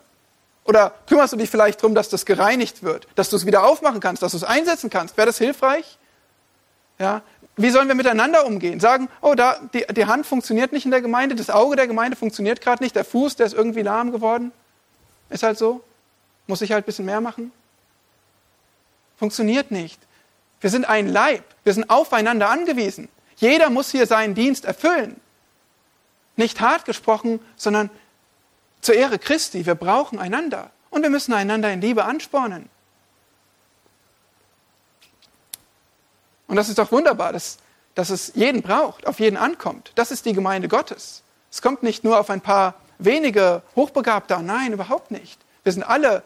Oder 0.64 0.94
kümmerst 1.06 1.34
du 1.34 1.38
dich 1.38 1.50
vielleicht 1.50 1.82
darum, 1.82 1.96
dass 1.96 2.08
das 2.08 2.26
gereinigt 2.26 2.82
wird, 2.82 3.06
dass 3.16 3.30
du 3.30 3.36
es 3.36 3.46
wieder 3.46 3.66
aufmachen 3.66 4.00
kannst, 4.00 4.24
dass 4.24 4.32
du 4.32 4.38
es 4.38 4.46
einsetzen 4.46 4.90
kannst? 4.90 5.18
Wäre 5.18 5.28
das 5.28 5.38
hilfreich? 5.38 5.98
Ja, 6.98 7.24
wie 7.58 7.72
sollen 7.72 7.90
wir 7.90 7.96
miteinander 7.96 8.46
umgehen? 8.46 8.80
Sagen, 8.80 9.10
oh, 9.20 9.34
da, 9.36 9.58
die, 9.74 9.86
die 9.86 10.06
Hand 10.06 10.26
funktioniert 10.26 10.72
nicht 10.72 10.86
in 10.86 10.92
der 10.92 11.02
Gemeinde, 11.02 11.36
das 11.36 11.50
Auge 11.50 11.76
der 11.76 11.88
Gemeinde 11.88 12.16
funktioniert 12.16 12.62
gerade 12.62 12.82
nicht, 12.82 12.96
der 12.96 13.04
Fuß, 13.04 13.36
der 13.36 13.48
ist 13.48 13.54
irgendwie 13.54 13.82
lahm 13.82 14.14
geworden. 14.14 14.54
Ist 15.34 15.42
halt 15.42 15.58
so. 15.58 15.84
Muss 16.46 16.62
ich 16.62 16.72
halt 16.72 16.84
ein 16.84 16.86
bisschen 16.86 17.06
mehr 17.06 17.20
machen? 17.20 17.52
Funktioniert 19.18 19.72
nicht. 19.72 20.00
Wir 20.62 20.70
sind 20.70 20.86
ein 20.86 21.08
Leib. 21.08 21.44
Wir 21.64 21.74
sind 21.74 21.90
aufeinander 21.90 22.50
angewiesen. 22.52 23.10
Jeder 23.38 23.72
muss 23.72 23.90
hier 23.90 24.06
seinen 24.06 24.36
Dienst 24.36 24.64
erfüllen. 24.64 25.20
Nicht 26.36 26.62
hart 26.62 26.86
gesprochen, 26.86 27.40
sondern 27.56 27.90
zur 28.82 28.94
Ehre 28.94 29.18
Christi. 29.18 29.66
Wir 29.66 29.74
brauchen 29.74 30.20
einander. 30.20 30.70
Und 30.92 31.02
wir 31.02 31.10
müssen 31.10 31.34
einander 31.34 31.74
in 31.74 31.82
Liebe 31.82 32.06
anspornen. 32.06 32.70
Und 36.46 36.58
das 36.58 36.70
ist 36.70 36.78
doch 36.78 36.92
wunderbar, 36.92 37.34
dass, 37.34 37.58
dass 37.96 38.12
es 38.12 38.34
jeden 38.36 38.62
braucht, 38.62 39.08
auf 39.08 39.20
jeden 39.20 39.38
ankommt. 39.38 39.94
Das 39.96 40.12
ist 40.12 40.28
die 40.28 40.34
Gemeinde 40.34 40.68
Gottes. 40.68 41.24
Es 41.52 41.64
kommt 41.64 41.82
nicht 41.82 42.04
nur 42.04 42.20
auf 42.20 42.30
ein 42.30 42.42
paar 42.42 42.76
wenige 42.98 43.62
Hochbegabte 43.76 44.36
an. 44.36 44.46
Nein, 44.46 44.74
überhaupt 44.74 45.12
nicht. 45.12 45.40
Wir 45.64 45.72
sind 45.72 45.84
alle 45.84 46.24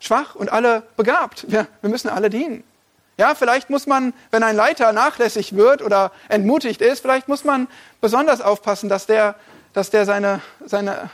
schwach 0.00 0.34
und 0.34 0.50
alle 0.50 0.82
begabt. 0.96 1.50
Wir, 1.50 1.66
wir 1.80 1.90
müssen 1.90 2.08
alle 2.08 2.30
dienen. 2.30 2.64
Ja, 3.18 3.34
vielleicht 3.34 3.70
muss 3.70 3.86
man, 3.86 4.14
wenn 4.30 4.42
ein 4.42 4.56
Leiter 4.56 4.92
nachlässig 4.92 5.54
wird 5.54 5.82
oder 5.82 6.10
entmutigt 6.28 6.80
ist, 6.80 7.00
vielleicht 7.00 7.28
muss 7.28 7.44
man 7.44 7.68
besonders 8.00 8.40
aufpassen, 8.40 8.88
dass 8.88 9.06
der, 9.06 9.36
dass 9.72 9.90
der 9.90 10.06
seine, 10.06 10.40
seine 10.64 11.10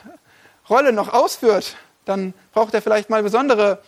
Rolle 0.70 0.92
noch 0.92 1.12
ausführt. 1.12 1.76
Dann 2.04 2.32
braucht 2.52 2.72
er 2.72 2.80
vielleicht 2.80 3.10
mal 3.10 3.22
besondere 3.22 3.82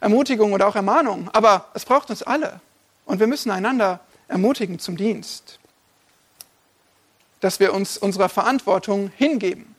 Ermutigung 0.00 0.52
oder 0.52 0.68
auch 0.68 0.76
Ermahnung. 0.76 1.28
Aber 1.32 1.66
es 1.74 1.84
braucht 1.84 2.08
uns 2.08 2.22
alle. 2.22 2.60
Und 3.04 3.20
wir 3.20 3.26
müssen 3.26 3.50
einander 3.50 4.00
ermutigen 4.28 4.78
zum 4.78 4.96
Dienst, 4.96 5.58
dass 7.40 7.60
wir 7.60 7.74
uns 7.74 7.98
unserer 7.98 8.28
Verantwortung 8.28 9.12
hingeben. 9.16 9.75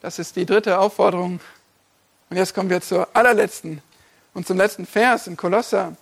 Das 0.00 0.18
ist 0.18 0.36
die 0.36 0.46
dritte 0.46 0.78
Aufforderung. 0.78 1.40
Und 2.30 2.36
jetzt 2.36 2.54
kommen 2.54 2.70
wir 2.70 2.80
zur 2.80 3.08
allerletzten 3.12 3.82
und 4.34 4.46
zum 4.46 4.56
letzten 4.56 4.86
Vers 4.86 5.26
in 5.26 5.36
Kolosser. 5.36 5.96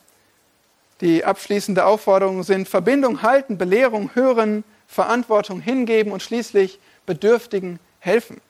Die 1.01 1.25
abschließende 1.25 1.85
Aufforderung 1.85 2.43
sind 2.43 2.69
Verbindung 2.69 3.23
halten, 3.23 3.59
Belehrung 3.59 4.11
hören, 4.15 4.65
Verantwortung 4.87 5.61
hingeben 5.61 6.13
und 6.13 6.23
schließlich 6.23 6.79
Bedürftigen 7.07 7.79
helfen. 8.01 8.41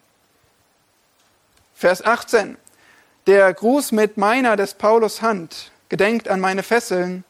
Vers 1.75 2.05
18. 2.05 2.57
Der 3.27 3.53
Gruß 3.53 3.93
mit 3.93 4.17
meiner 4.17 4.57
des 4.57 4.75
Paulus 4.75 5.23
Hand, 5.23 5.71
gedenkt 5.89 6.29
an 6.29 6.41
meine 6.41 6.63
Fesseln, 6.63 7.25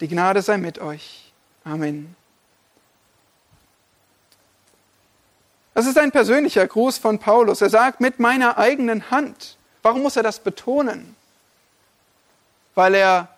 die 0.00 0.08
Gnade 0.08 0.42
sei 0.42 0.58
mit 0.58 0.78
euch. 0.78 1.32
Amen. 1.64 2.14
Das 5.78 5.86
ist 5.86 5.96
ein 5.96 6.10
persönlicher 6.10 6.66
Gruß 6.66 6.98
von 6.98 7.20
Paulus. 7.20 7.60
Er 7.60 7.70
sagt, 7.70 8.00
mit 8.00 8.18
meiner 8.18 8.58
eigenen 8.58 9.12
Hand. 9.12 9.56
Warum 9.80 10.02
muss 10.02 10.16
er 10.16 10.24
das 10.24 10.40
betonen? 10.40 11.14
Weil 12.74 12.96
er 12.96 13.28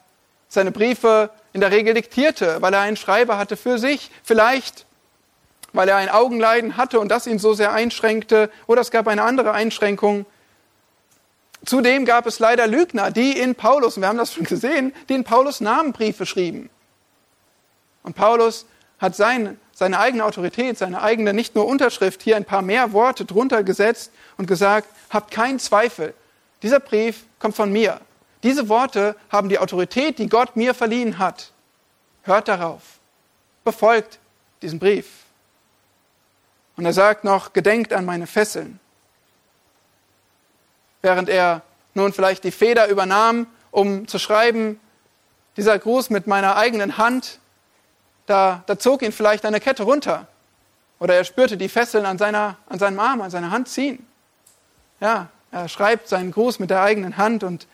seine 0.49 0.71
Briefe 0.71 1.29
in 1.53 1.61
der 1.61 1.71
Regel 1.71 1.93
diktierte, 1.93 2.63
weil 2.63 2.73
er 2.73 2.81
einen 2.81 2.97
Schreiber 2.97 3.37
hatte 3.37 3.59
für 3.59 3.79
sich, 3.79 4.11
vielleicht 4.23 4.87
weil 5.75 5.91
er 5.91 5.97
ein 5.97 6.09
Augenleiden 6.09 6.79
hatte 6.79 6.99
und 6.99 7.11
das 7.11 7.27
ihn 7.27 7.39
so 7.39 7.53
sehr 7.53 7.75
einschränkte, 7.75 8.51
oder 8.67 8.81
es 8.81 8.91
gab 8.91 9.07
eine 9.07 9.23
andere 9.23 9.53
Einschränkung, 9.53 10.25
Zudem 11.67 12.07
gab 12.07 12.25
es 12.25 12.39
leider 12.39 12.67
Lügner, 12.67 13.11
die 13.11 13.39
in 13.39 13.55
Paulus, 13.55 13.99
und 13.99 14.03
wir 14.03 14.09
haben 14.09 14.17
das 14.17 14.33
schon 14.33 14.45
gesehen, 14.45 14.95
die 15.11 15.15
in 15.15 15.25
Paulus 15.25 15.61
Namenbriefe 15.61 16.25
schrieben. 16.25 16.71
Und 18.03 18.17
Paulus 18.17 18.65
hat 18.99 19.15
sein, 19.15 19.61
seine 19.81 19.99
eigene 19.99 20.27
Autorität, 20.27 20.77
seine 20.77 21.01
eigene 21.01 21.33
nicht 21.33 21.55
nur 21.55 21.67
Unterschrift, 21.67 22.23
hier 22.23 22.37
ein 22.37 22.45
paar 22.45 22.61
mehr 22.61 22.93
Worte 22.93 23.25
drunter 23.25 23.65
gesetzt 23.65 24.13
und 24.37 24.47
gesagt, 24.47 24.87
habt 25.09 25.31
keinen 25.31 25.59
Zweifel, 25.59 26.13
dieser 26.63 26.81
Brief 26.81 27.25
kommt 27.39 27.57
von 27.57 27.73
mir. 27.73 28.01
Diese 28.43 28.69
Worte 28.69 29.17
haben 29.31 29.49
die 29.49 29.59
Autorität, 29.59 30.19
die 30.19 30.29
Gott 30.29 30.55
mir 30.55 30.75
verliehen 30.75 31.19
hat. 31.19 31.53
Hört 32.25 32.49
darauf, 32.49 32.83
befolgt 33.65 34.19
diesen 34.61 34.79
Brief. 34.79 35.07
Und 36.77 36.85
er 36.85 36.93
sagt 36.93 37.25
noch, 37.25 37.55
gedenkt 37.55 37.95
an 37.95 38.05
meine 38.05 38.27
Fesseln 38.27 38.79
während 41.03 41.29
er 41.31 41.63
nun 41.95 42.13
vielleicht 42.13 42.45
die 42.45 42.51
Feder 42.51 42.89
übernahm, 42.89 43.47
um 43.71 44.07
zu 44.07 44.19
schreiben, 44.19 44.79
dieser 45.57 45.79
Gruß 45.79 46.11
mit 46.11 46.27
meiner 46.27 46.57
eigenen 46.57 46.99
Hand, 46.99 47.40
da, 48.31 48.63
da 48.67 48.79
zog 48.79 49.03
ihn 49.03 49.13
vielleicht 49.13 49.45
eine 49.45 49.61
Kette 49.61 49.83
runter. 49.83 50.27
Oder 51.01 51.15
er 51.15 51.25
spürte 51.25 51.57
die 51.57 51.69
Fesseln 51.69 52.07
an, 52.07 52.19
seiner, 52.19 52.57
an 52.69 52.79
seinem 52.79 53.01
Arm, 53.01 53.21
an 53.21 53.31
seiner 53.31 53.51
Hand 53.51 53.69
ziehen. 53.69 54.07
Ja, 55.01 55.29
er 55.51 55.69
schreibt 55.69 56.09
seinen 56.09 56.31
Gruß 56.31 56.59
mit 56.59 56.71
der 56.71 56.83
eigenen 56.83 57.17
Hand 57.17 57.43
und 57.43 57.67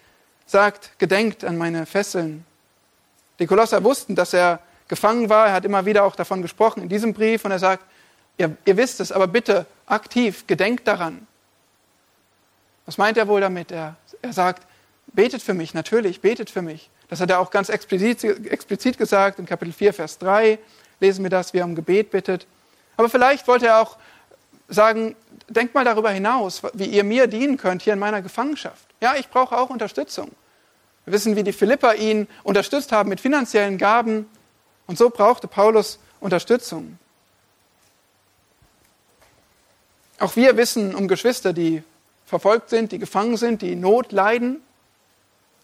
sagt, 0.46 0.98
gedenkt 0.98 1.44
an 1.44 1.58
meine 1.58 1.84
Fesseln. 1.84 2.44
Die 3.38 3.46
Kolosser 3.46 3.84
wussten, 3.84 4.14
dass 4.14 4.32
er 4.32 4.60
gefangen 4.88 5.28
war. 5.28 5.48
Er 5.48 5.52
hat 5.52 5.64
immer 5.64 5.84
wieder 5.84 6.04
auch 6.04 6.16
davon 6.16 6.40
gesprochen 6.40 6.82
in 6.82 6.88
diesem 6.88 7.12
Brief 7.12 7.44
und 7.44 7.50
er 7.50 7.58
sagt, 7.58 7.84
ihr, 8.38 8.56
ihr 8.64 8.76
wisst 8.76 9.00
es, 9.00 9.12
aber 9.12 9.26
bitte 9.26 9.66
aktiv, 9.86 10.46
gedenkt 10.46 10.86
daran. 10.86 11.26
Was 12.86 12.96
meint 12.96 13.18
er 13.18 13.28
wohl 13.28 13.40
damit? 13.40 13.72
Er, 13.72 13.96
er 14.22 14.32
sagt, 14.32 14.66
betet 15.16 15.42
für 15.42 15.54
mich, 15.54 15.74
natürlich, 15.74 16.20
betet 16.20 16.50
für 16.50 16.62
mich. 16.62 16.88
Das 17.08 17.20
hat 17.20 17.30
er 17.30 17.40
auch 17.40 17.50
ganz 17.50 17.68
explizit, 17.68 18.22
explizit 18.46 18.98
gesagt, 18.98 19.40
in 19.40 19.46
Kapitel 19.46 19.72
4, 19.72 19.92
Vers 19.92 20.18
3 20.18 20.60
lesen 21.00 21.24
wir 21.24 21.30
das, 21.30 21.52
wie 21.52 21.58
er 21.58 21.64
um 21.64 21.74
Gebet 21.74 22.12
bittet. 22.12 22.46
Aber 22.96 23.08
vielleicht 23.08 23.48
wollte 23.48 23.66
er 23.66 23.80
auch 23.80 23.96
sagen, 24.68 25.16
denkt 25.48 25.74
mal 25.74 25.84
darüber 25.84 26.10
hinaus, 26.10 26.62
wie 26.74 26.86
ihr 26.86 27.04
mir 27.04 27.26
dienen 27.26 27.56
könnt 27.56 27.82
hier 27.82 27.92
in 27.92 27.98
meiner 27.98 28.22
Gefangenschaft. 28.22 28.86
Ja, 29.00 29.16
ich 29.16 29.28
brauche 29.28 29.56
auch 29.56 29.70
Unterstützung. 29.70 30.30
Wir 31.04 31.12
wissen, 31.12 31.36
wie 31.36 31.42
die 31.42 31.52
Philipper 31.52 31.94
ihn 31.94 32.26
unterstützt 32.42 32.92
haben 32.92 33.08
mit 33.08 33.20
finanziellen 33.20 33.78
Gaben. 33.78 34.28
Und 34.86 34.98
so 34.98 35.10
brauchte 35.10 35.48
Paulus 35.48 35.98
Unterstützung. 36.20 36.98
Auch 40.18 40.34
wir 40.34 40.56
wissen 40.56 40.94
um 40.94 41.08
Geschwister, 41.08 41.52
die 41.52 41.82
verfolgt 42.24 42.70
sind, 42.70 42.90
die 42.90 42.98
gefangen 42.98 43.36
sind, 43.36 43.62
die 43.62 43.76
Not 43.76 44.12
leiden. 44.12 44.62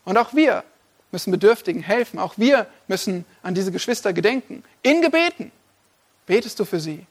Und 0.04 0.16
auch 0.16 0.34
wir 0.34 0.64
müssen 1.12 1.30
Bedürftigen 1.30 1.82
helfen. 1.82 2.18
Auch 2.18 2.34
wir 2.36 2.66
müssen 2.88 3.24
an 3.42 3.54
diese 3.54 3.70
Geschwister 3.70 4.12
gedenken. 4.12 4.64
In 4.82 5.02
Gebeten 5.02 5.52
betest 6.26 6.58
du 6.58 6.64
für 6.64 6.80
sie, 6.80 7.06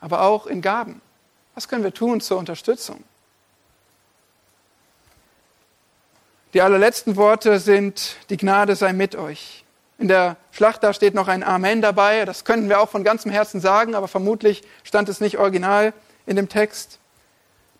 aber 0.00 0.22
auch 0.22 0.46
in 0.46 0.60
Gaben. 0.60 1.00
Was 1.54 1.68
können 1.68 1.84
wir 1.84 1.94
tun 1.94 2.20
zur 2.20 2.38
Unterstützung? 2.38 3.02
Die 6.54 6.62
allerletzten 6.62 7.16
Worte 7.16 7.58
sind, 7.58 8.16
die 8.30 8.36
Gnade 8.36 8.74
sei 8.74 8.92
mit 8.92 9.16
euch. 9.16 9.64
In 9.98 10.08
der 10.08 10.36
Schlacht 10.52 10.82
da 10.82 10.92
steht 10.94 11.14
noch 11.14 11.28
ein 11.28 11.42
Amen 11.42 11.82
dabei. 11.82 12.24
Das 12.24 12.44
könnten 12.44 12.68
wir 12.68 12.80
auch 12.80 12.88
von 12.88 13.04
ganzem 13.04 13.30
Herzen 13.30 13.60
sagen, 13.60 13.94
aber 13.94 14.08
vermutlich 14.08 14.62
stand 14.82 15.08
es 15.08 15.20
nicht 15.20 15.38
original 15.38 15.92
in 16.26 16.36
dem 16.36 16.48
Text. 16.48 16.98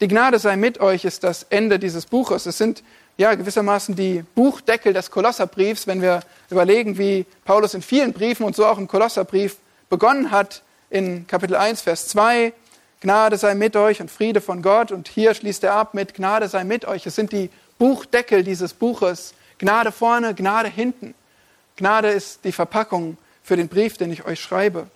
Die 0.01 0.09
Gnade 0.09 0.39
sei 0.39 0.57
mit 0.57 0.81
euch 0.81 1.05
ist 1.05 1.25
das 1.25 1.45
Ende 1.45 1.79
dieses 1.79 2.07
Buches. 2.07 2.47
Es 2.47 2.59
sind 2.59 2.83
ja 3.19 3.35
gewissermaßen 3.35 3.95
die 3.95 4.25
Buchdeckel 4.35 4.95
des 4.95 5.11
Kolosserbriefs, 5.11 5.87
wenn 5.87 6.01
wir 6.01 6.21
überlegen, 6.51 6.97
wie 6.97 7.27
Paulus 7.45 7.75
in 7.75 7.83
vielen 7.83 8.13
Briefen 8.13 8.47
und 8.47 8.57
so 8.57 8.65
auch 8.65 8.79
im 8.79 8.89
Kolosserbrief 8.89 9.57
begonnen 9.91 10.31
hat 10.31 10.63
in 10.89 11.27
Kapitel 11.27 11.57
1, 11.57 11.83
Vers 11.83 12.09
2. 12.09 12.53
Gnade 13.01 13.37
sei 13.37 13.55
mit 13.55 13.77
euch 13.77 14.01
und 14.01 14.11
Friede 14.11 14.41
von 14.41 14.63
Gott. 14.63 14.93
Und 14.93 15.09
hier 15.09 15.35
schließt 15.35 15.65
er 15.65 15.75
ab 15.75 15.95
mit 15.95 16.15
Gnade 16.15 16.49
sei 16.49 16.65
mit 16.65 16.85
euch. 16.85 17.07
Es 17.07 17.17
sind 17.17 17.33
die 17.33 17.51
Buchdeckel 17.79 18.45
dieses 18.45 18.73
Buches. 18.73 19.35
Gnade 19.59 19.93
vorne, 19.93 20.35
Gnade 20.35 20.69
hinten. 20.69 21.15
Gnade 21.77 22.09
ist 22.09 22.45
die 22.45 22.53
Verpackung 22.53 23.19
für 23.43 23.57
den 23.57 23.69
Brief, 23.69 23.99
den 23.99 24.13
ich 24.13 24.25
euch 24.25 24.41
schreibe. 24.41 24.89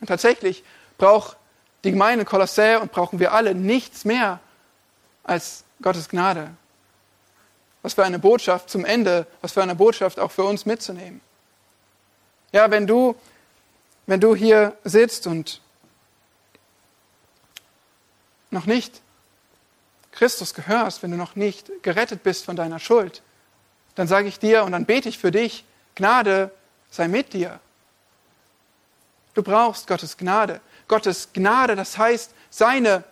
Und 0.00 0.06
tatsächlich 0.06 0.62
braucht 0.98 1.36
die 1.84 1.90
Gemeinde 1.90 2.24
Kolossä 2.24 2.78
und 2.78 2.92
brauchen 2.92 3.18
wir 3.18 3.32
alle 3.32 3.54
nichts 3.54 4.04
mehr 4.04 4.40
als 5.24 5.64
Gottes 5.82 6.08
Gnade. 6.08 6.50
Was 7.82 7.94
für 7.94 8.04
eine 8.04 8.18
Botschaft 8.18 8.70
zum 8.70 8.84
Ende, 8.84 9.26
was 9.40 9.52
für 9.52 9.62
eine 9.62 9.74
Botschaft 9.74 10.18
auch 10.18 10.30
für 10.30 10.44
uns 10.44 10.66
mitzunehmen. 10.66 11.20
Ja, 12.52 12.70
wenn 12.70 12.86
du 12.86 13.14
wenn 14.08 14.20
du 14.20 14.34
hier 14.34 14.74
sitzt 14.84 15.26
und 15.26 15.60
noch 18.50 18.64
nicht 18.64 19.02
Christus 20.12 20.54
gehörst, 20.54 21.02
wenn 21.02 21.10
du 21.10 21.18
noch 21.18 21.36
nicht 21.36 21.70
gerettet 21.82 22.22
bist 22.22 22.46
von 22.46 22.56
deiner 22.56 22.78
Schuld, 22.78 23.22
dann 23.96 24.08
sage 24.08 24.28
ich 24.28 24.38
dir 24.38 24.64
und 24.64 24.72
dann 24.72 24.86
bete 24.86 25.10
ich 25.10 25.18
für 25.18 25.30
dich, 25.30 25.66
Gnade 25.94 26.50
sei 26.90 27.06
mit 27.06 27.34
dir. 27.34 27.60
Du 29.34 29.42
brauchst 29.42 29.86
Gottes 29.86 30.16
Gnade. 30.16 30.62
Gottes 30.88 31.34
Gnade, 31.34 31.76
das 31.76 31.98
heißt 31.98 32.32
seine 32.48 33.04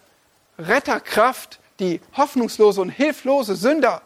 Retterkraft, 0.58 1.60
die 1.78 2.00
hoffnungslose 2.16 2.80
und 2.80 2.88
hilflose 2.88 3.54
Sünder 3.54 4.00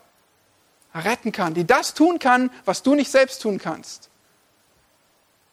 retten 0.95 1.32
kann, 1.32 1.55
die 1.55 1.66
das 1.66 1.95
tun 1.95 2.18
kann, 2.18 2.51
was 2.64 2.82
du 2.82 2.95
nicht 2.95 3.11
selbst 3.11 3.43
tun 3.43 3.59
kannst. 3.59 4.11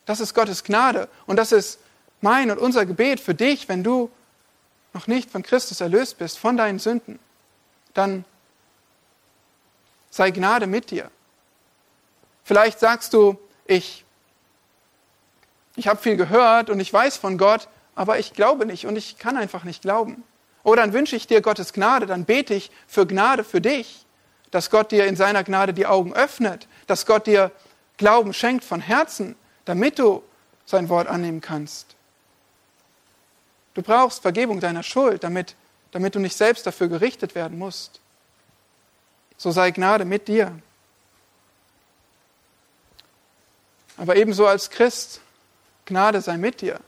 Das 0.06 0.20
ist 0.20 0.34
Gottes 0.34 0.64
Gnade 0.64 1.10
und 1.26 1.36
das 1.36 1.52
ist 1.52 1.80
mein 2.22 2.50
und 2.50 2.58
unser 2.58 2.86
Gebet 2.86 3.20
für 3.20 3.36
dich, 3.36 3.70
wenn 3.70 3.84
du 3.84 4.10
noch 4.94 5.08
nicht 5.08 5.30
von 5.30 5.44
Christus 5.44 5.82
erlöst 5.82 6.18
bist, 6.18 6.40
von 6.40 6.58
deinen 6.58 6.80
Sünden. 6.80 7.20
Dann 7.94 8.26
sei 10.10 10.32
Gnade 10.32 10.66
mit 10.66 10.90
dir. 10.90 11.12
Vielleicht 12.44 12.80
sagst 12.80 13.14
du, 13.14 13.38
ich, 13.66 14.06
ich 15.76 15.88
habe 15.88 16.02
viel 16.02 16.16
gehört 16.16 16.70
und 16.70 16.80
ich 16.80 16.92
weiß 16.92 17.18
von 17.18 17.38
Gott, 17.38 17.68
aber 17.94 18.18
ich 18.18 18.34
glaube 18.34 18.66
nicht 18.66 18.88
und 18.88 18.96
ich 18.96 19.18
kann 19.18 19.38
einfach 19.38 19.64
nicht 19.66 19.82
glauben. 19.82 20.24
Oder 20.64 20.82
dann 20.82 20.94
wünsche 20.94 21.16
ich 21.16 21.28
dir 21.28 21.42
Gottes 21.42 21.74
Gnade, 21.74 22.08
dann 22.08 22.26
bete 22.26 22.54
ich 22.54 22.72
für 22.88 23.06
Gnade 23.06 23.44
für 23.44 23.62
dich, 23.62 24.07
dass 24.52 24.70
Gott 24.70 24.92
dir 24.92 25.06
in 25.06 25.16
seiner 25.16 25.44
Gnade 25.44 25.74
die 25.74 25.86
Augen 25.86 26.14
öffnet, 26.14 26.68
dass 26.88 27.06
Gott 27.06 27.28
dir 27.28 27.52
Glauben 27.98 28.34
schenkt 28.34 28.64
von 28.64 28.80
Herzen, 28.80 29.36
damit 29.66 30.00
du 30.00 30.24
sein 30.66 30.90
Wort 30.90 31.08
annehmen 31.08 31.42
kannst. 31.42 31.96
Du 33.74 33.82
brauchst 33.82 34.22
Vergebung 34.22 34.60
deiner 34.60 34.84
Schuld, 34.84 35.24
damit, 35.24 35.56
damit 35.92 36.16
du 36.16 36.20
nicht 36.20 36.36
selbst 36.36 36.66
dafür 36.66 36.88
gerichtet 36.88 37.36
werden 37.36 37.58
musst. 37.58 38.00
So 39.38 39.52
sei 39.52 39.72
Gnade 39.72 40.06
mit 40.06 40.28
dir. 40.28 40.52
Aber 43.98 44.16
ebenso 44.16 44.46
als 44.48 44.70
Christ, 44.70 45.22
Gnade 45.86 46.22
sei 46.22 46.38
mit 46.38 46.62
dir. 46.62 46.80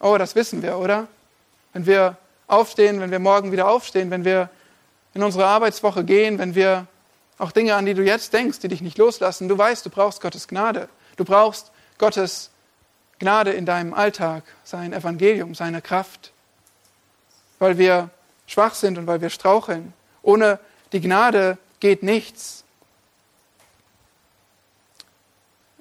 Oh, 0.00 0.16
das 0.18 0.34
wissen 0.34 0.62
wir, 0.62 0.78
oder? 0.78 1.08
Wenn 1.72 1.86
wir 1.86 2.16
aufstehen, 2.46 3.00
wenn 3.00 3.10
wir 3.10 3.18
morgen 3.18 3.52
wieder 3.52 3.68
aufstehen, 3.68 4.10
wenn 4.10 4.24
wir 4.24 4.50
in 5.18 5.24
unsere 5.24 5.46
Arbeitswoche 5.46 6.04
gehen, 6.04 6.38
wenn 6.38 6.54
wir 6.54 6.86
auch 7.38 7.50
Dinge, 7.50 7.74
an 7.74 7.84
die 7.84 7.94
du 7.94 8.04
jetzt 8.04 8.32
denkst, 8.32 8.60
die 8.60 8.68
dich 8.68 8.82
nicht 8.82 8.98
loslassen, 8.98 9.48
du 9.48 9.58
weißt, 9.58 9.84
du 9.84 9.90
brauchst 9.90 10.20
Gottes 10.20 10.46
Gnade. 10.46 10.88
Du 11.16 11.24
brauchst 11.24 11.72
Gottes 11.98 12.50
Gnade 13.18 13.50
in 13.50 13.66
deinem 13.66 13.94
Alltag, 13.94 14.44
sein 14.62 14.92
Evangelium, 14.92 15.56
seine 15.56 15.82
Kraft, 15.82 16.30
weil 17.58 17.78
wir 17.78 18.10
schwach 18.46 18.74
sind 18.74 18.96
und 18.96 19.08
weil 19.08 19.20
wir 19.20 19.30
straucheln. 19.30 19.92
Ohne 20.22 20.60
die 20.92 21.00
Gnade 21.00 21.58
geht 21.80 22.04
nichts. 22.04 22.62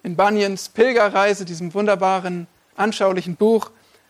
In 0.02 0.16
Bunyans 0.16 0.70
Pilgerreise, 0.70 1.46
diesem 1.46 1.76
wunderbaren, 1.76 2.48
anschaulichen 2.76 3.36
Buch, 3.36 3.70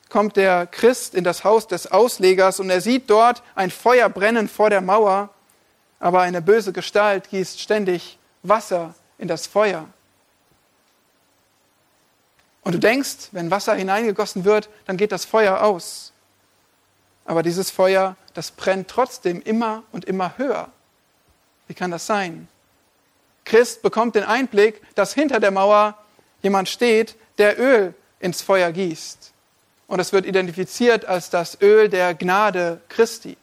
kommt 0.09 0.37
der 0.37 0.67
Christ 0.67 1.15
in 1.15 1.23
das 1.23 1.43
Haus 1.43 1.67
des 1.67 1.91
Auslegers 1.91 2.59
und 2.59 2.69
er 2.69 2.81
sieht 2.81 3.09
dort 3.09 3.43
ein 3.55 3.71
Feuer 3.71 4.09
brennen 4.09 4.47
vor 4.47 4.69
der 4.69 4.81
Mauer, 4.81 5.29
aber 5.99 6.21
eine 6.21 6.41
böse 6.41 6.73
Gestalt 6.73 7.29
gießt 7.29 7.59
ständig 7.59 8.17
Wasser 8.43 8.95
in 9.17 9.27
das 9.27 9.47
Feuer. 9.47 9.87
Und 12.63 12.73
du 12.73 12.79
denkst, 12.79 13.29
wenn 13.31 13.49
Wasser 13.49 13.75
hineingegossen 13.75 14.43
wird, 14.43 14.69
dann 14.85 14.97
geht 14.97 15.11
das 15.11 15.25
Feuer 15.25 15.61
aus. 15.61 16.11
Aber 17.25 17.43
dieses 17.43 17.71
Feuer, 17.71 18.15
das 18.33 18.51
brennt 18.51 18.89
trotzdem 18.89 19.41
immer 19.41 19.83
und 19.91 20.05
immer 20.05 20.37
höher. 20.37 20.69
Wie 21.67 21.73
kann 21.73 21.91
das 21.91 22.05
sein? 22.05 22.47
Christ 23.45 23.81
bekommt 23.81 24.15
den 24.15 24.23
Einblick, 24.23 24.81
dass 24.95 25.13
hinter 25.13 25.39
der 25.39 25.51
Mauer 25.51 25.97
jemand 26.41 26.67
steht, 26.67 27.15
der 27.37 27.59
Öl 27.59 27.93
ins 28.19 28.41
Feuer 28.41 28.71
gießt. 28.71 29.31
Und 29.87 29.99
es 29.99 30.11
wird 30.11 30.25
identifiziert 30.25 31.05
als 31.05 31.29
das 31.29 31.59
Öl 31.61 31.89
der 31.89 32.13
Gnade 32.13 32.81
Christi. 32.89 33.37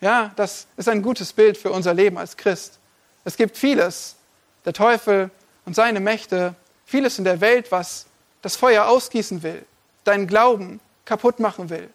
Ja, 0.00 0.32
das 0.36 0.66
ist 0.76 0.88
ein 0.88 1.02
gutes 1.02 1.32
Bild 1.32 1.56
für 1.56 1.70
unser 1.70 1.94
Leben 1.94 2.18
als 2.18 2.36
Christ. 2.36 2.78
Es 3.24 3.36
gibt 3.36 3.56
vieles. 3.56 4.16
Der 4.64 4.72
Teufel 4.72 5.30
und 5.66 5.76
seine 5.76 6.00
Mächte, 6.00 6.54
vieles 6.86 7.18
in 7.18 7.24
der 7.24 7.42
Welt, 7.42 7.70
was 7.70 8.06
das 8.40 8.56
Feuer 8.56 8.86
ausgießen 8.86 9.42
will, 9.42 9.64
deinen 10.04 10.26
Glauben 10.26 10.80
kaputt 11.04 11.38
machen 11.38 11.68
will, 11.68 11.90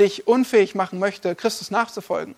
dich 0.00 0.26
unfähig 0.26 0.74
machen 0.74 0.98
möchte, 0.98 1.36
Christus 1.36 1.70
nachzufolgen. 1.70 2.34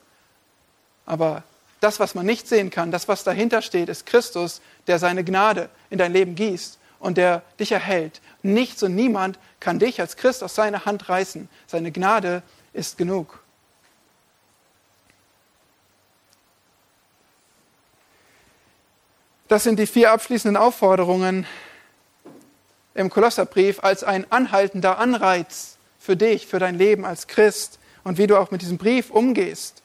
Aber 1.06 1.42
das, 1.80 1.98
was 1.98 2.14
man 2.14 2.26
nicht 2.26 2.46
sehen 2.46 2.68
kann, 2.68 2.90
das, 2.90 3.08
was 3.08 3.24
dahinter 3.24 3.62
steht, 3.62 3.88
ist 3.88 4.04
Christus, 4.04 4.60
der 4.86 4.98
seine 4.98 5.24
Gnade 5.24 5.70
in 5.88 5.96
dein 5.96 6.12
Leben 6.12 6.34
gießt 6.34 6.79
und 7.00 7.18
der 7.18 7.42
dich 7.58 7.72
erhält. 7.72 8.20
Nichts 8.42 8.82
und 8.84 8.94
niemand 8.94 9.38
kann 9.58 9.80
dich 9.80 10.00
als 10.00 10.16
Christ 10.16 10.44
aus 10.44 10.54
seiner 10.54 10.84
Hand 10.84 11.08
reißen. 11.08 11.48
Seine 11.66 11.90
Gnade 11.90 12.42
ist 12.72 12.96
genug. 12.96 13.42
Das 19.48 19.64
sind 19.64 19.80
die 19.80 19.88
vier 19.88 20.12
abschließenden 20.12 20.56
Aufforderungen 20.56 21.44
im 22.94 23.10
Kolosserbrief 23.10 23.82
als 23.82 24.04
ein 24.04 24.30
anhaltender 24.30 24.98
Anreiz 24.98 25.76
für 25.98 26.16
dich, 26.16 26.46
für 26.46 26.60
dein 26.60 26.76
Leben 26.78 27.04
als 27.04 27.26
Christ 27.26 27.80
und 28.04 28.16
wie 28.16 28.28
du 28.28 28.38
auch 28.38 28.52
mit 28.52 28.62
diesem 28.62 28.78
Brief 28.78 29.10
umgehst. 29.10 29.82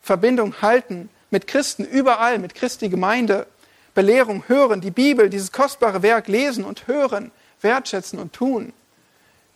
Verbindung 0.00 0.62
halten 0.62 1.10
mit 1.30 1.46
Christen 1.46 1.84
überall, 1.84 2.38
mit 2.38 2.54
Christi 2.54 2.88
Gemeinde, 2.88 3.46
Belehrung 3.94 4.44
hören, 4.48 4.80
die 4.80 4.90
Bibel, 4.90 5.30
dieses 5.30 5.52
kostbare 5.52 6.02
Werk 6.02 6.28
lesen 6.28 6.64
und 6.64 6.86
hören, 6.86 7.30
wertschätzen 7.60 8.18
und 8.18 8.32
tun. 8.32 8.72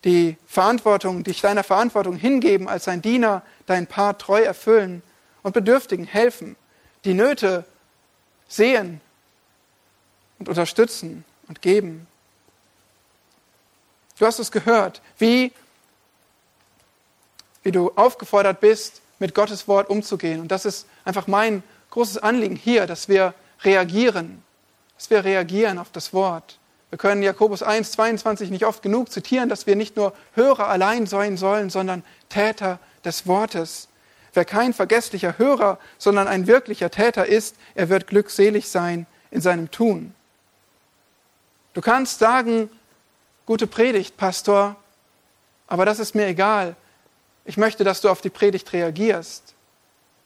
Die 0.04 0.36
Verantwortung, 0.46 1.24
dich 1.24 1.40
deiner 1.40 1.64
Verantwortung 1.64 2.16
hingeben 2.16 2.68
als 2.68 2.86
ein 2.86 3.02
Diener, 3.02 3.42
dein 3.66 3.86
Part 3.86 4.20
treu 4.20 4.40
erfüllen 4.40 5.02
und 5.42 5.52
Bedürftigen 5.52 6.04
helfen, 6.04 6.56
die 7.04 7.14
Nöte 7.14 7.64
sehen 8.46 9.00
und 10.38 10.48
unterstützen 10.48 11.24
und 11.48 11.60
geben. 11.60 12.06
Du 14.18 14.26
hast 14.26 14.38
es 14.38 14.50
gehört, 14.50 15.02
wie, 15.18 15.52
wie 17.62 17.72
du 17.72 17.90
aufgefordert 17.96 18.60
bist, 18.60 19.00
mit 19.18 19.34
Gottes 19.34 19.66
Wort 19.66 19.90
umzugehen. 19.90 20.40
Und 20.40 20.48
das 20.48 20.64
ist 20.64 20.86
einfach 21.04 21.26
mein 21.26 21.62
großes 21.90 22.18
Anliegen 22.18 22.56
hier, 22.56 22.86
dass 22.86 23.08
wir 23.08 23.34
reagieren, 23.62 24.42
dass 24.96 25.10
wir 25.10 25.24
reagieren 25.24 25.78
auf 25.78 25.90
das 25.90 26.12
Wort. 26.12 26.58
Wir 26.90 26.98
können 26.98 27.22
Jakobus 27.22 27.62
1, 27.62 27.92
22 27.92 28.50
nicht 28.50 28.64
oft 28.64 28.82
genug 28.82 29.12
zitieren, 29.12 29.48
dass 29.48 29.66
wir 29.66 29.76
nicht 29.76 29.96
nur 29.96 30.14
Hörer 30.34 30.68
allein 30.68 31.06
sein 31.06 31.36
sollen, 31.36 31.68
sondern 31.68 32.02
Täter 32.28 32.78
des 33.04 33.26
Wortes. 33.26 33.88
Wer 34.32 34.44
kein 34.44 34.72
vergesslicher 34.72 35.38
Hörer, 35.38 35.78
sondern 35.98 36.28
ein 36.28 36.46
wirklicher 36.46 36.90
Täter 36.90 37.26
ist, 37.26 37.56
er 37.74 37.88
wird 37.88 38.06
glückselig 38.06 38.68
sein 38.68 39.06
in 39.30 39.40
seinem 39.40 39.70
Tun. 39.70 40.14
Du 41.74 41.80
kannst 41.80 42.18
sagen, 42.18 42.70
gute 43.46 43.66
Predigt, 43.66 44.16
Pastor, 44.16 44.76
aber 45.66 45.84
das 45.84 45.98
ist 45.98 46.14
mir 46.14 46.26
egal. 46.26 46.74
Ich 47.44 47.56
möchte, 47.56 47.84
dass 47.84 48.00
du 48.00 48.08
auf 48.08 48.20
die 48.20 48.30
Predigt 48.30 48.72
reagierst, 48.72 49.54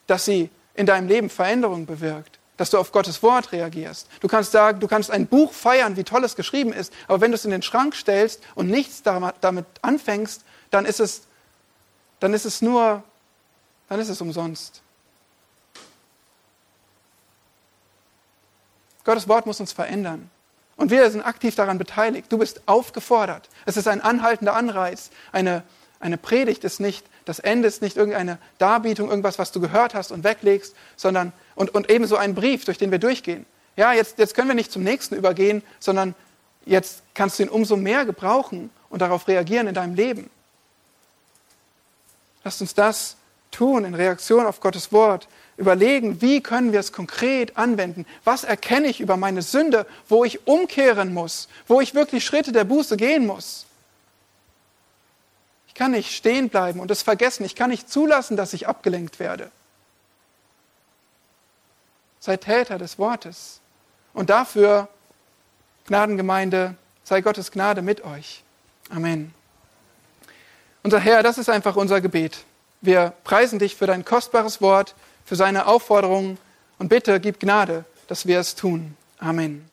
dass 0.07 0.25
sie 0.25 0.51
in 0.75 0.87
deinem 0.87 1.09
Leben 1.09 1.29
Veränderungen 1.29 1.87
bewirkt, 1.87 2.39
dass 2.57 2.71
du 2.71 2.79
auf 2.79 2.93
Gottes 2.93 3.23
Wort 3.23 3.53
reagierst. 3.53 4.09
Du 4.21 4.29
kannst 4.29 4.53
sagen, 4.53 4.81
du 4.81 4.87
kannst 4.87 5.11
ein 5.11 5.27
Buch 5.27 5.53
feiern, 5.53 5.97
wie 5.97 6.05
toll 6.05 6.25
es 6.25 6.37
geschrieben 6.37 6.73
ist, 6.73 6.93
aber 7.09 7.21
wenn 7.21 7.31
du 7.31 7.37
es 7.37 7.45
in 7.45 7.51
den 7.51 7.63
Schrank 7.63 7.95
stellst 7.95 8.43
und 8.55 8.69
nichts 8.69 9.03
damit 9.03 9.67
anfängst, 9.81 10.45
dann 10.71 10.85
ist 10.85 11.01
es, 11.01 11.23
dann 12.21 12.35
ist 12.35 12.45
es 12.45 12.63
nur, 12.63 13.03
dann 13.89 14.01
ist 14.01 14.09
es 14.09 14.21
umsonst. 14.21 14.83
Gottes 19.05 19.29
Wort 19.29 19.47
muss 19.47 19.61
uns 19.61 19.73
verändern. 19.73 20.31
Und 20.77 20.91
wir 20.91 21.11
sind 21.11 21.23
aktiv 21.23 21.55
daran 21.55 21.79
beteiligt. 21.79 22.33
Du 22.33 22.39
bist 22.39 22.63
aufgefordert. 22.67 23.49
Es 23.67 23.77
ist 23.77 23.89
ein 23.89 24.01
anhaltender 24.01 24.55
Anreiz. 24.55 25.11
Eine, 25.31 25.65
eine 26.03 26.19
Predigt 26.19 26.65
ist 26.65 26.81
nicht, 26.81 27.07
das 27.25 27.39
Ende 27.39 27.69
ist 27.69 27.81
nicht 27.81 27.97
irgendeine 27.97 28.39
Darbietung, 28.59 29.09
irgendwas, 29.09 29.39
was 29.39 29.53
du 29.53 29.61
gehört 29.61 29.95
hast 29.95 30.11
und 30.11 30.25
weglegst, 30.25 30.75
sondern 30.97 31.33
und, 31.55 31.75
und 31.75 31.91
ebenso 31.91 32.17
ein 32.17 32.35
Brief, 32.35 32.65
durch 32.65 32.77
den 32.77 32.91
wir 32.91 32.99
durchgehen. 32.99 33.47
Ja, 33.77 33.93
jetzt, 33.93 34.19
jetzt 34.19 34.35
können 34.35 34.49
wir 34.49 34.55
nicht 34.55 34.73
zum 34.73 34.83
nächsten 34.83 35.15
übergehen, 35.15 35.63
sondern 35.79 36.15
jetzt 36.67 37.03
kannst 37.15 37.39
du 37.39 37.45
ihn 37.45 37.49
umso 37.49 37.77
mehr 37.77 38.05
gebrauchen 38.05 38.71
und 38.91 39.01
darauf 39.01 39.29
reagieren 39.29 39.69
in 39.69 39.75
deinem 39.75 39.95
Leben. 39.95 40.29
Lasst 42.45 42.61
uns 42.61 42.75
das 42.75 43.17
tun 43.53 43.85
in 43.85 43.95
Reaktion 43.95 44.47
auf 44.47 44.61
Gottes 44.61 44.93
Wort. 44.93 45.29
überlegen, 45.59 46.21
wie 46.21 46.41
können 46.41 46.73
wir 46.73 46.81
es 46.81 46.93
konkret 46.93 47.57
anwenden? 47.57 48.07
Was 48.25 48.43
erkenne 48.43 48.89
ich 48.89 49.01
über 49.01 49.17
meine 49.17 49.43
Sünde, 49.43 49.87
wo 50.09 50.25
ich 50.25 50.47
umkehren 50.49 51.15
muss, 51.15 51.49
wo 51.69 51.81
ich 51.81 51.95
wirklich 51.95 52.25
Schritte 52.25 52.51
der 52.51 52.65
Buße 52.65 52.97
gehen 52.97 53.27
muss? 53.27 53.67
Ich 55.73 55.79
kann 55.79 55.93
nicht 55.93 56.15
stehen 56.15 56.51
bleiben 56.51 56.81
und 56.81 56.91
es 56.91 57.01
vergessen. 57.01 57.47
Ich 57.47 57.55
kann 57.55 57.71
nicht 57.71 57.89
zulassen, 57.89 58.37
dass 58.37 58.53
ich 58.53 58.69
abgelenkt 58.69 59.19
werde. 59.19 59.51
Sei 62.21 62.37
Täter 62.37 62.77
des 62.77 62.99
Wortes. 62.99 63.61
Und 64.13 64.29
dafür, 64.29 64.89
Gnadengemeinde, 65.87 66.75
sei 67.05 67.23
Gottes 67.23 67.51
Gnade 67.51 67.81
mit 67.81 68.05
euch. 68.05 68.45
Amen. 68.91 69.33
Unser 70.83 71.01
Herr, 71.01 71.23
das 71.23 71.39
ist 71.39 71.49
einfach 71.49 71.75
unser 71.75 72.03
Gebet. 72.03 72.45
Wir 72.83 73.15
preisen 73.25 73.59
dich 73.59 73.75
für 73.75 73.87
dein 73.87 74.05
kostbares 74.05 74.61
Wort, 74.61 74.95
für 75.25 75.37
seine 75.37 75.67
Aufforderungen 75.67 76.37
und 76.79 76.89
bitte 76.91 77.19
gib 77.19 77.41
Gnade, 77.41 77.87
dass 78.09 78.27
wir 78.27 78.41
es 78.41 78.57
tun. 78.57 78.95
Amen. 79.19 79.72